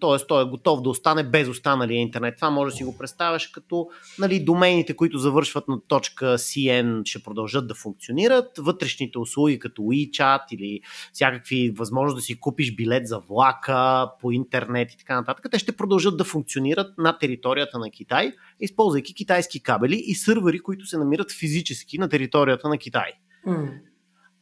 т.е. 0.00 0.26
той 0.28 0.42
е 0.42 0.48
готов 0.48 0.82
да 0.82 0.88
остане 0.88 1.22
без 1.24 1.48
останалия 1.48 2.00
интернет. 2.00 2.36
Това 2.36 2.50
може 2.50 2.72
да 2.72 2.76
си 2.76 2.84
го 2.84 2.98
представяш 2.98 3.46
като 3.46 3.88
нали, 4.18 4.44
домените, 4.44 4.96
които 4.96 5.18
завършват 5.18 5.68
на 5.68 5.80
точка 5.88 6.26
CN 6.26 7.02
ще 7.04 7.22
продължат 7.22 7.68
да 7.68 7.74
функционират, 7.74 8.58
вътрешните 8.58 9.18
услуги 9.18 9.58
като 9.58 9.82
WeChat 9.82 10.40
или 10.50 10.80
всякакви 11.12 11.70
възможности 11.70 12.18
да 12.18 12.22
си 12.22 12.40
купиш 12.40 12.74
билет 12.74 13.08
за 13.08 13.18
влака 13.18 14.10
по 14.20 14.32
интернет 14.32 14.92
и 14.92 14.98
така 14.98 15.14
нататък, 15.14 15.46
те 15.50 15.58
ще 15.58 15.76
продължат 15.76 16.16
да 16.16 16.24
функционират 16.24 16.98
на 16.98 17.18
територията 17.18 17.78
на 17.78 17.90
Китай, 17.90 18.32
използвайки 18.60 19.14
китайски 19.14 19.62
кабели 19.62 20.02
и 20.06 20.14
сървъри, 20.14 20.60
които 20.60 20.86
се 20.86 20.98
намират 20.98 21.32
физически 21.32 21.98
на 21.98 22.08
територията 22.08 22.68
на 22.68 22.78
Китай. 22.78 23.12
Mm. 23.46 23.91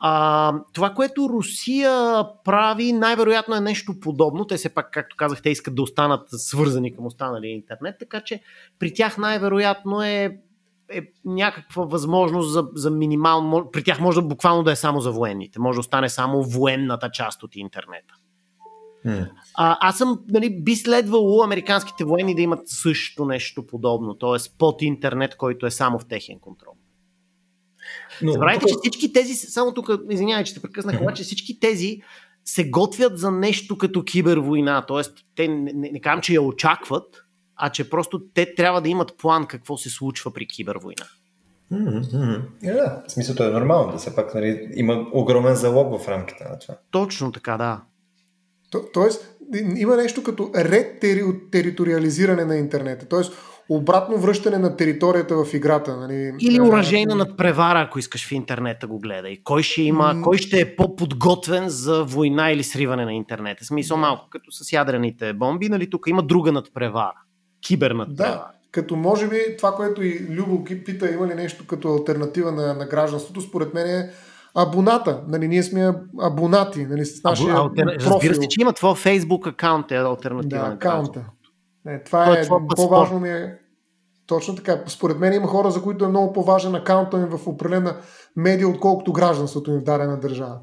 А, 0.03 0.55
това, 0.73 0.91
което 0.91 1.29
Русия 1.29 2.25
прави, 2.45 2.93
най-вероятно 2.93 3.55
е 3.55 3.61
нещо 3.61 4.01
подобно. 4.01 4.45
Те 4.45 4.57
все 4.57 4.69
пак, 4.69 4.91
както 4.93 5.17
казах, 5.17 5.43
те 5.43 5.51
искат 5.51 5.75
да 5.75 5.83
останат 5.83 6.29
свързани 6.31 6.95
към 6.95 7.07
останалия 7.07 7.53
интернет, 7.53 7.97
така 7.99 8.21
че 8.21 8.43
при 8.79 8.95
тях 8.95 9.19
най-вероятно 9.19 10.03
е, 10.03 10.39
е 10.93 11.03
някаква 11.25 11.85
възможност 11.85 12.53
за, 12.53 12.69
за 12.75 12.91
минимално. 12.91 13.71
При 13.73 13.85
тях 13.85 14.01
може 14.01 14.23
буквално 14.23 14.63
да 14.63 14.73
е 14.73 14.77
само 14.77 15.01
за 15.01 15.13
военните. 15.13 15.59
Може 15.59 15.77
да 15.77 15.81
остане 15.81 16.09
само 16.09 16.43
военната 16.43 17.11
част 17.11 17.43
от 17.43 17.57
интернета. 17.57 18.15
Hmm. 19.07 19.31
А, 19.55 19.77
аз 19.81 19.99
съм, 19.99 20.21
нали, 20.29 20.63
би 20.63 20.77
следвало 20.77 21.43
американските 21.43 22.05
военни 22.05 22.35
да 22.35 22.43
имат 22.43 22.69
също 22.69 23.25
нещо 23.25 23.67
подобно, 23.67 24.15
т.е. 24.15 24.59
под 24.59 24.83
интернет, 24.83 25.37
който 25.37 25.67
е 25.67 25.71
само 25.71 25.99
в 25.99 26.09
техен 26.09 26.39
контрол. 26.39 26.75
Но, 28.23 28.33
Забравяйте, 28.33 28.61
тук... 28.61 28.69
че 28.69 28.75
всички 28.83 29.13
тези, 29.13 29.35
само 29.35 29.75
тук, 29.75 29.91
извинявай, 30.11 30.45
че 30.45 30.55
те 30.55 30.63
прекъснах, 30.63 31.01
обаче 31.01 31.23
всички 31.23 31.61
тези 31.61 32.01
се 32.45 32.71
готвят 32.71 33.19
за 33.19 33.31
нещо 33.31 33.79
като 33.79 34.05
кибервойна. 34.05 34.85
Тоест, 34.89 35.13
те 35.37 35.49
не, 35.49 35.73
не, 35.73 35.91
не 35.91 36.01
казвам, 36.01 36.21
че 36.21 36.35
я 36.35 36.43
очакват, 36.43 37.25
а 37.57 37.71
че 37.71 37.91
просто 37.91 38.23
те 38.35 38.55
трябва 38.55 38.81
да 38.81 38.89
имат 38.89 39.19
план 39.19 39.47
какво 39.47 39.77
се 39.77 39.91
случва 39.91 40.33
при 40.33 40.47
кибервойна. 40.47 41.05
Mm-hmm. 41.73 42.43
Yeah, 42.63 42.75
да, 42.75 43.03
в 43.09 43.13
смисъл, 43.13 43.45
е 43.45 43.51
нормално 43.51 43.93
да 43.93 43.99
се 43.99 44.15
пак 44.15 44.35
нали, 44.35 44.69
има 44.75 45.07
огромен 45.13 45.55
залог 45.55 46.01
в 46.01 46.09
рамките 46.09 46.45
на 46.45 46.59
това. 46.59 46.75
Точно 46.91 47.33
така, 47.33 47.57
да. 47.57 47.81
То, 48.71 48.85
тоест, 48.93 49.37
има 49.77 49.97
нещо 49.97 50.23
като 50.23 50.51
ретериториализиране 50.57 52.45
на 52.45 52.57
интернета. 52.57 53.07
Тоест, 53.07 53.33
обратно 53.73 54.19
връщане 54.19 54.59
на 54.59 54.77
територията 54.77 55.45
в 55.45 55.55
играта. 55.55 55.97
Нали? 55.97 56.33
Или 56.41 56.61
уражейна 56.61 57.15
надпревара, 57.15 57.81
ако 57.81 57.99
искаш 57.99 58.29
в 58.29 58.33
интернета 58.33 58.87
го 58.87 58.99
гледай. 58.99 59.39
Кой 59.45 59.63
ще 59.63 59.83
има, 59.83 60.15
кой 60.23 60.39
ще 60.39 60.61
е 60.61 60.77
по-подготвен 60.77 61.69
за 61.69 62.05
война 62.05 62.51
или 62.51 62.65
сриване 62.65 63.05
на 63.05 63.13
интернета? 63.13 63.65
Смисъл 63.65 63.97
малко 63.97 64.27
като 64.31 64.53
с 64.53 64.73
ядрените 64.73 65.33
бомби, 65.33 65.69
нали 65.69 65.91
тук 65.91 66.07
има 66.07 66.23
друга 66.23 66.53
надпревара. 66.53 67.23
Кибернадпревара. 67.67 68.33
Да, 68.33 68.47
като 68.73 68.97
може 68.97 69.29
би 69.29 69.37
това, 69.59 69.73
което 69.73 70.03
и 70.03 70.27
Любо 70.31 70.65
пита, 70.65 71.11
има 71.11 71.27
ли 71.27 71.35
нещо 71.35 71.67
като 71.67 71.89
альтернатива 71.89 72.53
на, 72.53 72.75
на 72.75 72.87
гражданството, 72.87 73.41
според 73.41 73.75
мен 73.75 73.87
е 73.87 74.11
абоната. 74.55 75.21
Нали, 75.29 75.49
ние 75.49 75.63
сме 75.63 75.93
абонати 76.21 76.87
нали, 76.87 77.05
с 77.05 77.25
нашия 77.25 77.51
Абу, 77.51 77.61
алтер... 77.61 77.85
профил. 77.85 78.11
Разбира 78.11 78.35
се, 78.35 78.49
че 78.49 78.61
има 78.61 78.73
твой 78.73 78.93
Facebook 78.93 79.49
акаунт 79.49 79.91
е 79.91 79.97
альтернатива. 79.97 80.65
Да, 80.65 80.75
акаунта. 80.75 81.25
Не, 81.85 82.03
това 82.03 82.39
е, 82.39 82.41
е 82.41 82.49
по-важно 82.77 83.21
ми 83.21 83.29
е. 83.29 83.60
Точно 84.31 84.55
така. 84.55 84.83
Според 84.87 85.19
мен 85.19 85.33
има 85.33 85.47
хора, 85.47 85.71
за 85.71 85.83
които 85.83 86.05
е 86.05 86.09
много 86.09 86.33
по-важен 86.33 86.75
акаунта 86.75 87.17
им 87.17 87.39
в 87.39 87.47
определена 87.47 87.97
медия, 88.37 88.69
отколкото 88.69 89.13
гражданството 89.13 89.71
им 89.71 89.81
в 89.81 89.83
дадена 89.83 90.21
държава. 90.21 90.59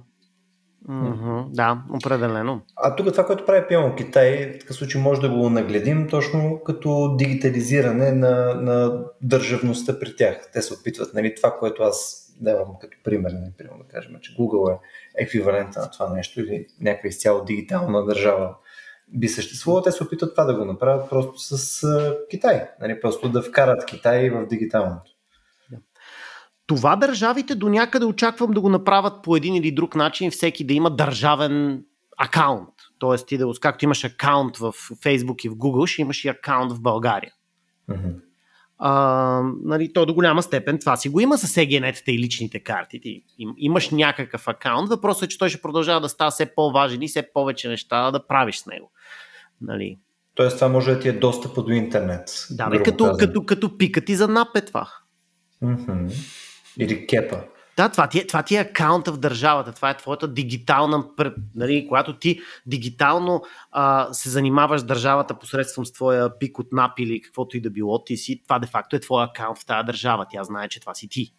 Mm-hmm, 0.89 1.45
да, 1.49 1.83
определено. 1.93 2.61
А 2.75 2.95
тук 2.95 3.11
това, 3.11 3.25
което 3.25 3.45
прави 3.45 3.67
пиано 3.67 3.95
Китай, 3.95 4.53
в 4.55 4.59
такъв 4.59 4.75
случай 4.75 5.01
може 5.01 5.21
да 5.21 5.29
го 5.29 5.49
нагледим 5.49 6.07
точно 6.09 6.59
като 6.65 7.15
дигитализиране 7.17 8.11
на, 8.11 8.53
на 8.55 9.03
държавността 9.21 9.99
при 9.99 10.15
тях. 10.15 10.49
Те 10.53 10.61
се 10.61 10.73
опитват, 10.73 11.13
нали, 11.13 11.35
това, 11.35 11.55
което 11.59 11.83
аз 11.83 12.27
давам 12.41 12.67
като 12.81 12.97
пример, 13.03 13.31
нали, 13.31 13.51
примерно 13.57 13.77
да 13.77 13.87
кажем, 13.87 14.15
че 14.21 14.35
Google 14.35 14.73
е 14.73 14.77
еквивалента 15.23 15.79
на 15.79 15.91
това 15.91 16.13
нещо 16.13 16.39
или 16.41 16.65
някаква 16.81 17.07
изцяло 17.07 17.45
дигитална 17.45 18.05
държава 18.05 18.55
би 19.07 19.27
съществувало, 19.27 19.81
те 19.81 19.91
се 19.91 20.03
опитват 20.03 20.33
това 20.33 20.43
да 20.43 20.55
го 20.55 20.65
направят 20.65 21.09
просто 21.09 21.39
с 21.39 21.81
uh, 21.81 22.17
Китай. 22.29 22.67
Нали, 22.81 23.01
просто 23.01 23.29
да 23.29 23.41
вкарат 23.41 23.85
Китай 23.85 24.29
в 24.29 24.47
дигиталното. 24.47 25.11
Това 26.67 26.95
държавите 26.95 27.55
до 27.55 27.69
някъде 27.69 28.05
очаквам 28.05 28.51
да 28.51 28.61
го 28.61 28.69
направят 28.69 29.23
по 29.23 29.35
един 29.35 29.55
или 29.55 29.71
друг 29.71 29.95
начин, 29.95 30.31
всеки 30.31 30.63
да 30.63 30.73
има 30.73 30.89
държавен 30.89 31.83
акаунт. 32.17 32.69
Тоест, 32.99 33.27
ти 33.27 33.37
да, 33.37 33.51
както 33.61 33.85
имаш 33.85 34.03
акаунт 34.03 34.57
в 34.57 34.71
Facebook 34.73 35.45
и 35.45 35.49
в 35.49 35.55
Google, 35.55 35.85
ще 35.85 36.01
имаш 36.01 36.25
и 36.25 36.27
акаунт 36.27 36.71
в 36.71 36.81
България. 36.81 37.31
Mm-hmm. 37.89 38.15
А, 38.79 39.41
нали, 39.63 39.93
то 39.93 40.05
до 40.05 40.13
голяма 40.13 40.43
степен 40.43 40.79
това 40.79 40.97
си 40.97 41.09
го 41.09 41.19
има 41.19 41.37
с 41.37 41.57
егенетата 41.57 42.11
и 42.11 42.19
личните 42.19 42.59
карти. 42.59 42.99
Ти 43.01 43.23
им, 43.37 43.53
имаш 43.57 43.89
някакъв 43.89 44.47
акаунт, 44.47 44.89
въпросът 44.89 45.23
е, 45.23 45.27
че 45.27 45.37
той 45.37 45.49
ще 45.49 45.61
продължава 45.61 46.01
да 46.01 46.09
става 46.09 46.31
все 46.31 46.55
по-важен 46.55 47.01
и 47.01 47.07
все 47.07 47.33
повече 47.33 47.69
неща 47.69 48.11
да 48.11 48.27
правиш 48.27 48.57
с 48.57 48.65
него. 48.65 48.91
Нали. 49.61 49.97
Тоест 50.35 50.55
това 50.55 50.67
може 50.67 50.93
да 50.93 50.99
ти 50.99 51.09
е 51.09 51.13
достъп 51.13 51.65
до 51.65 51.71
интернет. 51.71 52.47
Да, 52.51 52.69
бе, 52.69 52.83
като, 52.83 53.05
като, 53.05 53.17
като, 53.17 53.45
като 53.45 53.77
пика 53.77 54.05
ти 54.05 54.15
за 54.15 54.27
напе 54.27 54.61
това. 54.61 54.89
Mm-hmm. 55.63 56.13
Или 56.79 57.07
кепа. 57.07 57.43
Да, 57.77 57.89
това 57.89 58.07
ти, 58.07 58.19
е, 58.19 58.27
това 58.27 58.43
ти 58.43 58.55
е 58.55 58.59
акаунта 58.59 59.11
в 59.11 59.17
държавата, 59.17 59.71
това 59.71 59.89
е 59.89 59.97
твоята 59.97 60.27
дигитална, 60.27 61.05
нали, 61.55 61.85
когато 61.87 62.19
ти 62.19 62.39
дигитално 62.65 63.41
а, 63.71 64.13
се 64.13 64.29
занимаваш 64.29 64.81
с 64.81 64.83
държавата 64.83 65.39
посредством 65.39 65.85
с 65.85 65.91
твоя 65.91 66.39
пик 66.39 66.59
от 66.59 66.71
НАП 66.71 66.99
или 66.99 67.21
каквото 67.21 67.57
и 67.57 67.61
да 67.61 67.69
било, 67.69 68.03
ти 68.03 68.17
си, 68.17 68.41
това 68.43 68.59
де 68.59 68.67
факто 68.67 68.95
е 68.95 68.99
твоя 68.99 69.25
акаунт 69.25 69.57
в 69.57 69.65
тази 69.65 69.85
държава, 69.85 70.25
тя 70.31 70.43
знае, 70.43 70.67
че 70.67 70.79
това 70.79 70.93
си 70.93 71.07
ти. 71.09 71.33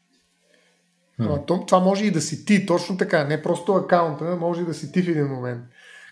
Това, 1.22 1.44
това 1.66 1.80
може 1.80 2.04
и 2.04 2.10
да 2.10 2.20
си 2.20 2.44
ти, 2.44 2.66
точно 2.66 2.96
така, 2.96 3.24
не 3.24 3.42
просто 3.42 3.72
акаунта, 3.72 4.36
може 4.40 4.60
и 4.60 4.64
да 4.64 4.74
си 4.74 4.92
ти 4.92 5.02
в 5.02 5.08
един 5.08 5.26
момент 5.26 5.64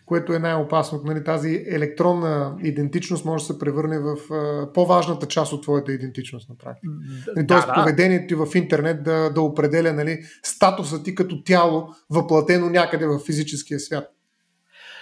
което 0.06 0.32
е 0.32 0.38
най-опасно. 0.38 1.00
Нали, 1.04 1.24
тази 1.24 1.64
електронна 1.68 2.56
идентичност 2.62 3.24
може 3.24 3.42
да 3.42 3.52
се 3.52 3.58
превърне 3.58 3.98
в 3.98 4.16
а, 4.34 4.72
по-важната 4.72 5.26
част 5.26 5.52
от 5.52 5.62
твоята 5.62 5.92
идентичност 5.92 6.48
на 6.48 6.56
практика. 6.58 6.92
Нали, 7.36 7.46
Тоест, 7.46 7.66
да, 7.66 7.72
да. 7.72 7.74
поведението 7.74 8.26
ти 8.26 8.34
в 8.34 8.46
интернет 8.54 9.02
да, 9.02 9.30
да 9.30 9.40
определя 9.40 9.92
нали, 9.92 10.20
статуса 10.42 11.02
ти 11.02 11.14
като 11.14 11.42
тяло, 11.44 11.88
въплатено 12.10 12.70
някъде 12.70 13.06
в 13.06 13.18
физическия 13.18 13.80
свят. 13.80 14.12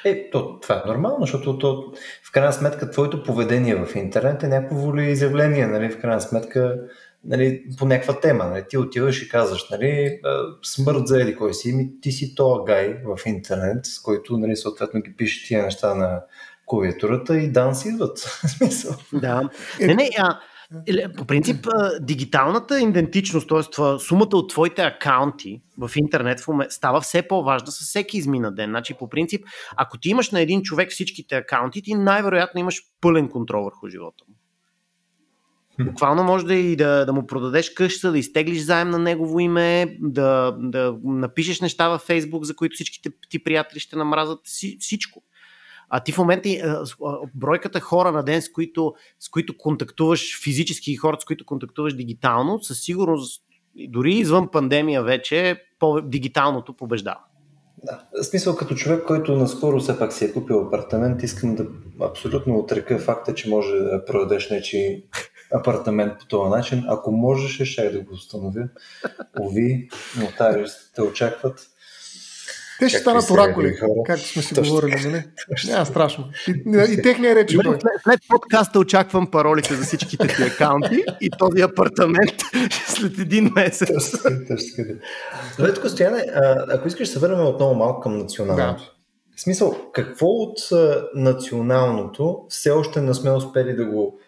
Е, 0.05 0.31
то, 0.31 0.61
това 0.61 0.83
е 0.85 0.89
нормално, 0.89 1.21
защото 1.21 1.59
то, 1.59 1.93
в 2.29 2.33
крайна 2.33 2.53
сметка 2.53 2.91
твоето 2.91 3.23
поведение 3.23 3.75
в 3.75 3.97
интернет 3.97 4.43
е 4.43 4.49
някакво 4.49 4.77
волеизявление. 4.77 5.67
Нали? 5.67 5.91
В 5.91 6.01
крайна 6.01 6.21
сметка 6.21 6.77
нали, 7.25 7.65
по 7.79 7.87
някаква 7.87 8.21
тема. 8.21 8.45
Нали, 8.45 8.65
ти 8.69 8.79
отиваш 8.79 9.23
и 9.23 9.29
казваш, 9.29 9.71
нали, 9.71 10.21
смърт 10.63 11.07
за 11.07 11.23
еди 11.23 11.37
кой 11.37 11.55
си, 11.55 11.73
ми 11.73 12.01
ти 12.01 12.13
си 12.13 12.35
то 12.35 12.65
гай 12.65 12.97
в 13.05 13.27
интернет, 13.27 13.87
с 13.87 14.01
който 14.01 14.37
нали, 14.37 14.57
съответно 14.57 15.01
ги 15.01 15.17
пише 15.17 15.49
тия 15.49 15.63
неща 15.63 15.95
на 15.95 16.21
клавиатурата 16.67 17.39
и 17.39 17.53
дан 17.53 17.75
си 17.75 17.89
идват. 17.89 18.41
да. 19.13 19.51
Не, 19.81 19.95
не, 19.95 20.11
а, 20.19 20.39
по 21.17 21.25
принцип, 21.25 21.67
дигиталната 22.01 22.81
идентичност, 22.81 23.49
т.е. 23.49 23.99
сумата 23.99 24.29
от 24.33 24.51
твоите 24.51 24.83
акаунти 24.83 25.63
в 25.79 25.91
интернет 25.97 26.41
става 26.69 27.01
все 27.01 27.23
по-важна 27.23 27.73
с 27.73 27.81
всеки 27.81 28.17
измина 28.17 28.55
ден. 28.55 28.71
Значи, 28.71 28.95
по 28.95 29.09
принцип, 29.09 29.47
ако 29.77 29.99
ти 29.99 30.09
имаш 30.09 30.31
на 30.31 30.41
един 30.41 30.63
човек 30.63 30.91
всичките 30.91 31.37
акаунти, 31.37 31.83
ти 31.83 31.95
най-вероятно 31.95 32.61
имаш 32.61 32.83
пълен 33.01 33.29
контрол 33.29 33.65
върху 33.65 33.89
живота 33.89 34.25
му. 34.29 34.35
Буквално 35.81 36.25
може 36.25 36.47
да 36.47 36.55
и 36.55 36.77
да, 36.77 37.05
да 37.05 37.13
му 37.13 37.27
продадеш 37.27 37.71
къща, 37.71 38.13
да 38.13 38.19
изтеглиш 38.19 38.63
заем 38.63 38.91
на 38.91 38.99
негово 38.99 39.41
име, 39.41 39.97
да, 40.01 40.57
да 40.59 40.97
напишеш 41.05 41.61
неща 41.61 41.89
във 41.89 42.01
Фейсбук, 42.01 42.45
за 42.45 42.57
които 42.57 42.75
всичките 42.75 43.11
ти 43.31 43.45
приятели 43.45 43.81
ще 43.81 43.97
намразят 43.97 44.39
всичко. 44.79 45.23
А 45.89 46.01
ти 46.01 46.13
в 46.13 46.19
момента 46.19 46.49
бройката 47.35 47.81
хора 47.81 48.13
на 48.13 48.23
ден, 48.23 48.43
с 48.43 48.53
които, 48.53 48.95
с 49.21 49.29
които 49.29 49.57
контактуваш 49.59 50.43
физически 50.43 50.93
и 50.93 50.97
хората, 50.97 51.23
с 51.23 51.25
които 51.25 51.47
контактуваш 51.47 51.95
дигитално, 51.95 52.63
със 52.63 52.81
сигурност 52.81 53.43
дори 53.89 54.15
извън 54.15 54.49
пандемия 54.51 55.03
вече 55.03 55.63
по- 55.79 56.01
дигиталното 56.01 56.77
побеждава. 56.77 57.21
Да. 57.85 58.23
В 58.23 58.25
смисъл, 58.25 58.57
като 58.57 58.75
човек, 58.75 59.05
който 59.07 59.37
наскоро 59.37 59.81
все 59.81 59.99
пак 59.99 60.13
си 60.13 60.25
е 60.25 60.33
купил 60.33 60.67
апартамент, 60.67 61.23
искам 61.23 61.55
да 61.55 61.67
абсолютно 62.01 62.59
отрека 62.59 62.99
факта, 62.99 63.35
че 63.35 63.49
може 63.49 63.77
да 63.77 64.05
продадеш 64.05 64.51
нечи 64.51 65.05
апартамент 65.53 66.19
по 66.19 66.27
този 66.27 66.51
начин. 66.51 66.85
Ако 66.89 67.13
можеше, 67.13 67.65
ще 67.65 67.91
да 67.91 68.01
го 68.01 68.15
установя. 68.15 68.69
Ови, 69.41 69.89
нотариусите 70.21 71.03
очакват. 71.03 71.71
Те 72.79 72.89
ще 72.89 72.99
станат 72.99 73.31
оракули, 73.31 73.77
както 74.07 74.29
сме 74.29 74.43
си 74.43 74.55
говорили, 74.55 75.01
нали? 75.05 75.25
Няма 75.69 75.87
страшно. 75.87 76.25
И, 76.49 76.53
и 76.93 77.03
техния 77.03 77.35
реч 77.35 77.51
след, 77.51 77.83
след 78.03 78.21
подкаста 78.29 78.79
очаквам 78.79 79.31
паролите 79.31 79.75
за 79.75 79.85
всичките 79.85 80.27
ти 80.27 80.43
акаунти 80.43 81.05
и 81.21 81.31
този 81.39 81.63
апартамент 81.63 82.35
след 82.87 83.19
един 83.19 83.53
месец. 83.55 84.23
Добре, 85.59 85.75
тук 85.75 85.91
Стояне, 85.91 86.27
ако 86.69 86.89
искаш 86.89 87.09
да 87.09 87.13
се 87.13 87.19
върнем 87.19 87.47
отново 87.47 87.75
малко 87.75 88.01
към 88.01 88.19
националното. 88.19 88.83
Да. 88.83 88.91
В 89.37 89.41
смисъл, 89.41 89.77
какво 89.93 90.27
от 90.27 90.59
националното 91.15 92.41
все 92.49 92.71
още 92.71 93.01
не 93.01 93.15
сме 93.15 93.31
успели 93.31 93.77
да 93.77 93.85
го 93.85 94.19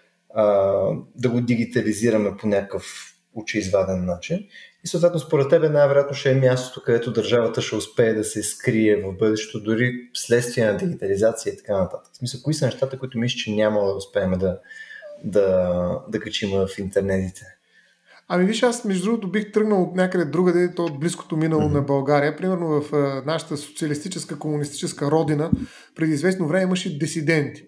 да 1.17 1.29
го 1.31 1.41
дигитализираме 1.41 2.37
по 2.37 2.47
някакъв 2.47 3.13
очеизваден 3.35 4.05
начин. 4.05 4.47
И 4.85 4.89
съответно, 4.89 5.21
според 5.21 5.49
тебе 5.49 5.69
най-вероятно 5.69 6.17
ще 6.17 6.31
е 6.31 6.35
мястото, 6.35 6.83
където 6.85 7.13
държавата 7.13 7.63
ще 7.63 7.77
успее 7.77 8.15
да 8.15 8.25
се 8.25 8.43
скрие 8.43 8.97
в 8.97 9.13
бъдещето, 9.13 9.65
дори 9.65 9.93
вследствие 10.15 10.67
на 10.67 10.77
дигитализация 10.77 11.53
и 11.53 11.57
така 11.57 11.79
нататък. 11.79 12.13
В 12.13 12.17
смисъл, 12.17 12.41
кои 12.43 12.55
са 12.55 12.65
нещата, 12.65 12.99
които 12.99 13.19
мисля, 13.19 13.37
че 13.37 13.51
няма 13.51 13.81
да 13.81 13.93
успеем 13.93 14.31
да, 14.31 14.59
да, 15.25 16.01
да 16.09 16.21
качим 16.21 16.51
в 16.51 16.79
интернетите? 16.79 17.43
Ами 18.29 18.45
виж, 18.45 18.63
аз 18.63 18.85
между 18.85 19.05
другото 19.05 19.31
бих 19.31 19.53
тръгнал 19.53 19.83
от 19.83 19.97
някъде 19.97 20.25
другаде, 20.25 20.75
то 20.75 20.85
от 20.85 21.01
близкото 21.01 21.37
минало 21.37 21.63
mm-hmm. 21.63 21.73
на 21.73 21.83
България. 21.83 22.37
Примерно 22.37 22.83
в 22.83 22.93
нашата 23.27 23.57
социалистическа, 23.57 24.39
комунистическа 24.39 25.11
родина 25.11 25.51
преди 25.95 26.13
известно 26.13 26.49
време 26.49 26.63
имаше 26.63 26.99
дисиденти. 26.99 27.65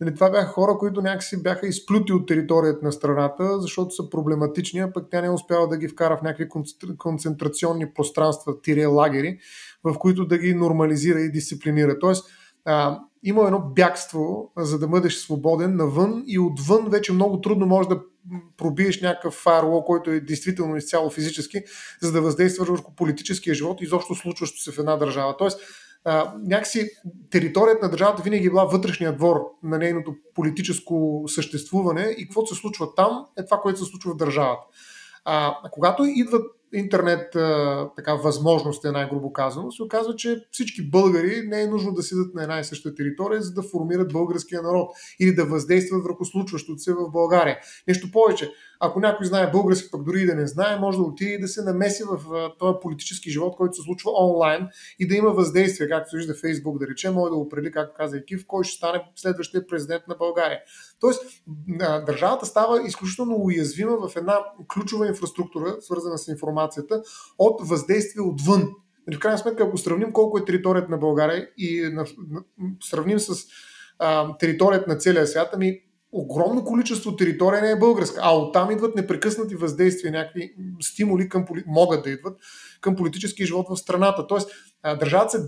Нали, 0.00 0.14
това 0.14 0.30
бяха 0.30 0.52
хора, 0.52 0.78
които 0.78 1.02
някакси 1.02 1.42
бяха 1.42 1.66
изплюти 1.66 2.12
от 2.12 2.26
територията 2.26 2.86
на 2.86 2.92
страната, 2.92 3.60
защото 3.60 3.94
са 3.94 4.10
проблематични, 4.10 4.80
а 4.80 4.92
пък 4.92 5.06
тя 5.10 5.20
не 5.20 5.26
е 5.26 5.30
успяла 5.30 5.68
да 5.68 5.76
ги 5.76 5.88
вкара 5.88 6.16
в 6.16 6.22
някакви 6.22 6.48
концентрационни 6.98 7.92
пространства, 7.94 8.60
тире 8.60 8.86
лагери, 8.86 9.38
в 9.84 9.98
които 9.98 10.26
да 10.26 10.38
ги 10.38 10.54
нормализира 10.54 11.20
и 11.20 11.32
дисциплинира. 11.32 11.98
Тоест, 11.98 12.24
а, 12.64 13.00
има 13.22 13.44
едно 13.44 13.60
бягство, 13.60 14.52
за 14.56 14.78
да 14.78 14.88
бъдеш 14.88 15.14
свободен 15.14 15.76
навън 15.76 16.24
и 16.26 16.38
отвън 16.38 16.90
вече 16.90 17.12
много 17.12 17.40
трудно 17.40 17.66
можеш 17.66 17.88
да 17.88 18.00
пробиеш 18.56 19.00
някакъв 19.00 19.34
фаерло, 19.34 19.84
който 19.84 20.10
е 20.10 20.20
действително 20.20 20.76
изцяло 20.76 21.10
физически, 21.10 21.62
за 22.02 22.12
да 22.12 22.20
въздействаш 22.20 22.68
върху 22.68 22.94
политическия 22.94 23.54
живот 23.54 23.80
и 23.80 23.84
изобщо 23.84 24.14
случващо 24.14 24.62
се 24.62 24.72
в 24.72 24.78
една 24.78 24.96
държава. 24.96 25.36
Тоест, 25.36 25.60
а, 26.06 26.34
някакси 26.44 26.90
територията 27.30 27.86
на 27.86 27.90
държавата 27.90 28.22
винаги 28.22 28.46
е 28.46 28.50
била 28.50 28.64
вътрешния 28.64 29.16
двор 29.16 29.36
на 29.62 29.78
нейното 29.78 30.14
политическо 30.34 31.24
съществуване 31.26 32.14
и 32.18 32.24
какво 32.24 32.46
се 32.46 32.54
случва 32.54 32.94
там 32.94 33.26
е 33.38 33.44
това, 33.44 33.60
което 33.60 33.78
се 33.78 33.90
случва 33.90 34.12
в 34.12 34.16
държавата. 34.16 34.62
А, 35.24 35.56
когато 35.72 36.04
идват 36.04 36.42
интернет 36.74 37.36
а, 37.36 37.88
така, 37.96 38.14
възможност 38.14 38.84
е 38.84 38.90
най-грубо 38.90 39.32
казано, 39.32 39.72
се 39.72 39.82
оказва, 39.82 40.16
че 40.16 40.46
всички 40.50 40.90
българи 40.90 41.42
не 41.46 41.62
е 41.62 41.66
нужно 41.66 41.92
да 41.92 42.02
седат 42.02 42.34
на 42.34 42.42
една 42.42 42.60
и 42.60 42.64
съща 42.64 42.94
територия, 42.94 43.42
за 43.42 43.52
да 43.52 43.62
формират 43.62 44.12
българския 44.12 44.62
народ 44.62 44.90
или 45.20 45.34
да 45.34 45.44
въздействат 45.44 46.02
върху 46.02 46.24
случващото 46.24 46.78
се 46.78 46.92
в 46.92 47.10
България. 47.12 47.58
Нещо 47.88 48.10
повече, 48.12 48.52
ако 48.80 49.00
някой 49.00 49.26
знае 49.26 49.50
български, 49.50 49.90
пък 49.90 50.04
дори 50.04 50.20
и 50.20 50.26
да 50.26 50.34
не 50.34 50.46
знае, 50.46 50.78
може 50.78 50.98
да 50.98 51.04
отиде 51.04 51.32
и 51.32 51.40
да 51.40 51.48
се 51.48 51.62
намеси 51.62 52.02
в 52.04 52.20
този 52.58 52.76
политически 52.82 53.30
живот, 53.30 53.56
който 53.56 53.76
се 53.76 53.82
случва 53.82 54.10
онлайн 54.20 54.68
и 54.98 55.08
да 55.08 55.14
има 55.14 55.30
въздействие, 55.30 55.88
както 55.88 56.10
се 56.10 56.16
вижда 56.16 56.34
Фейсбук, 56.34 56.78
да 56.78 56.86
речем, 56.86 57.14
може 57.14 57.30
да 57.30 57.36
определи, 57.36 57.72
както 57.72 57.94
каза 57.96 58.16
Екив, 58.16 58.44
кой 58.46 58.64
ще 58.64 58.76
стане 58.76 59.02
следващия 59.16 59.66
президент 59.66 60.02
на 60.08 60.14
България. 60.14 60.58
Тоест, 61.00 61.22
държавата 62.06 62.46
става 62.46 62.86
изключително 62.86 63.36
уязвима 63.38 64.08
в 64.08 64.16
една 64.16 64.38
ключова 64.74 65.06
инфраструктура, 65.06 65.76
свързана 65.80 66.18
с 66.18 66.28
информацията, 66.28 67.02
от 67.38 67.68
въздействие 67.68 68.22
отвън. 68.22 68.68
Нали, 69.06 69.16
в 69.16 69.20
крайна 69.20 69.38
сметка, 69.38 69.64
ако 69.64 69.78
сравним 69.78 70.12
колко 70.12 70.38
е 70.38 70.44
територията 70.44 70.90
на 70.90 70.98
България 70.98 71.48
и 71.56 71.94
сравним 72.82 73.18
с 73.18 73.46
а, 73.98 74.36
територията 74.38 74.90
на 74.90 74.96
целия 74.96 75.26
свят, 75.26 75.48
ами 75.52 75.80
огромно 76.16 76.64
количество 76.64 77.16
територия 77.16 77.62
не 77.62 77.70
е 77.70 77.78
българска, 77.78 78.20
а 78.22 78.36
оттам 78.36 78.70
идват 78.70 78.96
непрекъснати 78.96 79.54
въздействия, 79.54 80.12
някакви 80.12 80.54
стимули 80.80 81.28
към, 81.28 81.44
могат 81.66 82.04
да 82.04 82.10
идват 82.10 82.38
към 82.80 82.96
политически 82.96 83.46
живот 83.46 83.66
в 83.70 83.76
страната. 83.76 84.26
Тоест, 84.26 84.50
държавата 85.00 85.30
се 85.30 85.46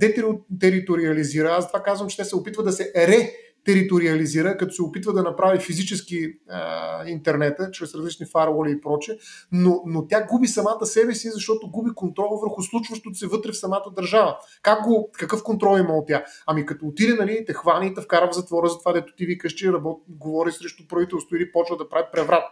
детериториализира. 0.50 1.48
Аз 1.48 1.68
това 1.68 1.82
казвам, 1.82 2.08
че 2.08 2.16
те 2.16 2.24
се 2.24 2.36
опитват 2.36 2.66
да 2.66 2.72
се 2.72 2.92
ре 2.96 3.32
териториализира, 3.68 4.56
като 4.56 4.74
се 4.74 4.82
опитва 4.82 5.12
да 5.12 5.22
направи 5.22 5.58
физически 5.58 6.26
а, 6.48 7.08
интернета, 7.08 7.70
чрез 7.70 7.94
различни 7.94 8.26
фароволи 8.26 8.70
и 8.70 8.80
проче, 8.80 9.18
но, 9.52 9.82
но 9.86 10.06
тя 10.06 10.26
губи 10.30 10.46
самата 10.46 10.86
себе 10.86 11.14
си, 11.14 11.30
защото 11.30 11.70
губи 11.70 11.90
контрол 11.94 12.40
върху 12.42 12.62
случващото 12.62 13.18
се 13.18 13.26
вътре 13.26 13.52
в 13.52 13.58
самата 13.58 13.84
държава. 13.96 14.36
Как 14.62 14.84
го, 14.84 15.10
какъв 15.12 15.42
контрол 15.42 15.78
има 15.78 15.94
от 15.94 16.06
тя? 16.06 16.24
Ами 16.46 16.66
като 16.66 16.86
отиде, 16.86 17.14
нали, 17.14 17.44
те 17.46 17.52
хвани 17.52 17.86
и 17.86 17.94
те 17.94 18.00
вкара 18.00 18.28
в 18.30 18.34
затвора 18.34 18.68
за 18.68 18.78
това, 18.78 18.92
дето 18.92 19.12
ти 19.16 19.26
викаш, 19.26 19.52
че 19.52 19.72
работ, 19.72 20.02
говори 20.08 20.52
срещу 20.52 20.88
правителство 20.88 21.36
или 21.36 21.52
почва 21.52 21.76
да 21.76 21.88
прави 21.88 22.04
преврат. 22.12 22.44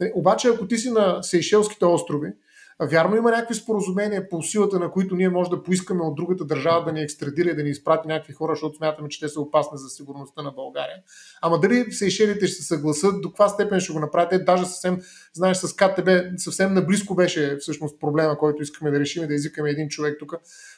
Нали, 0.00 0.12
обаче, 0.14 0.48
ако 0.48 0.68
ти 0.68 0.78
си 0.78 0.90
на 0.90 1.22
Сейшелските 1.22 1.84
острови, 1.84 2.28
Вярно 2.82 3.16
има 3.16 3.30
някакви 3.30 3.54
споразумения 3.54 4.28
по 4.28 4.42
силата 4.42 4.78
на 4.78 4.90
които 4.90 5.16
ние 5.16 5.28
може 5.28 5.50
да 5.50 5.62
поискаме 5.62 6.02
от 6.02 6.14
другата 6.14 6.44
държава 6.44 6.84
да 6.84 6.92
ни 6.92 7.02
екстрадира 7.02 7.50
и 7.50 7.54
да 7.54 7.62
ни 7.62 7.70
изпрати 7.70 8.08
някакви 8.08 8.32
хора, 8.32 8.52
защото 8.54 8.76
смятаме, 8.76 9.08
че 9.08 9.20
те 9.20 9.28
са 9.28 9.40
опасни 9.40 9.78
за 9.78 9.88
сигурността 9.88 10.42
на 10.42 10.50
България. 10.50 10.96
Ама 11.42 11.60
дали 11.60 11.92
Сейшелите 11.92 12.46
ще 12.46 12.62
се 12.62 12.68
съгласат, 12.68 13.20
до 13.20 13.28
каква 13.28 13.48
степен 13.48 13.80
ще 13.80 13.92
го 13.92 14.00
направите, 14.00 14.38
даже 14.38 14.64
съвсем, 14.64 15.00
знаеш, 15.32 15.56
с 15.56 15.76
КТБ 15.76 16.08
съвсем 16.36 16.74
наблизко 16.74 17.14
беше 17.14 17.56
всъщност 17.60 18.00
проблема, 18.00 18.38
който 18.38 18.62
искаме 18.62 18.90
да 18.90 19.00
решим, 19.00 19.26
да 19.26 19.34
изикаме 19.34 19.70
един 19.70 19.88
човек 19.88 20.16
тук, 20.18 20.34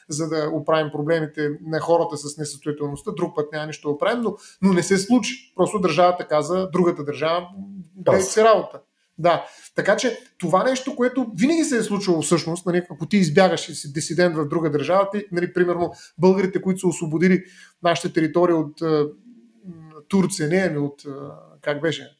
за 0.09 0.29
да 0.29 0.49
оправим 0.53 0.91
проблемите 0.91 1.49
на 1.65 1.79
хората 1.79 2.17
с 2.17 2.37
несъстоятелността. 2.37 3.11
Друг 3.11 3.35
път 3.35 3.51
няма 3.51 3.65
нищо 3.65 3.87
да 3.87 3.93
оправим, 3.93 4.21
но, 4.21 4.35
но 4.61 4.73
не 4.73 4.83
се 4.83 4.97
случи. 4.97 5.53
Просто 5.55 5.79
държавата 5.79 6.27
каза, 6.27 6.69
другата 6.73 7.03
държава, 7.03 7.47
гледайте 7.95 8.25
се 8.25 8.43
работа. 8.43 8.79
Да, 9.21 9.45
така 9.75 9.97
че 9.97 10.19
това 10.37 10.63
нещо, 10.63 10.95
което 10.95 11.31
винаги 11.35 11.63
се 11.63 11.77
е 11.77 11.83
случвало 11.83 12.21
всъщност, 12.21 12.65
нали, 12.65 12.81
ако 12.89 13.05
ти 13.05 13.17
избягаш 13.17 13.69
и 13.69 13.75
си 13.75 13.93
дисидент 13.93 14.35
в 14.35 14.47
друга 14.47 14.69
държава, 14.69 15.07
ти, 15.13 15.25
нали, 15.31 15.53
примерно 15.53 15.93
българите, 16.17 16.61
които 16.61 16.79
са 16.79 16.87
освободили 16.87 17.43
нашите 17.83 18.13
територии 18.13 18.55
от 18.55 18.81
а, 18.81 19.07
Турция, 20.07 20.49
не, 20.49 20.67
ами 20.69 20.77
от, 20.77 21.05
а, 21.05 21.11
как 21.61 21.81
беше, 21.81 22.17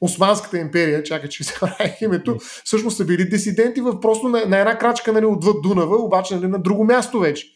Османската 0.00 0.58
империя, 0.58 1.02
чакай, 1.02 1.28
че 1.28 1.44
се 1.44 1.54
името, 2.00 2.38
всъщност 2.64 2.96
са 2.96 3.04
били 3.04 3.28
дисиденти 3.28 3.80
в 3.80 4.00
просто 4.00 4.28
на, 4.28 4.46
на 4.46 4.58
една 4.58 4.78
крачка 4.78 5.12
нали, 5.12 5.24
отвъд 5.24 5.62
Дунава, 5.62 5.96
обаче 5.96 6.34
нали, 6.36 6.46
на 6.46 6.58
друго 6.58 6.84
място 6.84 7.20
вече. 7.20 7.46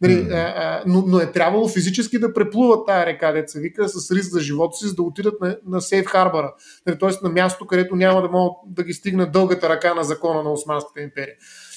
Нали, 0.00 0.12
mm. 0.12 0.32
а, 0.32 0.52
а, 0.56 0.82
но, 0.86 1.04
но 1.06 1.18
е 1.18 1.32
трябвало 1.32 1.68
физически 1.68 2.18
да 2.18 2.32
преплуват 2.32 2.86
тая 2.86 3.06
река, 3.06 3.32
деца 3.32 3.58
вика, 3.58 3.88
с 3.88 4.10
риск 4.10 4.30
за 4.30 4.40
живота 4.40 4.76
си, 4.76 4.86
за 4.86 4.94
да 4.94 5.02
отидат 5.02 5.40
на, 5.40 5.58
на 5.66 5.80
Сейф 5.80 6.06
Харбара. 6.06 6.54
Нали, 6.86 6.98
т.е. 6.98 7.10
на 7.22 7.28
място, 7.28 7.66
където 7.66 7.96
няма 7.96 8.22
да 8.22 8.28
могат 8.28 8.56
да 8.66 8.84
ги 8.84 8.92
стигне 8.92 9.26
дългата 9.26 9.68
ръка 9.68 9.94
на 9.94 10.04
закона 10.04 10.42
на 10.42 10.52
Османската 10.52 11.00
империя. 11.00 11.34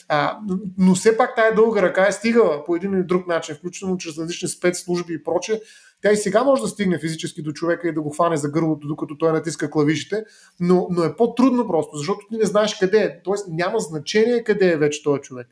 А, 0.07 0.38
но 0.78 0.95
все 0.95 1.17
пак 1.17 1.36
тая 1.36 1.55
дълга 1.55 1.82
ръка 1.82 2.07
е 2.07 2.11
стигала 2.11 2.63
по 2.65 2.76
един 2.76 2.93
или 2.93 3.03
друг 3.03 3.28
начин, 3.28 3.55
включително 3.55 3.97
чрез 3.97 4.17
различни 4.17 4.47
спецслужби 4.47 5.13
и 5.13 5.24
проче. 5.24 5.61
Тя 6.01 6.11
и 6.11 6.17
сега 6.17 6.43
може 6.43 6.61
да 6.61 6.67
стигне 6.67 6.99
физически 6.99 7.41
до 7.41 7.51
човека 7.51 7.88
и 7.88 7.93
да 7.93 8.01
го 8.01 8.09
хване 8.09 8.38
за 8.38 8.49
гърлото, 8.49 8.88
докато 8.88 9.17
той 9.17 9.32
натиска 9.32 9.70
клавишите, 9.70 10.24
но, 10.59 10.88
но 10.91 11.03
е 11.03 11.15
по-трудно 11.15 11.67
просто, 11.67 11.97
защото 11.97 12.20
ти 12.30 12.38
не 12.38 12.45
знаеш 12.45 12.78
къде 12.80 12.97
е. 12.97 13.22
Тоест 13.24 13.47
няма 13.49 13.80
значение 13.80 14.43
къде 14.43 14.72
е 14.72 14.78
вече 14.78 15.03
този 15.03 15.22
човек 15.22 15.47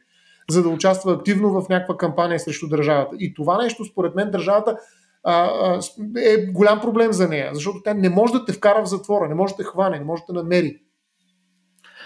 за 0.49 0.63
да 0.63 0.69
участва 0.69 1.13
активно 1.13 1.61
в 1.61 1.69
някаква 1.69 1.97
кампания 1.97 2.39
срещу 2.39 2.67
държавата. 2.67 3.15
И 3.19 3.33
това 3.33 3.63
нещо, 3.63 3.85
според 3.85 4.15
мен, 4.15 4.31
държавата 4.31 4.77
а, 5.23 5.33
а, 5.33 5.79
е 6.17 6.37
голям 6.45 6.81
проблем 6.81 7.13
за 7.13 7.27
нея, 7.27 7.51
защото 7.53 7.81
тя 7.83 7.93
не 7.93 8.09
може 8.09 8.33
да 8.33 8.45
те 8.45 8.53
вкара 8.53 8.83
в 8.83 8.89
затвора, 8.89 9.27
не 9.27 9.35
може 9.35 9.53
да 9.53 9.57
те 9.57 9.63
хване, 9.63 9.99
не 9.99 10.05
може 10.05 10.21
да 10.21 10.25
те 10.25 10.33
намери. 10.33 10.77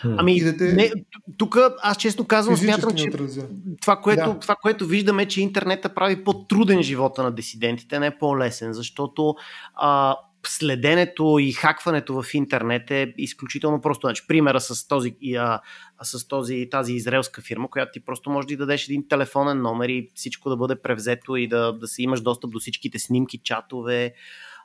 Ами, 0.04 0.42
да 0.42 0.58
те... 0.58 0.74
не, 0.74 0.92
тук 1.38 1.58
аз 1.82 1.98
често 1.98 2.28
казвам, 2.28 2.58
смятам, 2.58 2.96
че 2.96 3.10
това 3.82 3.96
което, 3.96 4.34
да. 4.34 4.40
това, 4.40 4.56
което 4.56 4.86
виждаме, 4.86 5.28
че 5.28 5.42
интернета 5.42 5.90
прави 5.90 6.24
по-труден 6.24 6.84
живота 6.84 7.24
на 7.24 7.32
дисидентите, 7.32 8.00
не 8.00 8.08
е 8.08 8.18
по-лесен, 8.18 8.74
защото 8.74 9.36
а, 9.76 10.16
следенето 10.48 11.38
и 11.40 11.52
хакването 11.52 12.22
в 12.22 12.34
интернет 12.34 12.92
е 12.92 13.14
изключително 13.18 13.82
просто. 13.82 14.08
Значи, 14.08 14.28
примера 14.28 14.62
с, 14.62 14.88
този, 14.88 15.16
а, 15.38 15.62
с 16.04 16.28
този, 16.28 16.68
тази 16.72 16.94
израелска 16.94 17.42
фирма, 17.42 17.70
която 17.70 17.92
ти 17.92 18.00
просто 18.00 18.30
може 18.30 18.48
да 18.48 18.58
дадеш 18.58 18.86
един 18.86 19.08
телефонен 19.08 19.62
номер 19.62 19.90
и 19.90 20.10
всичко 20.16 20.50
да 20.50 20.58
бъде 20.58 20.82
превзето 20.82 21.36
и 21.36 21.48
да, 21.48 21.72
да 21.72 21.88
си 21.88 22.04
имаш 22.04 22.22
достъп 22.22 22.52
до 22.52 22.60
всичките 22.60 23.00
снимки, 23.00 23.38
чатове 23.38 24.14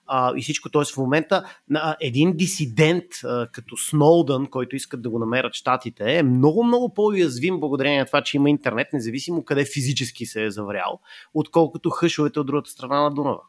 а, 0.07 0.33
и 0.37 0.43
всичко. 0.43 0.71
Тоест 0.71 0.95
в 0.95 0.97
момента 0.97 1.45
на 1.71 1.97
един 2.01 2.37
дисидент 2.37 3.05
а, 3.25 3.47
като 3.53 3.77
Сноудън, 3.77 4.47
който 4.47 4.77
искат 4.77 5.03
да 5.03 5.11
го 5.11 5.19
намерят 5.19 5.55
щатите, 5.55 6.19
е 6.19 6.23
много, 6.23 6.65
много 6.65 6.95
по-уязвим 6.95 7.61
благодарение 7.61 7.99
на 7.99 8.07
това, 8.07 8.23
че 8.23 8.37
има 8.37 8.51
интернет, 8.51 8.89
независимо 8.93 9.45
къде 9.45 9.65
физически 9.65 10.27
се 10.27 10.45
е 10.45 10.51
заврял, 10.51 11.01
отколкото 11.35 11.91
хъшовете 11.91 12.41
от 12.41 12.47
другата 12.47 12.71
страна 12.71 13.03
на 13.03 13.11
Дунава. 13.11 13.41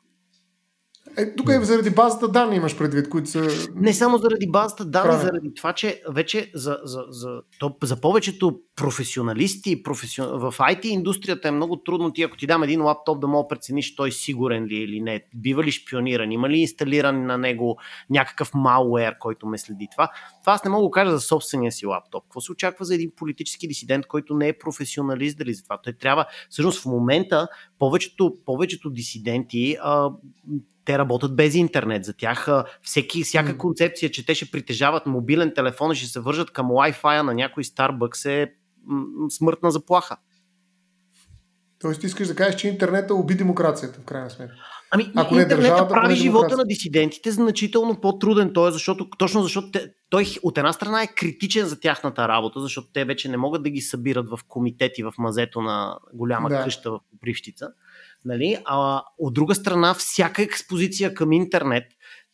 Е, 1.18 1.36
тук 1.36 1.50
е 1.50 1.66
заради 1.66 1.90
базата 1.90 2.28
данни 2.28 2.56
имаш 2.56 2.78
предвид, 2.78 3.10
които 3.10 3.30
са... 3.30 3.48
Не 3.76 3.94
само 3.94 4.18
заради 4.18 4.48
базата 4.50 4.86
данни, 4.86 5.10
Правен. 5.10 5.26
заради 5.26 5.54
това, 5.54 5.74
че 5.74 6.02
вече 6.10 6.52
за, 6.56 6.78
за, 6.84 7.04
за, 7.10 7.42
то, 7.60 7.76
за 7.84 8.02
повечето 8.02 8.60
професионалисти 8.76 9.84
професион... 9.84 10.40
в 10.40 10.54
IT 10.58 10.86
индустрията 10.86 11.48
е 11.48 11.52
много 11.52 11.78
трудно 11.78 12.14
ти, 12.14 12.24
ако 12.24 12.38
ти 12.38 12.48
дам 12.48 12.64
един 12.64 12.82
лаптоп, 12.82 13.22
да 13.22 13.28
мога 13.28 13.44
да 13.44 13.48
прецениш 13.48 13.96
той 13.96 14.12
сигурен 14.12 14.66
ли 14.66 14.76
е 14.76 14.84
или 14.84 15.02
не. 15.02 15.24
Бива 15.36 15.64
ли 15.64 15.72
шпиониран? 15.72 16.32
Има 16.32 16.50
ли 16.50 16.58
инсталиран 16.58 17.26
на 17.26 17.38
него 17.38 17.78
някакъв 18.10 18.52
малуер, 18.54 19.18
който 19.20 19.48
ме 19.48 19.58
следи 19.58 19.88
това? 19.92 20.10
Това 20.42 20.54
аз 20.54 20.64
не 20.64 20.70
мога 20.70 20.88
да 20.88 20.92
кажа 20.92 21.12
за 21.12 21.20
собствения 21.20 21.72
си 21.72 21.86
лаптоп. 21.86 22.24
Какво 22.24 22.42
се 22.42 22.52
очаква 22.52 22.86
за 22.86 22.96
един 22.96 23.12
политически 23.16 23.68
дисидент, 23.68 24.08
който 24.08 24.36
не 24.36 24.48
е 24.48 24.58
професионалист 24.58 25.38
дали 25.38 25.54
за 25.54 25.64
това? 25.64 25.78
Той 25.84 25.94
трябва, 25.94 26.26
всъщност 26.50 26.82
в 26.82 26.86
момента 26.86 27.48
повечето, 27.80 28.34
повечето 28.46 28.90
дисиденти 28.90 29.78
а, 29.82 30.10
те 30.88 30.98
работят 30.98 31.36
без 31.36 31.56
интернет. 31.56 32.06
За 32.06 32.14
тях 32.14 32.48
всеки, 32.82 33.24
всяка 33.24 33.58
концепция, 33.58 34.12
че 34.12 34.26
те 34.26 34.36
ще 34.36 34.52
притежават 34.52 35.06
мобилен 35.06 35.52
телефон 35.56 35.92
и 35.92 35.96
ще 35.96 36.08
се 36.08 36.20
вържат 36.20 36.52
към 36.52 36.68
Wi-Fi 36.68 37.22
на 37.22 37.34
някой 37.34 37.64
Starbucks 37.64 38.30
е 38.30 38.54
смъртна 39.30 39.72
заплаха. 39.72 40.18
Тоест 41.80 42.04
искаш 42.04 42.28
да 42.28 42.36
кажеш, 42.36 42.56
че 42.56 42.68
интернета 42.68 43.16
уби 43.16 43.36
демокрацията, 43.36 44.00
в 44.00 44.04
крайна 44.04 44.30
сметка. 44.30 44.56
Ами, 44.92 45.12
Ако 45.16 45.36
не 45.36 45.46
държавата, 45.46 45.94
прави 45.94 46.16
живота 46.16 46.58
на 46.58 46.66
дисидентите 46.66 47.32
значително 47.32 48.02
по-труден. 48.02 48.54
Той, 48.54 48.70
е 48.70 48.72
защото, 48.72 49.10
точно 49.18 49.44
защото 49.44 49.72
те, 49.72 49.92
той 50.10 50.26
от 50.44 50.58
една 50.58 50.74
страна 50.74 51.04
е 51.04 51.08
критичен 51.08 51.66
за 51.66 51.80
тяхната 51.80 52.28
работа, 52.28 52.60
защото 52.60 52.88
те 52.94 53.06
вече 53.06 53.30
не 53.30 53.38
могат 53.38 53.64
да 53.64 53.70
ги 53.70 53.82
събират 53.82 54.30
в 54.30 54.40
комитети 54.48 55.04
в 55.04 55.14
мазето 55.18 55.62
на 55.62 55.98
голяма 56.14 56.50
да. 56.50 56.64
къща 56.64 56.92
в 56.92 57.00
Привщица. 57.22 57.68
Нали? 58.28 58.58
А 58.66 59.04
от 59.18 59.34
друга 59.34 59.56
страна, 59.56 59.94
всяка 59.94 60.42
експозиция 60.42 61.14
към 61.14 61.32
интернет 61.32 61.84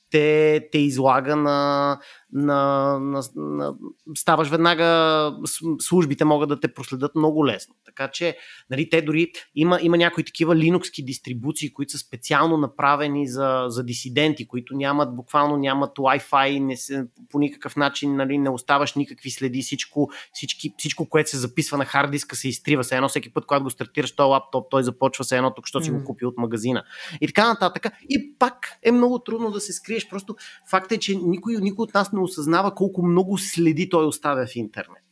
те, 0.09 0.67
те 0.71 0.77
излага 0.77 1.35
на, 1.35 1.99
на, 2.33 2.99
на, 2.99 3.21
на, 3.35 3.73
ставаш 4.17 4.49
веднага, 4.49 5.37
службите 5.79 6.25
могат 6.25 6.49
да 6.49 6.59
те 6.59 6.73
проследят 6.73 7.15
много 7.15 7.47
лесно. 7.47 7.75
Така 7.85 8.07
че, 8.07 8.37
нали, 8.69 8.89
те 8.89 9.01
дори 9.01 9.31
има, 9.55 9.79
има 9.81 9.97
някои 9.97 10.23
такива 10.23 10.55
линукски 10.55 11.05
дистрибуции, 11.05 11.73
които 11.73 11.91
са 11.91 11.97
специално 11.97 12.57
направени 12.57 13.27
за, 13.27 13.65
за 13.67 13.83
дисиденти, 13.83 14.47
които 14.47 14.75
нямат, 14.75 15.15
буквално 15.15 15.57
нямат 15.57 15.97
Wi-Fi, 15.97 16.59
не 16.59 16.77
се, 16.77 17.05
по 17.29 17.39
никакъв 17.39 17.75
начин 17.75 18.15
нали, 18.15 18.37
не 18.37 18.49
оставаш 18.49 18.95
никакви 18.95 19.31
следи, 19.31 19.61
всичко, 19.61 20.09
всички, 20.33 20.73
всичко, 20.77 21.09
което 21.09 21.29
се 21.29 21.37
записва 21.37 21.77
на 21.77 21.85
хард 21.85 22.11
диска 22.11 22.35
се 22.35 22.47
изтрива. 22.47 22.83
Се 22.83 22.95
едно 22.95 23.09
всеки 23.09 23.33
път, 23.33 23.45
когато 23.45 23.63
го 23.63 23.69
стартираш 23.69 24.15
този 24.15 24.27
лаптоп, 24.27 24.67
той 24.71 24.83
започва 24.83 25.23
се 25.23 25.37
едно, 25.37 25.53
тук 25.53 25.67
що 25.67 25.81
си 25.81 25.91
го 25.91 26.03
купи 26.03 26.25
от 26.25 26.37
магазина. 26.37 26.83
И 27.21 27.27
така 27.27 27.47
нататък. 27.47 27.87
И 28.09 28.35
пак 28.39 28.77
е 28.83 28.91
много 28.91 29.19
трудно 29.19 29.51
да 29.51 29.59
се 29.59 29.73
скриеш. 29.73 30.09
Просто 30.09 30.35
факт 30.69 30.91
е, 30.91 30.97
че 30.97 31.15
никой, 31.15 31.55
никой 31.61 31.83
от 31.83 31.93
нас 31.93 32.11
не 32.11 32.22
осъзнава 32.23 32.75
колко 32.75 33.05
много 33.05 33.37
следи 33.37 33.89
той 33.89 34.05
оставя 34.05 34.45
в 34.45 34.55
интернет. 34.55 35.03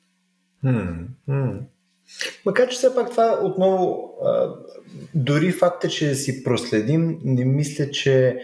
Макар, 2.46 2.70
че 2.70 2.76
все 2.78 2.96
пак 2.96 3.12
това 3.12 3.40
отново, 3.44 4.14
а, 4.26 4.56
дори 5.16 5.52
факта, 5.52 5.90
че 5.90 6.16
си 6.16 6.44
проследим, 6.44 7.20
не 7.24 7.46
мисля, 7.46 7.92
че 7.92 8.40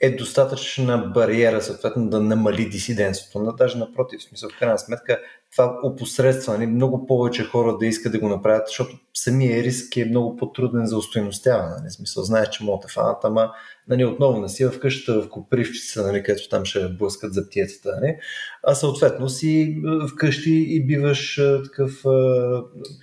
е 0.00 0.16
достатъчна 0.16 0.98
бариера, 0.98 1.62
съответно, 1.62 2.08
да 2.08 2.20
намали 2.20 2.68
дисидентството. 2.68 3.38
Но 3.38 3.52
даже 3.52 3.78
напротив, 3.78 4.20
в 4.20 4.22
смисъл, 4.22 4.50
в 4.50 4.58
крайна 4.58 4.78
сметка, 4.78 5.20
това 5.52 5.80
опосредства 5.82 6.58
нали, 6.58 6.66
много 6.66 7.06
повече 7.06 7.44
хора 7.44 7.78
да 7.78 7.86
искат 7.86 8.12
да 8.12 8.18
го 8.18 8.28
направят, 8.28 8.66
защото 8.66 8.98
самия 9.14 9.62
риск 9.62 9.96
е 9.96 10.04
много 10.04 10.36
по-труден 10.36 10.86
за 10.86 10.96
устойностяване. 10.96 11.74
Нали, 11.80 11.90
смисъл, 11.90 12.22
знаеш, 12.22 12.48
че 12.48 12.64
могат 12.64 12.82
да 12.82 12.88
фанат, 12.88 13.24
ама 13.24 13.52
нали, 13.88 14.04
отново 14.04 14.40
не 14.40 14.48
си 14.48 14.64
в 14.64 14.80
къщата 14.80 15.22
в 15.22 15.28
Копривчица, 15.28 16.06
нали, 16.06 16.22
където 16.22 16.48
там 16.48 16.64
ще 16.64 16.88
блъскат 16.88 17.34
за 17.34 17.46
птицата, 17.46 17.98
нали, 18.00 18.16
а 18.62 18.74
съответно 18.74 19.28
си 19.28 19.82
вкъщи 20.12 20.66
и 20.68 20.86
биваш 20.86 21.40
такъв 21.64 22.04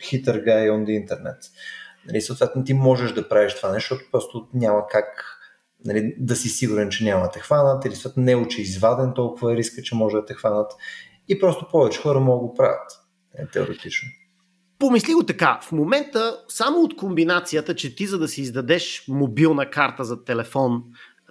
хитър 0.09 0.39
гай 0.39 0.67
on 0.67 0.83
the 0.83 0.89
интернет. 0.89 1.37
Нали, 2.07 2.21
съответно 2.21 2.63
ти 2.63 2.73
можеш 2.73 3.11
да 3.11 3.29
правиш 3.29 3.55
това 3.55 3.71
нещо, 3.71 3.93
защото 3.93 4.11
просто 4.11 4.47
няма 4.53 4.87
как 4.89 5.39
нали, 5.85 6.15
да 6.19 6.35
си 6.35 6.49
сигурен, 6.49 6.89
че 6.89 7.03
няма 7.03 7.23
да 7.23 7.31
те 7.31 7.39
хванат 7.39 7.85
или 7.85 7.95
съответно 7.95 8.23
не 8.23 8.31
е 8.31 8.35
учи 8.35 8.61
изваден 8.61 9.13
толкова 9.15 9.53
е 9.53 9.55
риска, 9.55 9.81
че 9.81 9.95
може 9.95 10.15
да 10.15 10.25
те 10.25 10.33
хванат 10.33 10.71
и 11.29 11.39
просто 11.39 11.67
повече 11.71 12.01
хора 12.01 12.19
могат 12.19 12.41
да 12.41 12.47
го 12.47 12.53
правят. 12.53 12.91
Е, 13.37 13.47
теоретично. 13.47 14.09
Помисли 14.83 15.13
го 15.13 15.23
така. 15.23 15.59
В 15.63 15.71
момента, 15.71 16.37
само 16.47 16.79
от 16.79 16.95
комбинацията, 16.95 17.75
че 17.75 17.95
ти 17.95 18.05
за 18.05 18.19
да 18.19 18.27
си 18.27 18.41
издадеш 18.41 19.05
мобилна 19.07 19.69
карта 19.69 20.03
за 20.03 20.23
телефон, 20.23 20.83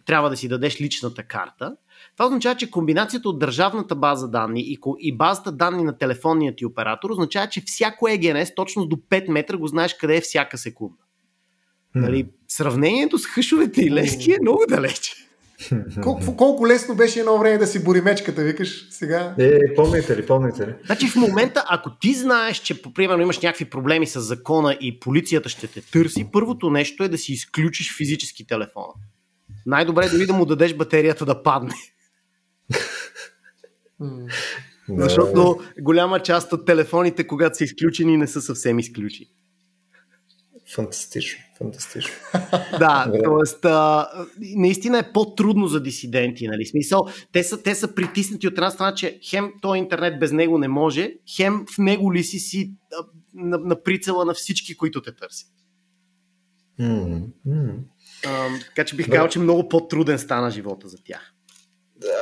трябва 0.07 0.31
да 0.31 0.37
си 0.37 0.49
дадеш 0.49 0.81
личната 0.81 1.23
карта, 1.23 1.77
това 2.17 2.27
означава, 2.27 2.57
че 2.57 2.71
комбинацията 2.71 3.29
от 3.29 3.39
държавната 3.39 3.95
база 3.95 4.29
данни 4.29 4.79
и 4.99 5.17
базата 5.17 5.53
данни 5.53 5.85
на 5.85 5.99
телефонния 5.99 6.57
ти 6.57 6.67
оператор 6.67 7.11
означава, 7.11 7.47
че 7.47 7.63
всяко 7.67 8.09
ЕГНС 8.09 8.55
точно 8.55 8.87
до 8.87 8.97
5 8.97 9.31
метра 9.31 9.57
го 9.57 9.67
знаеш 9.67 9.95
къде 9.95 10.17
е 10.17 10.21
всяка 10.21 10.59
секунда. 10.59 11.03
Нали, 11.95 12.27
сравнението 12.49 13.19
с 13.19 13.27
хъшовете 13.27 13.83
и 13.83 13.91
лески 13.91 14.33
е 14.33 14.39
много 14.43 14.65
далече. 14.69 15.13
Колко, 16.03 16.37
колко 16.37 16.67
лесно 16.67 16.95
беше 16.95 17.21
едно 17.21 17.39
време 17.39 17.59
да 17.59 17.67
си 17.67 17.85
бори 17.85 18.01
мечката, 18.01 18.43
викаш 18.43 18.87
сега? 18.91 19.35
Е, 19.39 19.75
помните 19.75 20.17
ли, 20.17 20.27
помните 20.27 20.67
ли? 20.67 20.75
Значи 20.87 21.09
в 21.09 21.17
момента, 21.17 21.65
ако 21.69 21.91
ти 21.99 22.15
знаеш, 22.15 22.59
че 22.59 22.83
примерно 22.83 23.23
имаш 23.23 23.41
някакви 23.41 23.65
проблеми 23.65 24.07
с 24.07 24.21
закона 24.21 24.79
и 24.81 25.01
полицията 25.01 25.49
ще 25.49 25.67
те 25.67 25.81
търси, 25.81 26.29
първото 26.33 26.71
нещо 26.71 27.05
е 27.05 27.09
да 27.09 27.19
си 27.19 27.33
изключиш 27.33 27.97
физически 27.97 28.47
телефона. 28.47 28.93
Най-добре 29.67 30.07
е 30.07 30.09
дори 30.09 30.27
да 30.27 30.33
му 30.33 30.47
дадеш 30.47 30.75
батерията 30.75 31.25
да 31.25 31.43
падне. 31.43 31.75
Защото 34.89 35.61
голяма 35.81 36.21
част 36.21 36.53
от 36.53 36.67
телефоните, 36.67 37.27
когато 37.27 37.57
са 37.57 37.65
изключени, 37.65 38.17
не 38.17 38.27
са 38.27 38.43
съвсем 38.43 38.79
изключени. 38.79 39.29
Фантастично, 40.75 41.43
фантастично. 41.63 42.13
да, 42.79 43.13
т.е. 43.63 44.41
наистина 44.57 44.99
е 44.99 45.13
по-трудно 45.13 45.67
за 45.67 45.83
дисиденти, 45.83 46.49
нали? 46.49 46.67
Смисъл, 46.67 47.07
те 47.33 47.45
са, 47.45 47.63
те 47.63 47.75
са 47.75 47.95
притиснати 47.95 48.47
от 48.49 48.53
една 48.53 48.71
страна, 48.71 48.95
че 48.95 49.19
хем 49.31 49.53
то 49.63 49.75
интернет 49.75 50.19
без 50.19 50.33
него 50.33 50.59
не 50.59 50.69
може, 50.69 51.15
хем 51.37 51.65
в 51.75 51.79
него 51.79 52.15
ли 52.15 52.25
си 52.25 52.39
си 52.39 52.73
на, 53.35 53.59
на 53.59 53.83
прицела 53.83 54.25
на 54.25 54.35
всички, 54.35 54.77
които 54.77 55.03
те 55.03 55.15
търсят. 55.17 55.49
Mm-hmm. 56.81 57.79
Така 58.69 58.85
че 58.85 58.97
бих 58.97 59.11
казал, 59.11 59.29
че 59.29 59.39
много 59.39 59.69
по-труден 59.69 60.19
стана 60.19 60.51
живота 60.51 60.89
за 60.89 60.97
тях 61.05 61.33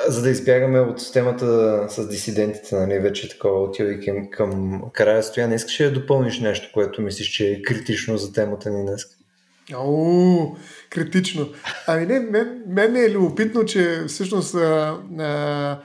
за 0.09 0.23
да 0.23 0.31
избягаме 0.31 0.81
от 0.81 1.13
темата 1.13 1.87
с 1.89 2.09
дисидентите, 2.09 2.77
нали, 2.77 2.99
вече 2.99 3.29
такова 3.29 3.63
отивайки 3.63 4.11
към, 4.31 4.83
края 4.93 5.23
стояне, 5.23 5.55
искаш 5.55 5.79
да 5.79 5.93
допълниш 5.93 6.41
нещо, 6.41 6.71
което 6.75 7.03
мислиш, 7.03 7.29
че 7.29 7.49
е 7.49 7.63
критично 7.63 8.19
за 8.19 8.33
темата 8.33 8.71
ни 8.71 8.87
днес? 8.87 9.03
О, 9.77 10.57
критично. 10.91 11.49
Ами 11.87 12.07
не, 12.07 12.21
мен, 12.21 12.65
мен 12.67 12.97
е 12.97 13.11
любопитно, 13.11 13.65
че 13.65 14.05
всъщност 14.09 14.55
а, 14.55 14.99
а, 15.19 15.83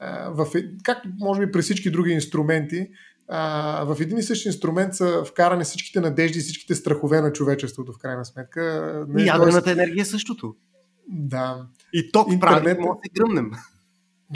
а, 0.00 0.30
в, 0.30 0.46
е, 0.54 0.64
както 0.84 1.08
може 1.18 1.46
би 1.46 1.52
при 1.52 1.62
всички 1.62 1.90
други 1.90 2.12
инструменти, 2.12 2.88
а, 3.28 3.84
в 3.84 4.00
един 4.00 4.18
и 4.18 4.22
същи 4.22 4.48
инструмент 4.48 4.94
са 4.94 5.24
вкарани 5.24 5.64
всичките 5.64 6.00
надежди 6.00 6.38
и 6.38 6.42
всичките 6.42 6.74
страхове 6.74 7.20
на 7.20 7.32
човечеството, 7.32 7.92
в 7.92 7.98
крайна 7.98 8.24
сметка. 8.24 9.04
Не, 9.08 9.22
и 9.22 9.26
ядрената 9.26 9.70
енергия 9.70 10.02
е 10.02 10.04
същото. 10.04 10.54
Да. 11.08 11.66
И 11.92 12.12
ток 12.12 12.32
Интернет... 12.32 12.64
прави, 12.64 12.78
може 12.80 12.98
да 13.04 13.22
гръмнем. 13.22 13.50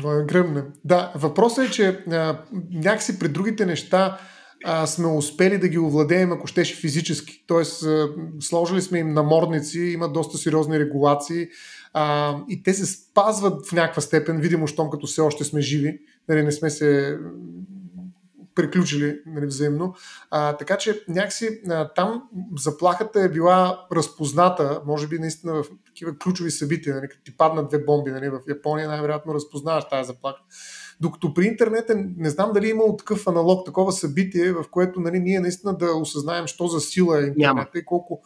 Може 0.03 0.17
да 0.17 0.25
гръмнем. 0.25 0.65
Да, 0.85 1.13
въпросът 1.15 1.69
е, 1.69 1.71
че 1.71 1.89
а, 1.89 2.45
някакси 2.71 3.19
при 3.19 3.29
другите 3.29 3.67
неща 3.67 4.19
а, 4.65 4.87
сме 4.87 5.07
успели 5.07 5.59
да 5.59 5.69
ги 5.69 5.79
овладеем, 5.79 6.33
ако 6.33 6.47
щеше 6.47 6.77
физически. 6.77 7.45
Тоест, 7.47 7.83
а, 7.83 8.09
сложили 8.41 8.83
сме 8.83 8.99
им 8.99 9.13
намордници, 9.13 9.81
има 9.81 10.13
доста 10.13 10.39
сериозни 10.39 10.79
регулации 10.79 11.49
а, 11.93 12.37
и 12.49 12.63
те 12.63 12.75
се 12.75 12.87
спазват 12.87 13.67
в 13.67 13.73
някаква 13.73 14.03
степен, 14.03 14.41
видимо, 14.41 14.67
щом 14.67 14.91
като 14.91 15.07
все 15.07 15.21
още 15.21 15.45
сме 15.45 15.61
живи, 15.61 15.99
нали, 16.29 16.43
не 16.43 16.53
сме 16.53 16.71
се 16.71 17.19
приключили 18.55 19.21
нали, 19.27 19.47
взаимно. 19.47 19.95
А, 20.31 20.57
така 20.57 20.77
че 20.77 21.05
някакси 21.09 21.61
а, 21.71 21.93
там 21.93 22.23
заплахата 22.59 23.21
е 23.21 23.29
била 23.29 23.87
разпозната, 23.93 24.83
може 24.87 25.09
би 25.09 25.19
наистина 25.19 25.55
в 25.55 25.65
такива 25.87 26.19
ключови 26.19 26.51
събития, 26.51 26.95
нали, 26.95 27.09
като 27.09 27.23
ти 27.23 27.37
паднат 27.37 27.69
две 27.69 27.85
бомби 27.85 28.11
нали, 28.11 28.29
в 28.29 28.41
Япония, 28.49 28.89
най-вероятно 28.89 29.35
разпознаваш 29.35 29.89
тази 29.89 30.07
заплаха. 30.07 30.41
Докато 31.01 31.35
при 31.35 31.45
интернет 31.47 31.85
не 32.17 32.31
знам 32.31 32.53
дали 32.53 32.67
е 32.67 32.71
имало 32.71 32.97
такъв 32.97 33.27
аналог, 33.27 33.67
такова 33.67 33.93
събитие, 33.93 34.53
в 34.53 34.65
което 34.71 35.01
нали, 35.01 35.21
ние 35.21 35.41
наистина 35.41 35.77
да 35.77 35.95
осъзнаем, 35.95 36.47
що 36.47 36.67
за 36.67 36.81
сила 36.81 37.17
е 37.17 37.21
интернет 37.21 37.37
няма. 37.37 37.67
и 37.77 37.85
колко... 37.85 38.23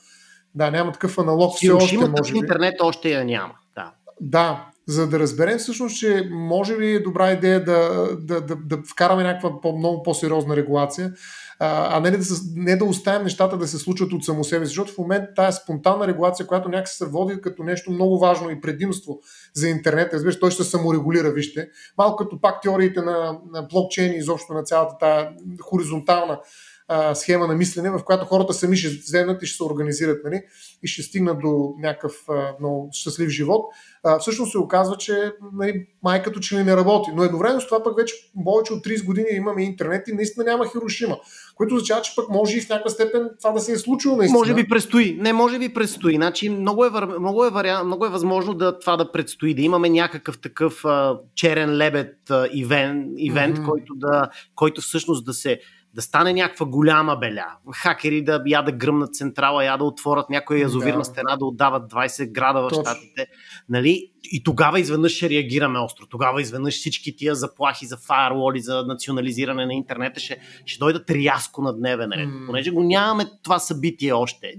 Да, 0.55 0.71
няма 0.71 0.93
такъв 0.93 1.19
аналог. 1.19 1.57
Все 1.57 1.71
още, 1.71 1.97
може 1.97 2.33
би. 2.33 2.39
интернет 2.39 2.75
още 2.81 3.11
я 3.11 3.25
няма. 3.25 3.55
Да. 3.75 3.93
Да, 4.21 4.67
за 4.87 5.09
да 5.09 5.19
разберем 5.19 5.59
всъщност, 5.59 5.99
че 5.99 6.29
може 6.33 6.77
би 6.77 6.91
е 6.91 7.01
добра 7.01 7.33
идея 7.33 7.65
да, 7.65 8.09
да, 8.21 8.41
да, 8.41 8.57
да 8.57 8.79
вкараме 8.91 9.23
някаква 9.23 9.61
по- 9.61 9.77
много 9.77 10.03
по-сериозна 10.03 10.57
регулация, 10.57 11.13
а, 11.59 12.01
не, 12.01 12.11
да, 12.11 12.25
не 12.55 12.77
да 12.77 12.85
оставим 12.85 13.25
нещата 13.25 13.59
да 13.59 13.69
се 13.69 13.79
случват 13.79 14.13
от 14.13 14.25
само 14.25 14.45
себе 14.45 14.67
си, 14.67 14.69
защото 14.69 14.93
в 14.93 14.99
момента 14.99 15.35
тая 15.37 15.53
спонтанна 15.53 16.07
регулация, 16.07 16.47
която 16.47 16.69
някакси 16.69 16.97
се 16.97 17.07
води 17.07 17.41
като 17.41 17.63
нещо 17.63 17.91
много 17.91 18.19
важно 18.19 18.51
и 18.51 18.61
предимство 18.61 19.21
за 19.55 19.69
интернет, 19.69 20.15
разбираш, 20.15 20.41
той 20.41 20.51
ще 20.51 20.65
се 20.65 20.71
саморегулира, 20.71 21.33
вижте. 21.33 21.69
Малко 21.99 22.17
като 22.17 22.41
пак 22.41 22.63
теориите 22.63 23.01
на, 23.03 23.39
на 23.53 23.63
блокчейн 23.63 24.13
и 24.13 24.17
изобщо 24.17 24.53
на 24.53 24.63
цялата 24.63 24.97
тая 25.01 25.31
хоризонтална 25.63 26.41
а, 26.89 27.15
схема 27.15 27.47
на 27.47 27.55
мислене, 27.55 27.91
в 27.91 28.05
която 28.05 28.25
хората 28.25 28.53
сами 28.53 28.77
ще 28.77 28.89
вземат 28.89 29.43
и 29.43 29.47
ще 29.47 29.57
се 29.57 29.65
организират 29.65 30.25
нали, 30.25 30.43
и 30.83 30.89
ще 30.89 31.03
стигнат 31.03 31.41
до 31.41 31.75
някакъв 31.79 32.13
а, 32.29 32.55
много 32.61 32.89
щастлив 32.93 33.29
живот. 33.29 33.65
А, 34.05 34.19
всъщност 34.19 34.53
се 34.53 34.59
оказва, 34.59 34.97
че 34.97 35.33
нали, 35.53 35.87
май 36.03 36.23
като 36.23 36.41
че 36.41 36.57
ли 36.57 36.65
не 36.65 36.77
работи. 36.77 37.11
Но 37.15 37.25
едновременно 37.25 37.61
с 37.61 37.67
това 37.67 37.83
пък 37.83 37.97
вече 37.97 38.15
повече 38.45 38.73
от 38.73 38.85
30 38.85 39.05
години 39.05 39.27
имаме 39.31 39.65
интернет 39.65 40.09
и 40.09 40.13
наистина 40.13 40.45
няма 40.45 40.69
Хирошима. 40.69 41.19
Което 41.55 41.75
означава, 41.75 42.03
че 42.03 42.13
пък 42.17 42.29
може 42.29 42.57
и 42.57 42.61
в 42.61 42.69
някаква 42.69 42.91
степен 42.91 43.31
това 43.39 43.53
да 43.53 43.61
се 43.61 43.73
е 43.73 43.79
случило 43.79 44.17
наистина. 44.17 44.39
Може 44.39 44.55
би 44.55 44.69
предстои. 44.69 45.17
Не, 45.21 45.33
може 45.33 45.59
би 45.59 45.75
предстои. 45.75 46.15
Значи, 46.15 46.49
много, 46.49 46.85
е, 46.85 46.91
много, 47.19 47.45
е 47.45 47.51
вариант, 47.51 47.87
много 47.87 48.07
е 48.07 48.09
възможно 48.09 48.55
да 48.55 48.79
това 48.79 48.97
да 48.97 49.13
предстои, 49.13 49.55
да 49.55 49.63
имаме 49.63 49.89
някакъв 49.89 50.39
такъв 50.39 50.85
а, 50.85 51.19
черен 51.35 51.77
лебед 51.77 52.31
а, 52.31 52.49
ивент, 52.53 53.13
ивент 53.17 53.59
mm-hmm. 53.59 53.65
който, 53.65 53.95
да, 53.95 54.29
който 54.55 54.81
всъщност 54.81 55.25
да 55.25 55.33
се 55.35 55.61
да 55.95 56.03
стане 56.03 56.33
някаква 56.33 56.67
голяма 56.67 57.17
беля. 57.17 57.47
Хакери 57.75 58.25
да 58.25 58.43
я 58.47 58.63
да 58.63 58.73
гръмнат 58.73 59.15
централа, 59.15 59.65
я 59.65 59.77
да 59.77 59.85
отворят 59.85 60.31
някоя 60.31 60.61
язовирна 60.61 60.99
да. 60.99 61.05
стена, 61.05 61.37
да 61.37 61.45
отдават 61.45 61.93
20 61.93 62.33
града 62.33 62.63
в 62.63 62.69
Точно. 62.69 62.85
щатите. 62.85 63.27
Нали? 63.69 64.11
И 64.25 64.43
тогава 64.43 64.81
изведнъж 64.81 65.13
ще 65.13 65.31
реагираме 65.31 65.79
остро. 65.79 66.07
Тогава 66.07 66.43
изведнъж 66.43 66.75
всички 66.75 67.17
тия 67.17 67.35
заплахи 67.35 67.87
за 67.87 67.97
фаерволи, 67.97 68.61
за 68.61 68.85
национализиране 68.87 69.67
на 69.67 69.75
интернета 69.75 70.21
ще, 70.21 70.39
ще 70.67 70.79
дойдат 70.79 71.11
рязко 71.11 71.63
на 71.63 71.77
дневен 71.77 72.11
ред. 72.13 72.29
Mm. 72.29 72.47
Понеже 72.47 72.71
го 72.71 72.83
нямаме 72.83 73.25
това 73.43 73.59
събитие 73.59 74.13
още. 74.13 74.55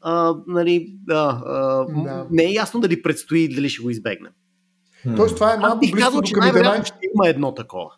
А, 0.00 0.34
нали, 0.46 0.94
а, 1.10 1.14
а, 1.14 1.86
да. 2.04 2.26
Не 2.30 2.42
е 2.42 2.52
ясно 2.52 2.80
дали 2.80 3.02
предстои 3.02 3.54
дали 3.54 3.68
ще 3.68 3.82
го 3.82 3.90
избегнем. 3.90 4.32
Тоест 5.16 5.34
това 5.34 5.54
е 5.54 5.58
малко 5.58 5.78
близко 5.78 5.98
казал, 5.98 6.22
че 6.22 6.34
най-вероятно 6.36 6.84
ще 6.84 6.98
има 7.14 7.28
едно 7.28 7.54
такова. 7.54 7.90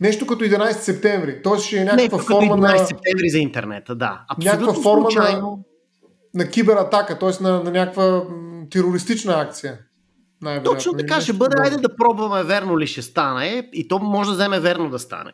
Нещо 0.00 0.26
като 0.26 0.44
11 0.44 0.72
септември. 0.72 1.42
Тоест 1.42 1.64
ще 1.64 1.76
е 1.76 1.84
някаква 1.84 2.02
Нещо 2.02 2.18
форма 2.18 2.56
11 2.56 2.58
на... 2.58 2.86
септември 2.86 3.28
за 3.28 3.38
интернета, 3.38 3.94
да. 3.94 4.24
Абсолютно 4.28 4.60
някаква 4.60 4.82
форма 4.82 5.10
случайно. 5.10 5.64
на, 6.34 6.44
на 6.44 6.50
кибератака, 6.50 7.18
т.е. 7.18 7.42
На, 7.42 7.62
на 7.62 7.70
някаква 7.70 8.22
терористична 8.70 9.40
акция. 9.40 9.78
Точно 10.64 10.92
така 10.92 11.20
ще 11.20 11.32
бъде. 11.32 11.56
Айде 11.58 11.76
да 11.76 11.96
пробваме 11.96 12.44
верно 12.44 12.78
ли 12.78 12.86
ще 12.86 13.02
стане. 13.02 13.68
И 13.72 13.88
то 13.88 13.98
може 13.98 14.30
да 14.30 14.34
вземе 14.36 14.60
верно 14.60 14.90
да 14.90 14.98
стане. 14.98 15.32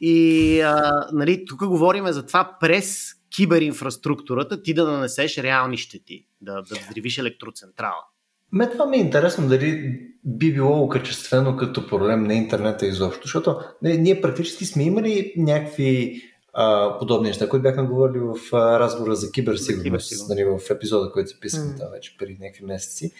И 0.00 0.60
а, 0.60 0.92
нали, 1.12 1.44
тук 1.46 1.66
говорим 1.66 2.06
за 2.06 2.26
това 2.26 2.56
през 2.60 3.14
киберинфраструктурата 3.36 4.62
ти 4.62 4.74
да 4.74 4.90
нанесеш 4.90 5.38
реални 5.38 5.76
щети, 5.76 6.26
да, 6.40 6.54
да 6.54 6.74
взривиш 6.74 7.18
електроцентрала. 7.18 8.04
Ме 8.52 8.70
това 8.70 8.86
ми 8.86 8.96
е 8.96 9.00
интересно 9.00 9.48
дали 9.48 10.00
би 10.24 10.52
било 10.52 10.82
окачествено 10.82 11.56
като 11.56 11.86
проблем 11.86 12.24
на 12.24 12.34
интернета 12.34 12.86
изобщо, 12.86 13.22
защото 13.22 13.56
не, 13.82 13.96
ние 13.96 14.20
практически 14.20 14.64
сме 14.64 14.82
имали 14.84 15.32
някакви 15.36 16.22
а, 16.52 16.98
подобни 16.98 17.28
неща, 17.28 17.48
които 17.48 17.62
бяхме 17.62 17.82
говорили 17.82 18.18
в 18.18 18.34
а, 18.52 18.80
разговора 18.80 19.14
за 19.14 19.32
киберсигурност, 19.32 20.28
нали, 20.28 20.44
в 20.44 20.70
епизода, 20.70 21.12
който 21.12 21.28
записахме 21.30 21.74
mm. 21.74 21.92
вече 21.92 22.16
преди 22.18 22.36
някакви 22.40 22.64
месеци. 22.64 23.12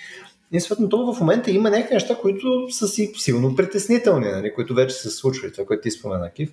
И 0.52 0.60
съответно, 0.60 1.12
в 1.12 1.20
момента 1.20 1.50
има 1.50 1.70
някакви 1.70 1.94
неща, 1.94 2.16
които 2.16 2.70
са 2.70 2.88
си 2.88 3.12
силно 3.16 3.56
притеснителни, 3.56 4.26
нали, 4.26 4.54
които 4.54 4.74
вече 4.74 4.94
се 4.94 5.10
случвали, 5.10 5.52
това, 5.52 5.64
което 5.64 5.82
ти 5.82 5.90
спомена, 5.90 6.30
Кив. 6.30 6.50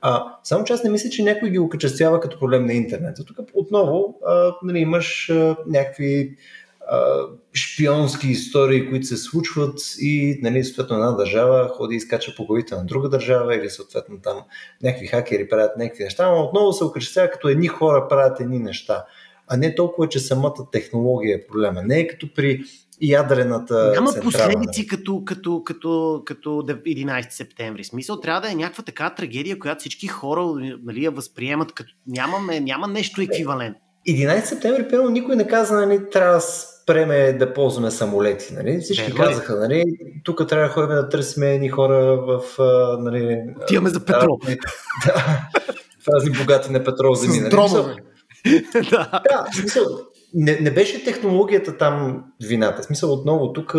А, 0.00 0.24
само 0.44 0.64
че 0.64 0.72
аз 0.72 0.84
не 0.84 0.90
мисля, 0.90 1.10
че 1.10 1.22
някой 1.22 1.50
ги 1.50 1.58
окачествява 1.58 2.20
като 2.20 2.38
проблем 2.38 2.66
на 2.66 2.72
интернета. 2.72 3.24
Тук 3.24 3.38
отново 3.54 4.18
а, 4.26 4.54
нали, 4.62 4.78
имаш 4.78 5.30
а, 5.30 5.56
някакви 5.66 6.36
шпионски 7.54 8.28
истории, 8.28 8.88
които 8.88 9.06
се 9.06 9.16
случват 9.16 9.80
и 9.98 10.38
нали, 10.42 10.64
съответно 10.64 10.96
една 10.96 11.12
държава 11.12 11.68
ходи 11.68 11.96
и 11.96 12.00
скача 12.00 12.34
по 12.36 12.46
главите 12.46 12.74
на 12.74 12.84
друга 12.84 13.08
държава 13.08 13.56
или 13.56 13.70
съответно 13.70 14.20
там 14.22 14.36
някакви 14.82 15.06
хакери 15.06 15.48
правят 15.48 15.76
някакви 15.76 16.04
неща, 16.04 16.30
но 16.30 16.40
отново 16.40 16.72
се 16.72 16.84
окачествява 16.84 17.30
като 17.30 17.48
едни 17.48 17.66
хора 17.66 18.08
правят 18.08 18.40
едни 18.40 18.58
неща, 18.58 19.04
а 19.46 19.56
не 19.56 19.74
толкова, 19.74 20.08
че 20.08 20.20
самата 20.20 20.70
технология 20.72 21.36
е 21.36 21.46
проблема. 21.46 21.82
Не 21.82 21.98
е 21.98 22.06
като 22.06 22.34
при 22.34 22.64
ядрената 23.00 23.92
Няма 23.94 24.12
последици 24.22 24.86
като, 24.86 25.24
като, 25.24 25.62
като, 25.64 26.22
като 26.26 26.48
11 26.50 27.30
септември. 27.30 27.84
Смисъл 27.84 28.20
трябва 28.20 28.40
да 28.40 28.52
е 28.52 28.54
някаква 28.54 28.84
така 28.84 29.10
трагедия, 29.10 29.58
която 29.58 29.80
всички 29.80 30.06
хора 30.06 30.44
нали, 30.84 31.04
я 31.04 31.10
възприемат 31.10 31.72
като 31.72 31.92
нямаме, 32.06 32.60
няма 32.60 32.88
нещо 32.88 33.20
еквивалент. 33.20 33.76
11 34.08 34.44
септември, 34.44 34.88
пълно 34.88 35.10
никой 35.10 35.36
не 35.36 35.46
каза, 35.46 35.74
нали, 35.74 36.10
трябва 36.10 36.34
да 36.34 36.40
спреме 36.88 37.32
да 37.32 37.54
ползваме 37.54 37.90
самолети. 37.90 38.54
Нали? 38.54 38.80
Всички 38.80 39.12
Бе, 39.12 39.16
казаха, 39.16 39.56
нали, 39.56 39.84
тук 40.24 40.48
трябва 40.48 40.66
да 40.66 40.72
ходим 40.72 40.88
да 40.88 41.08
търсим 41.08 41.42
едни 41.42 41.68
хора 41.68 42.16
в... 42.16 42.42
Нали, 42.98 43.40
Отиваме 43.62 43.90
за 43.90 44.04
петрол. 44.04 44.38
Да, 45.06 45.48
тази 46.10 46.30
богати 46.30 46.72
на 46.72 46.84
петрол 46.84 47.14
земи. 47.14 47.40
Нали? 47.40 47.50
да. 48.90 49.22
да, 49.30 49.46
смисъл, 49.56 49.84
не, 50.34 50.58
не 50.60 50.70
беше 50.70 51.04
технологията 51.04 51.76
там 51.76 52.24
вината. 52.46 52.82
В 52.82 52.84
смисъл 52.84 53.12
отново, 53.12 53.52
тук 53.52 53.74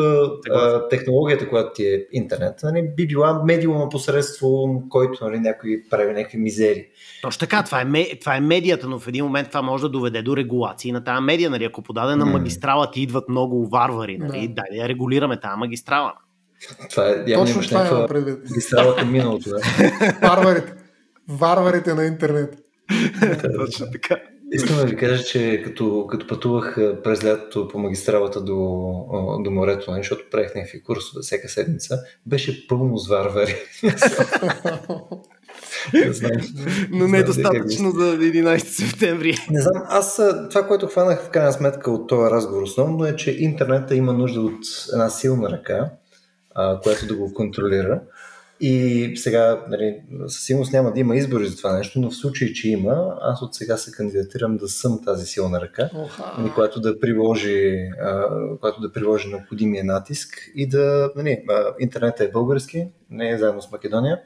технологията, 0.90 1.50
която 1.50 1.72
ти 1.74 1.88
е 1.88 2.06
интернет, 2.12 2.60
нали, 2.64 2.90
би 2.98 3.08
била 3.08 3.44
медиума 3.44 3.90
посредство, 3.90 4.84
който 4.90 5.26
нали, 5.26 5.40
някой 5.40 5.84
прави 5.90 6.14
някакви 6.14 6.38
мизери. 6.38 6.88
Точно 7.22 7.40
така, 7.40 7.64
това 7.64 7.82
е, 7.82 8.20
това 8.20 8.36
е 8.36 8.40
медията, 8.40 8.88
но 8.88 9.00
в 9.00 9.08
един 9.08 9.26
момент 9.26 9.48
това 9.48 9.62
може 9.62 9.82
да 9.82 9.90
доведе 9.90 10.22
до 10.22 10.38
регулации 10.38 10.92
на 10.92 11.04
тази 11.04 11.24
медия. 11.24 11.50
Нали, 11.50 11.64
ако 11.64 11.82
подадена 11.82 12.26
mm. 12.26 12.32
магистрала 12.32 12.92
ти 12.92 13.02
идват 13.02 13.30
много 13.30 13.68
варвари, 13.68 14.18
нали, 14.18 14.48
да. 14.48 14.54
дай 14.54 14.82
да 14.82 14.90
регулираме 14.90 15.40
тази 15.40 15.58
магистрала. 15.58 16.14
Това 16.90 17.10
е, 17.10 17.24
явно 17.28 17.46
Точно 17.46 17.62
това 17.62 18.04
е 18.04 18.08
предвид. 18.08 18.50
Магистрала 18.50 18.96
към 18.96 19.12
миналото. 19.12 19.50
Да. 19.50 19.60
Варварите. 20.28 20.74
Варварите 21.28 21.94
на 21.94 22.06
интернет. 22.06 22.56
Точно 23.56 23.86
така. 23.92 24.16
Искам 24.52 24.78
да 24.78 24.86
ви 24.86 24.96
кажа, 24.96 25.24
че 25.24 25.62
като, 25.66 26.08
като 26.10 26.28
пътувах 26.28 26.76
през 27.04 27.24
лятото 27.24 27.68
по 27.68 27.80
магистралата 27.80 28.42
до, 28.42 28.56
до 29.44 29.52
морето, 29.52 29.92
нали, 29.92 30.00
защото 30.04 30.30
правих 30.32 30.56
някакви 30.56 30.84
курсове 30.84 31.22
всяка 31.22 31.50
седмица, 31.50 32.00
беше 32.26 32.68
пълно 32.68 32.98
с 32.98 33.08
варвари. 33.08 33.56
не 35.94 36.14
знам. 36.14 36.32
Но 36.92 37.08
не 37.08 37.18
е 37.18 37.24
достатъчно 37.24 37.92
за 37.92 38.18
11 38.18 38.58
септември. 38.58 39.38
Не 39.50 39.62
знам, 39.62 39.84
аз 39.86 40.22
това, 40.50 40.68
което 40.68 40.88
хванах 40.88 41.24
в 41.24 41.30
крайна 41.30 41.54
сметка 41.54 41.92
от 41.92 42.10
този 42.10 42.32
разговор 42.32 42.62
основно 42.62 43.06
е, 43.06 43.16
че 43.16 43.32
интернета 43.32 43.96
има 43.96 44.14
нужда 44.14 44.42
от 44.42 44.60
една 44.94 45.10
силна 45.10 45.50
ръка, 45.50 45.90
а, 46.56 46.80
която 46.80 47.08
да 47.08 47.16
го 47.16 47.34
контролира. 47.34 48.02
И 48.62 49.14
сега, 49.16 49.66
нали, 49.70 50.02
със 50.28 50.46
сигурност 50.46 50.74
няма 50.74 50.94
да 50.94 51.00
има 51.00 51.16
избори 51.16 51.48
за 51.48 51.58
това 51.58 51.78
нещо, 51.78 52.00
но 52.00 52.10
в 52.10 52.16
случай, 52.16 52.54
че 52.54 52.70
има, 52.70 53.18
аз 53.22 53.42
от 53.42 53.56
сега 53.56 53.78
се 53.78 53.92
кандидатирам 53.92 54.58
да 54.58 54.68
съм 54.68 55.00
тази 55.06 55.26
силна 55.26 55.62
ръка, 55.62 55.90
нали, 56.38 56.52
която, 56.52 56.82
да 56.82 57.00
приложи, 57.00 57.90
а, 58.02 58.28
която 58.60 58.82
да 58.82 58.92
приложи 58.92 59.28
необходимия 59.28 59.84
натиск 59.84 60.52
и 60.56 60.68
да. 60.68 61.12
Нали, 61.16 61.44
интернетът 61.80 62.28
е 62.28 62.32
български, 62.32 62.88
не 63.10 63.30
е 63.30 63.38
заедно 63.38 63.62
с 63.62 63.72
Македония. 63.72 64.22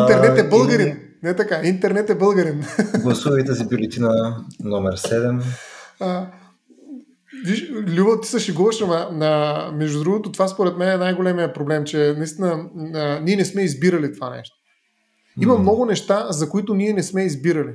Интернет 0.00 0.38
е 0.38 0.48
българин. 0.48 0.88
И... 0.88 0.96
Не 1.22 1.36
така, 1.36 1.60
интернет 1.64 2.10
е 2.10 2.14
българин. 2.14 2.64
Гласувайте 3.02 3.52
за 3.52 3.64
бюлетина 3.64 4.36
номер 4.60 4.96
7. 4.96 5.42
А, 6.00 6.26
Виж, 7.44 7.70
Люба, 7.98 8.20
ти 8.20 8.28
се 8.28 8.38
шегуваш, 8.38 8.80
ама 8.80 9.08
на, 9.12 9.70
между 9.74 10.02
другото, 10.02 10.32
това 10.32 10.48
според 10.48 10.76
мен 10.76 10.88
е 10.88 10.96
най-големия 10.96 11.52
проблем, 11.52 11.84
че 11.84 12.14
наистина 12.18 12.70
а, 12.94 13.20
ние 13.20 13.36
не 13.36 13.44
сме 13.44 13.62
избирали 13.62 14.14
това 14.14 14.30
нещо. 14.30 14.56
Има 15.42 15.54
mm. 15.54 15.58
много 15.58 15.84
неща, 15.84 16.26
за 16.30 16.48
които 16.48 16.74
ние 16.74 16.92
не 16.92 17.02
сме 17.02 17.22
избирали. 17.22 17.72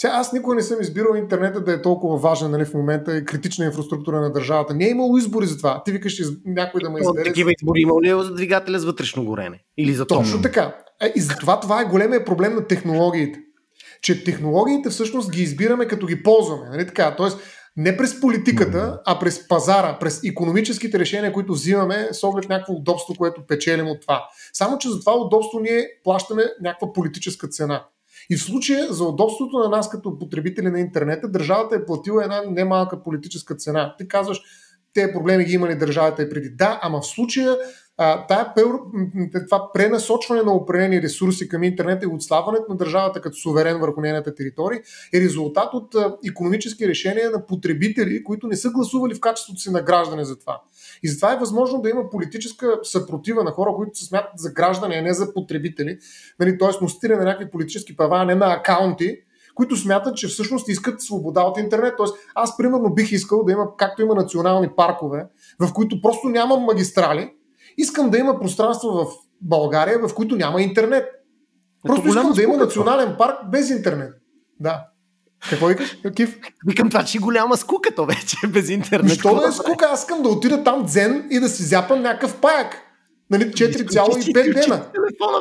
Сега 0.00 0.12
аз 0.12 0.32
никога 0.32 0.54
не 0.54 0.62
съм 0.62 0.80
избирал 0.80 1.16
интернета 1.16 1.60
да 1.60 1.72
е 1.72 1.82
толкова 1.82 2.18
важен 2.18 2.50
нали, 2.50 2.64
в 2.64 2.74
момента 2.74 3.16
и 3.16 3.24
критична 3.24 3.64
инфраструктура 3.64 4.20
на 4.20 4.32
държавата. 4.32 4.74
Не 4.74 4.86
е 4.86 4.90
имало 4.90 5.18
избори 5.18 5.46
за 5.46 5.56
това. 5.56 5.82
Ти 5.84 5.92
викаш 5.92 6.22
някой 6.44 6.80
да 6.80 6.90
ме 6.90 7.00
избере. 7.00 7.24
Такива 7.24 7.52
избори 7.52 7.80
има 7.80 7.92
ли 8.02 8.24
за 8.24 8.34
двигателя 8.34 8.78
с 8.78 8.84
вътрешно 8.84 9.24
горене? 9.24 9.64
Или 9.78 9.94
за 9.94 10.06
Точно 10.06 10.42
така. 10.42 10.76
Е, 11.02 11.12
и 11.16 11.20
затова 11.20 11.60
това 11.60 11.80
е 11.80 11.84
големия 11.84 12.24
проблем 12.24 12.54
на 12.54 12.66
технологиите. 12.66 13.38
Че 14.02 14.24
технологиите 14.24 14.90
всъщност 14.90 15.32
ги 15.32 15.42
избираме 15.42 15.86
като 15.86 16.06
ги 16.06 16.22
ползваме. 16.22 16.68
Нали 16.70 16.86
така? 16.86 17.14
Тоест, 17.16 17.38
не 17.78 17.96
през 17.96 18.20
политиката, 18.20 19.00
а 19.06 19.18
през 19.18 19.48
пазара, 19.48 19.98
през 19.98 20.24
економическите 20.24 20.98
решения, 20.98 21.32
които 21.32 21.52
взимаме 21.52 22.08
с 22.12 22.24
оглед 22.24 22.48
някакво 22.48 22.72
удобство, 22.72 23.14
което 23.14 23.46
печелим 23.46 23.88
от 23.88 24.00
това. 24.00 24.24
Само, 24.52 24.78
че 24.78 24.88
за 24.88 25.00
това 25.00 25.16
удобство 25.16 25.60
ние 25.60 25.88
плащаме 26.04 26.42
някаква 26.62 26.92
политическа 26.92 27.48
цена. 27.48 27.84
И 28.30 28.36
в 28.36 28.42
случая 28.42 28.92
за 28.92 29.04
удобството 29.04 29.58
на 29.58 29.68
нас 29.68 29.90
като 29.90 30.18
потребители 30.18 30.70
на 30.70 30.80
интернета, 30.80 31.28
държавата 31.28 31.76
е 31.76 31.84
платила 31.84 32.24
една 32.24 32.42
немалка 32.50 33.02
политическа 33.02 33.54
цена. 33.54 33.94
Ти 33.98 34.08
казваш, 34.08 34.42
те 34.98 35.12
проблеми 35.12 35.44
ги 35.44 35.52
имали 35.52 35.74
държавата 35.74 36.22
и 36.22 36.30
преди. 36.30 36.50
Да, 36.50 36.78
ама 36.82 37.00
в 37.00 37.06
случая 37.06 37.56
тая, 37.98 38.54
това 39.46 39.72
пренасочване 39.72 40.42
на 40.42 40.52
определени 40.52 41.02
ресурси 41.02 41.48
към 41.48 41.62
интернет 41.62 42.02
и 42.02 42.06
отслабването 42.06 42.64
на 42.68 42.76
държавата 42.76 43.20
като 43.20 43.36
суверен 43.36 43.78
върху 43.78 44.00
нейната 44.00 44.34
територия 44.34 44.82
е 45.14 45.20
резултат 45.20 45.74
от 45.74 45.94
а, 45.94 46.16
економически 46.28 46.88
решения 46.88 47.30
на 47.30 47.46
потребители, 47.46 48.24
които 48.24 48.46
не 48.46 48.56
са 48.56 48.70
гласували 48.70 49.14
в 49.14 49.20
качеството 49.20 49.60
си 49.60 49.70
на 49.70 49.82
граждане 49.82 50.24
за 50.24 50.38
това. 50.38 50.62
И 51.02 51.08
затова 51.08 51.32
е 51.32 51.38
възможно 51.38 51.82
да 51.82 51.90
има 51.90 52.10
политическа 52.10 52.78
съпротива 52.82 53.44
на 53.44 53.50
хора, 53.50 53.70
които 53.76 53.98
се 53.98 54.04
смятат 54.04 54.38
за 54.38 54.52
граждани, 54.52 54.96
а 54.96 55.02
не 55.02 55.12
за 55.12 55.34
потребители, 55.34 55.98
нали, 56.40 56.58
т.е. 56.58 56.82
носители 56.82 57.12
на 57.12 57.24
някакви 57.24 57.50
политически 57.50 57.96
права, 57.96 58.18
а 58.18 58.24
не 58.24 58.34
на 58.34 58.52
акаунти, 58.52 59.18
които 59.58 59.76
смятат, 59.76 60.16
че 60.16 60.28
всъщност 60.28 60.68
искат 60.68 61.02
свобода 61.02 61.42
от 61.42 61.58
интернет. 61.58 61.94
Тоест, 61.96 62.14
аз 62.34 62.56
примерно 62.56 62.94
бих 62.94 63.12
искал 63.12 63.44
да 63.44 63.52
има, 63.52 63.76
както 63.76 64.02
има 64.02 64.14
национални 64.14 64.68
паркове, 64.76 65.26
в 65.60 65.72
които 65.72 66.02
просто 66.02 66.28
няма 66.28 66.56
магистрали, 66.56 67.30
Искам 67.78 68.10
да 68.10 68.18
има 68.18 68.40
пространство 68.40 68.88
в 68.88 69.06
България, 69.40 69.98
в 70.08 70.14
които 70.14 70.36
няма 70.36 70.62
интернет. 70.62 71.04
Просто 71.86 72.08
искам 72.08 72.32
да 72.32 72.42
има 72.42 72.56
национален 72.56 73.14
парк 73.18 73.38
без 73.50 73.70
интернет. 73.70 74.14
Да. 74.60 74.84
Какво 75.50 75.66
викаш, 75.66 75.98
Кив? 76.16 76.38
Викам 76.66 76.88
това, 76.88 77.04
че 77.04 77.18
голяма 77.18 77.56
скука 77.56 77.94
то 77.94 78.06
вече 78.06 78.36
без 78.48 78.68
интернет. 78.68 79.08
Защо 79.08 79.34
да 79.34 79.48
е 79.48 79.52
скука? 79.52 79.88
Аз 79.92 80.00
искам 80.00 80.22
да 80.22 80.28
отида 80.28 80.64
там 80.64 80.84
дзен 80.84 81.28
и 81.30 81.40
да 81.40 81.48
си 81.48 81.62
зяпам 81.62 82.02
някакъв 82.02 82.40
паяк. 82.40 82.76
Нали, 83.30 83.44
4,5 83.44 84.54
дена. 84.54 84.84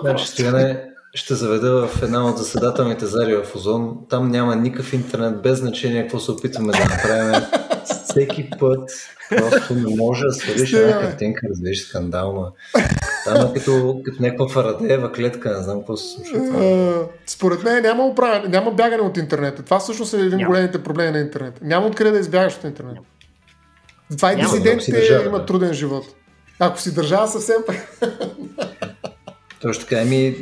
Значи, 0.01 0.25
ще 0.25 0.43
заведа 1.15 1.87
в 1.87 2.03
една 2.03 2.29
от 2.29 2.37
заседателните 2.37 3.05
зали 3.05 3.35
в 3.35 3.55
Озон. 3.55 3.97
Там 4.09 4.31
няма 4.31 4.55
никакъв 4.55 4.93
интернет, 4.93 5.41
без 5.41 5.59
значение 5.59 6.01
какво 6.01 6.19
се 6.19 6.31
опитваме 6.31 6.73
да 6.73 6.79
направим. 6.79 7.41
Всеки 8.09 8.49
път 8.59 8.89
просто 9.29 9.73
не 9.75 9.95
може 9.95 10.23
да 10.23 10.33
свалиш 10.33 10.73
една 10.73 10.99
картинка, 10.99 11.47
развиш 11.49 11.87
скандална. 11.87 12.51
Там 13.25 13.47
е 13.47 13.53
като, 13.53 14.01
като 14.05 14.23
някаква 14.23 14.49
фарадеева 14.49 15.11
клетка, 15.11 15.57
не 15.57 15.63
знам 15.63 15.77
какво 15.77 15.97
се 15.97 16.13
случва. 16.13 17.07
Според 17.27 17.63
мен 17.63 17.83
няма, 17.83 18.05
управя, 18.05 18.49
няма 18.49 18.71
бягане 18.71 19.01
от 19.01 19.17
интернета. 19.17 19.63
Това 19.63 19.79
всъщност 19.79 20.13
е 20.13 20.17
един 20.17 20.39
от 20.39 20.45
големите 20.45 20.83
проблеми 20.83 21.11
на 21.11 21.19
интернет. 21.19 21.59
Няма 21.61 21.87
откъде 21.87 22.11
да 22.11 22.19
избягаш 22.19 22.55
от 22.55 22.63
интернет. 22.63 22.97
Това 24.17 24.33
и 24.33 24.35
дизидентите 24.35 25.23
имат 25.25 25.47
труден 25.47 25.73
живот. 25.73 26.05
Ако 26.59 26.79
си 26.79 26.93
държава 26.93 27.27
съвсем 27.27 27.57
Точно 29.61 29.83
така. 29.83 30.01
Еми, 30.01 30.35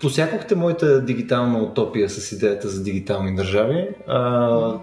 посякохте 0.00 0.54
моята 0.54 1.04
дигитална 1.04 1.58
утопия 1.58 2.10
с 2.10 2.32
идеята 2.32 2.68
за 2.68 2.82
дигитални 2.82 3.36
държави. 3.36 3.88
А, 4.06 4.20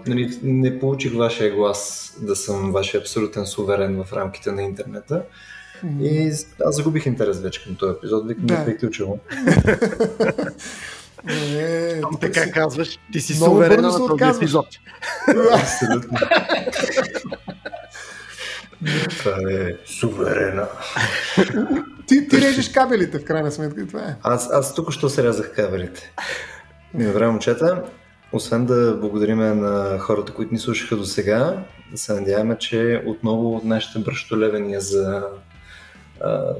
нали, 0.06 0.38
не 0.42 0.78
получих 0.78 1.14
вашия 1.14 1.54
глас 1.54 2.12
да 2.22 2.36
съм 2.36 2.72
вашия 2.72 3.00
абсолютен 3.00 3.46
суверен 3.46 4.04
в 4.04 4.12
рамките 4.12 4.52
на 4.52 4.62
интернета. 4.62 5.22
И 6.00 6.32
аз 6.64 6.76
загубих 6.76 7.06
интерес 7.06 7.40
вече 7.40 7.64
към 7.64 7.74
този 7.74 7.92
епизод. 7.96 8.28
Викам 8.28 8.46
да. 8.46 8.54
е 8.54 8.64
приключило. 8.64 9.18
Е, 11.28 12.00
така 12.20 12.42
си... 12.42 12.50
казваш, 12.50 12.98
ти 13.12 13.20
си 13.20 13.34
суверен 13.34 13.80
на 13.80 14.06
този 14.06 14.36
епизод. 14.36 14.66
Абсолютно. 15.52 16.18
Това 19.18 19.36
е 19.50 19.72
суверена. 19.86 20.66
ти, 22.06 22.28
ти 22.28 22.40
режеш 22.40 22.68
кабелите, 22.68 23.18
в 23.18 23.24
крайна 23.24 23.50
сметка. 23.50 23.86
Това 23.86 24.00
е. 24.00 24.16
Аз, 24.22 24.50
аз 24.52 24.74
тук 24.74 24.92
що 24.92 25.08
се 25.08 25.24
рязах 25.24 25.54
кабелите. 25.54 26.12
Добре, 26.94 27.26
момчета. 27.26 27.82
Освен 28.32 28.66
да 28.66 28.96
благодарим 28.96 29.38
на 29.60 29.98
хората, 29.98 30.32
които 30.32 30.54
ни 30.54 30.58
слушаха 30.58 30.96
до 30.96 31.04
сега, 31.04 31.64
се 31.94 32.12
надяваме, 32.12 32.58
че 32.58 33.02
отново 33.06 33.60
нашите 33.64 33.98
бръщолевения 33.98 34.80
за 34.80 35.22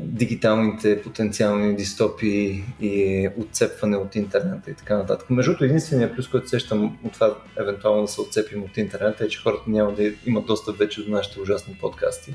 дигиталните 0.00 1.02
потенциални 1.02 1.76
дистопии 1.76 2.64
и 2.80 3.28
отцепване 3.36 3.96
от 3.96 4.14
интернета 4.14 4.70
и 4.70 4.74
така 4.74 4.96
нататък. 4.96 5.30
Между 5.30 5.50
другото, 5.50 5.64
единственият 5.64 6.14
плюс, 6.14 6.28
който 6.28 6.48
сещам 6.48 6.98
от 7.04 7.12
това 7.12 7.34
евентуално 7.60 8.02
да 8.02 8.08
се 8.08 8.20
отцепим 8.20 8.62
от 8.62 8.76
интернета 8.76 9.24
е, 9.24 9.28
че 9.28 9.42
хората 9.42 9.62
няма 9.66 9.92
да 9.92 10.10
имат 10.26 10.46
достъп 10.46 10.78
вече 10.78 11.04
до 11.04 11.10
нашите 11.10 11.40
ужасни 11.40 11.76
подкасти. 11.80 12.34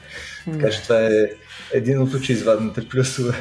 Така 0.52 0.70
че 0.70 0.84
това 0.84 1.02
е 1.02 1.30
един 1.74 2.02
от 2.02 2.14
очеизвадните 2.14 2.88
плюсове. 2.88 3.34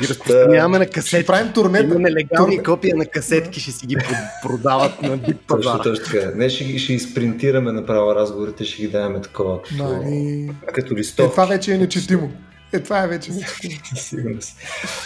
Ги 0.00 0.08
разпространяваме 0.08 0.78
на 0.78 0.86
касетки. 0.86 1.26
правим 1.26 1.52
турнета. 1.52 1.84
Има 1.84 1.98
нелегални 1.98 2.56
Турне. 2.56 2.62
копия 2.62 2.96
на 2.96 3.06
касетки, 3.06 3.60
ще 3.60 3.72
си 3.72 3.86
ги 3.86 3.96
продават 4.42 5.02
на 5.02 5.16
бит 5.16 5.36
Точно, 5.48 5.82
точно 5.82 6.04
така. 6.04 6.32
Не, 6.34 6.50
ще, 6.50 6.78
ще 6.78 6.92
изпринтираме 6.92 7.72
направо 7.72 8.14
разговорите, 8.14 8.64
ще 8.64 8.82
ги 8.82 8.88
даваме 8.88 9.20
такова, 9.20 9.62
като, 9.62 9.84
Мали... 9.84 10.50
като 10.74 10.94
листовки. 10.94 11.28
Е, 11.28 11.30
това 11.30 11.46
вече 11.46 11.74
е 11.74 11.78
нечетимо. 11.78 12.32
Е, 12.72 12.80
това 12.80 13.02
е 13.04 13.08
вече 13.08 13.32
Сигурно 13.94 14.42
си. 14.42 14.54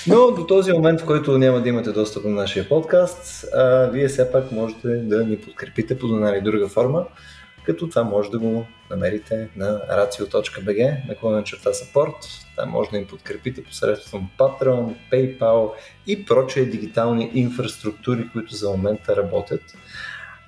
Но 0.06 0.30
до 0.30 0.46
този 0.46 0.72
момент, 0.72 1.00
в 1.00 1.04
който 1.04 1.38
няма 1.38 1.60
да 1.60 1.68
имате 1.68 1.92
достъп 1.92 2.22
до 2.22 2.28
нашия 2.28 2.68
подкаст, 2.68 3.44
а, 3.54 3.86
вие 3.86 4.08
все 4.08 4.32
пак 4.32 4.52
можете 4.52 4.88
да 4.88 5.24
ни 5.24 5.40
подкрепите 5.40 5.98
по 5.98 6.06
една 6.06 6.30
или 6.30 6.40
друга 6.40 6.68
форма, 6.68 7.06
като 7.66 7.88
това 7.88 8.04
може 8.04 8.30
да 8.30 8.38
го 8.38 8.66
намерите 8.90 9.48
на 9.56 9.80
racio.bg, 9.90 11.08
наклонен 11.08 11.44
черта 11.44 11.70
support. 11.70 12.14
Там 12.56 12.70
може 12.70 12.90
да 12.90 12.98
ни 12.98 13.06
подкрепите 13.06 13.64
посредством 13.64 14.30
Patreon, 14.38 14.94
PayPal 15.12 15.70
и 16.06 16.24
прочие 16.24 16.64
дигитални 16.64 17.30
инфраструктури, 17.34 18.28
които 18.32 18.54
за 18.54 18.70
момента 18.70 19.16
работят. 19.16 19.62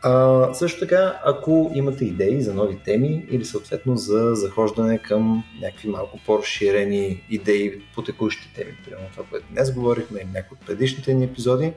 А, 0.02 0.54
също 0.54 0.80
така, 0.80 1.20
ако 1.24 1.70
имате 1.74 2.04
идеи 2.04 2.42
за 2.42 2.54
нови 2.54 2.78
теми 2.84 3.26
или 3.30 3.44
съответно 3.44 3.96
за 3.96 4.34
захождане 4.34 4.98
към 4.98 5.44
някакви 5.60 5.88
малко 5.88 6.18
по-разширени 6.26 7.24
идеи 7.30 7.82
по 7.94 8.02
текущи 8.02 8.54
теми, 8.54 8.70
примерно 8.84 9.06
това, 9.12 9.24
което 9.30 9.46
днес 9.50 9.74
говорихме 9.74 10.20
и 10.20 10.34
някои 10.34 10.58
от 10.60 10.66
предишните 10.66 11.14
ни 11.14 11.24
епизоди, 11.24 11.72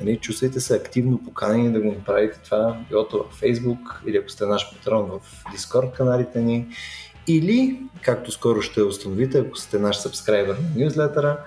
нали, 0.00 0.16
чувствайте 0.16 0.60
се 0.60 0.76
активно 0.76 1.24
поканени 1.24 1.72
да 1.72 1.80
го 1.80 1.92
направите 1.92 2.40
това, 2.44 2.76
билото 2.88 3.26
в 3.30 3.40
Facebook 3.40 4.06
или 4.06 4.16
ако 4.16 4.28
сте 4.28 4.46
наш 4.46 4.72
патрон 4.72 5.10
в 5.10 5.44
Discord 5.56 5.92
каналите 5.92 6.40
ни, 6.40 6.66
или, 7.26 7.80
както 8.02 8.32
скоро 8.32 8.62
ще 8.62 8.82
установите, 8.82 9.38
ако 9.38 9.56
сте 9.56 9.78
наш 9.78 9.96
сабскрайбър 9.96 10.56
на 10.56 10.84
нюзлетъра, 10.84 11.38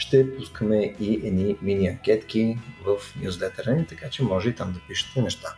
ще 0.00 0.36
пускаме 0.36 0.94
и 1.00 1.20
едни 1.24 1.56
мини 1.62 1.88
анкетки 1.88 2.58
в 2.84 2.96
нюзлетъра 3.22 3.74
ни, 3.74 3.86
така 3.86 4.10
че 4.10 4.22
може 4.22 4.48
и 4.48 4.54
там 4.54 4.72
да 4.72 4.80
пишете 4.88 5.22
неща. 5.22 5.54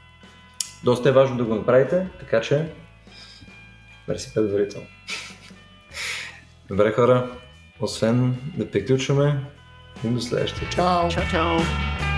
Доста 0.85 1.09
е 1.09 1.13
важно 1.13 1.37
да 1.37 1.45
го 1.45 1.55
направите, 1.55 2.07
така 2.21 2.41
че 2.41 2.69
мерси 4.09 4.35
предварително. 4.35 4.87
Добре 6.69 6.93
хора, 6.93 7.31
освен 7.81 8.37
да 8.57 8.71
приключваме, 8.71 9.41
и 10.05 10.09
до 10.09 10.21
следващия. 10.21 10.71
Чао! 10.71 11.09
Чао, 11.09 11.23
чао! 11.31 12.12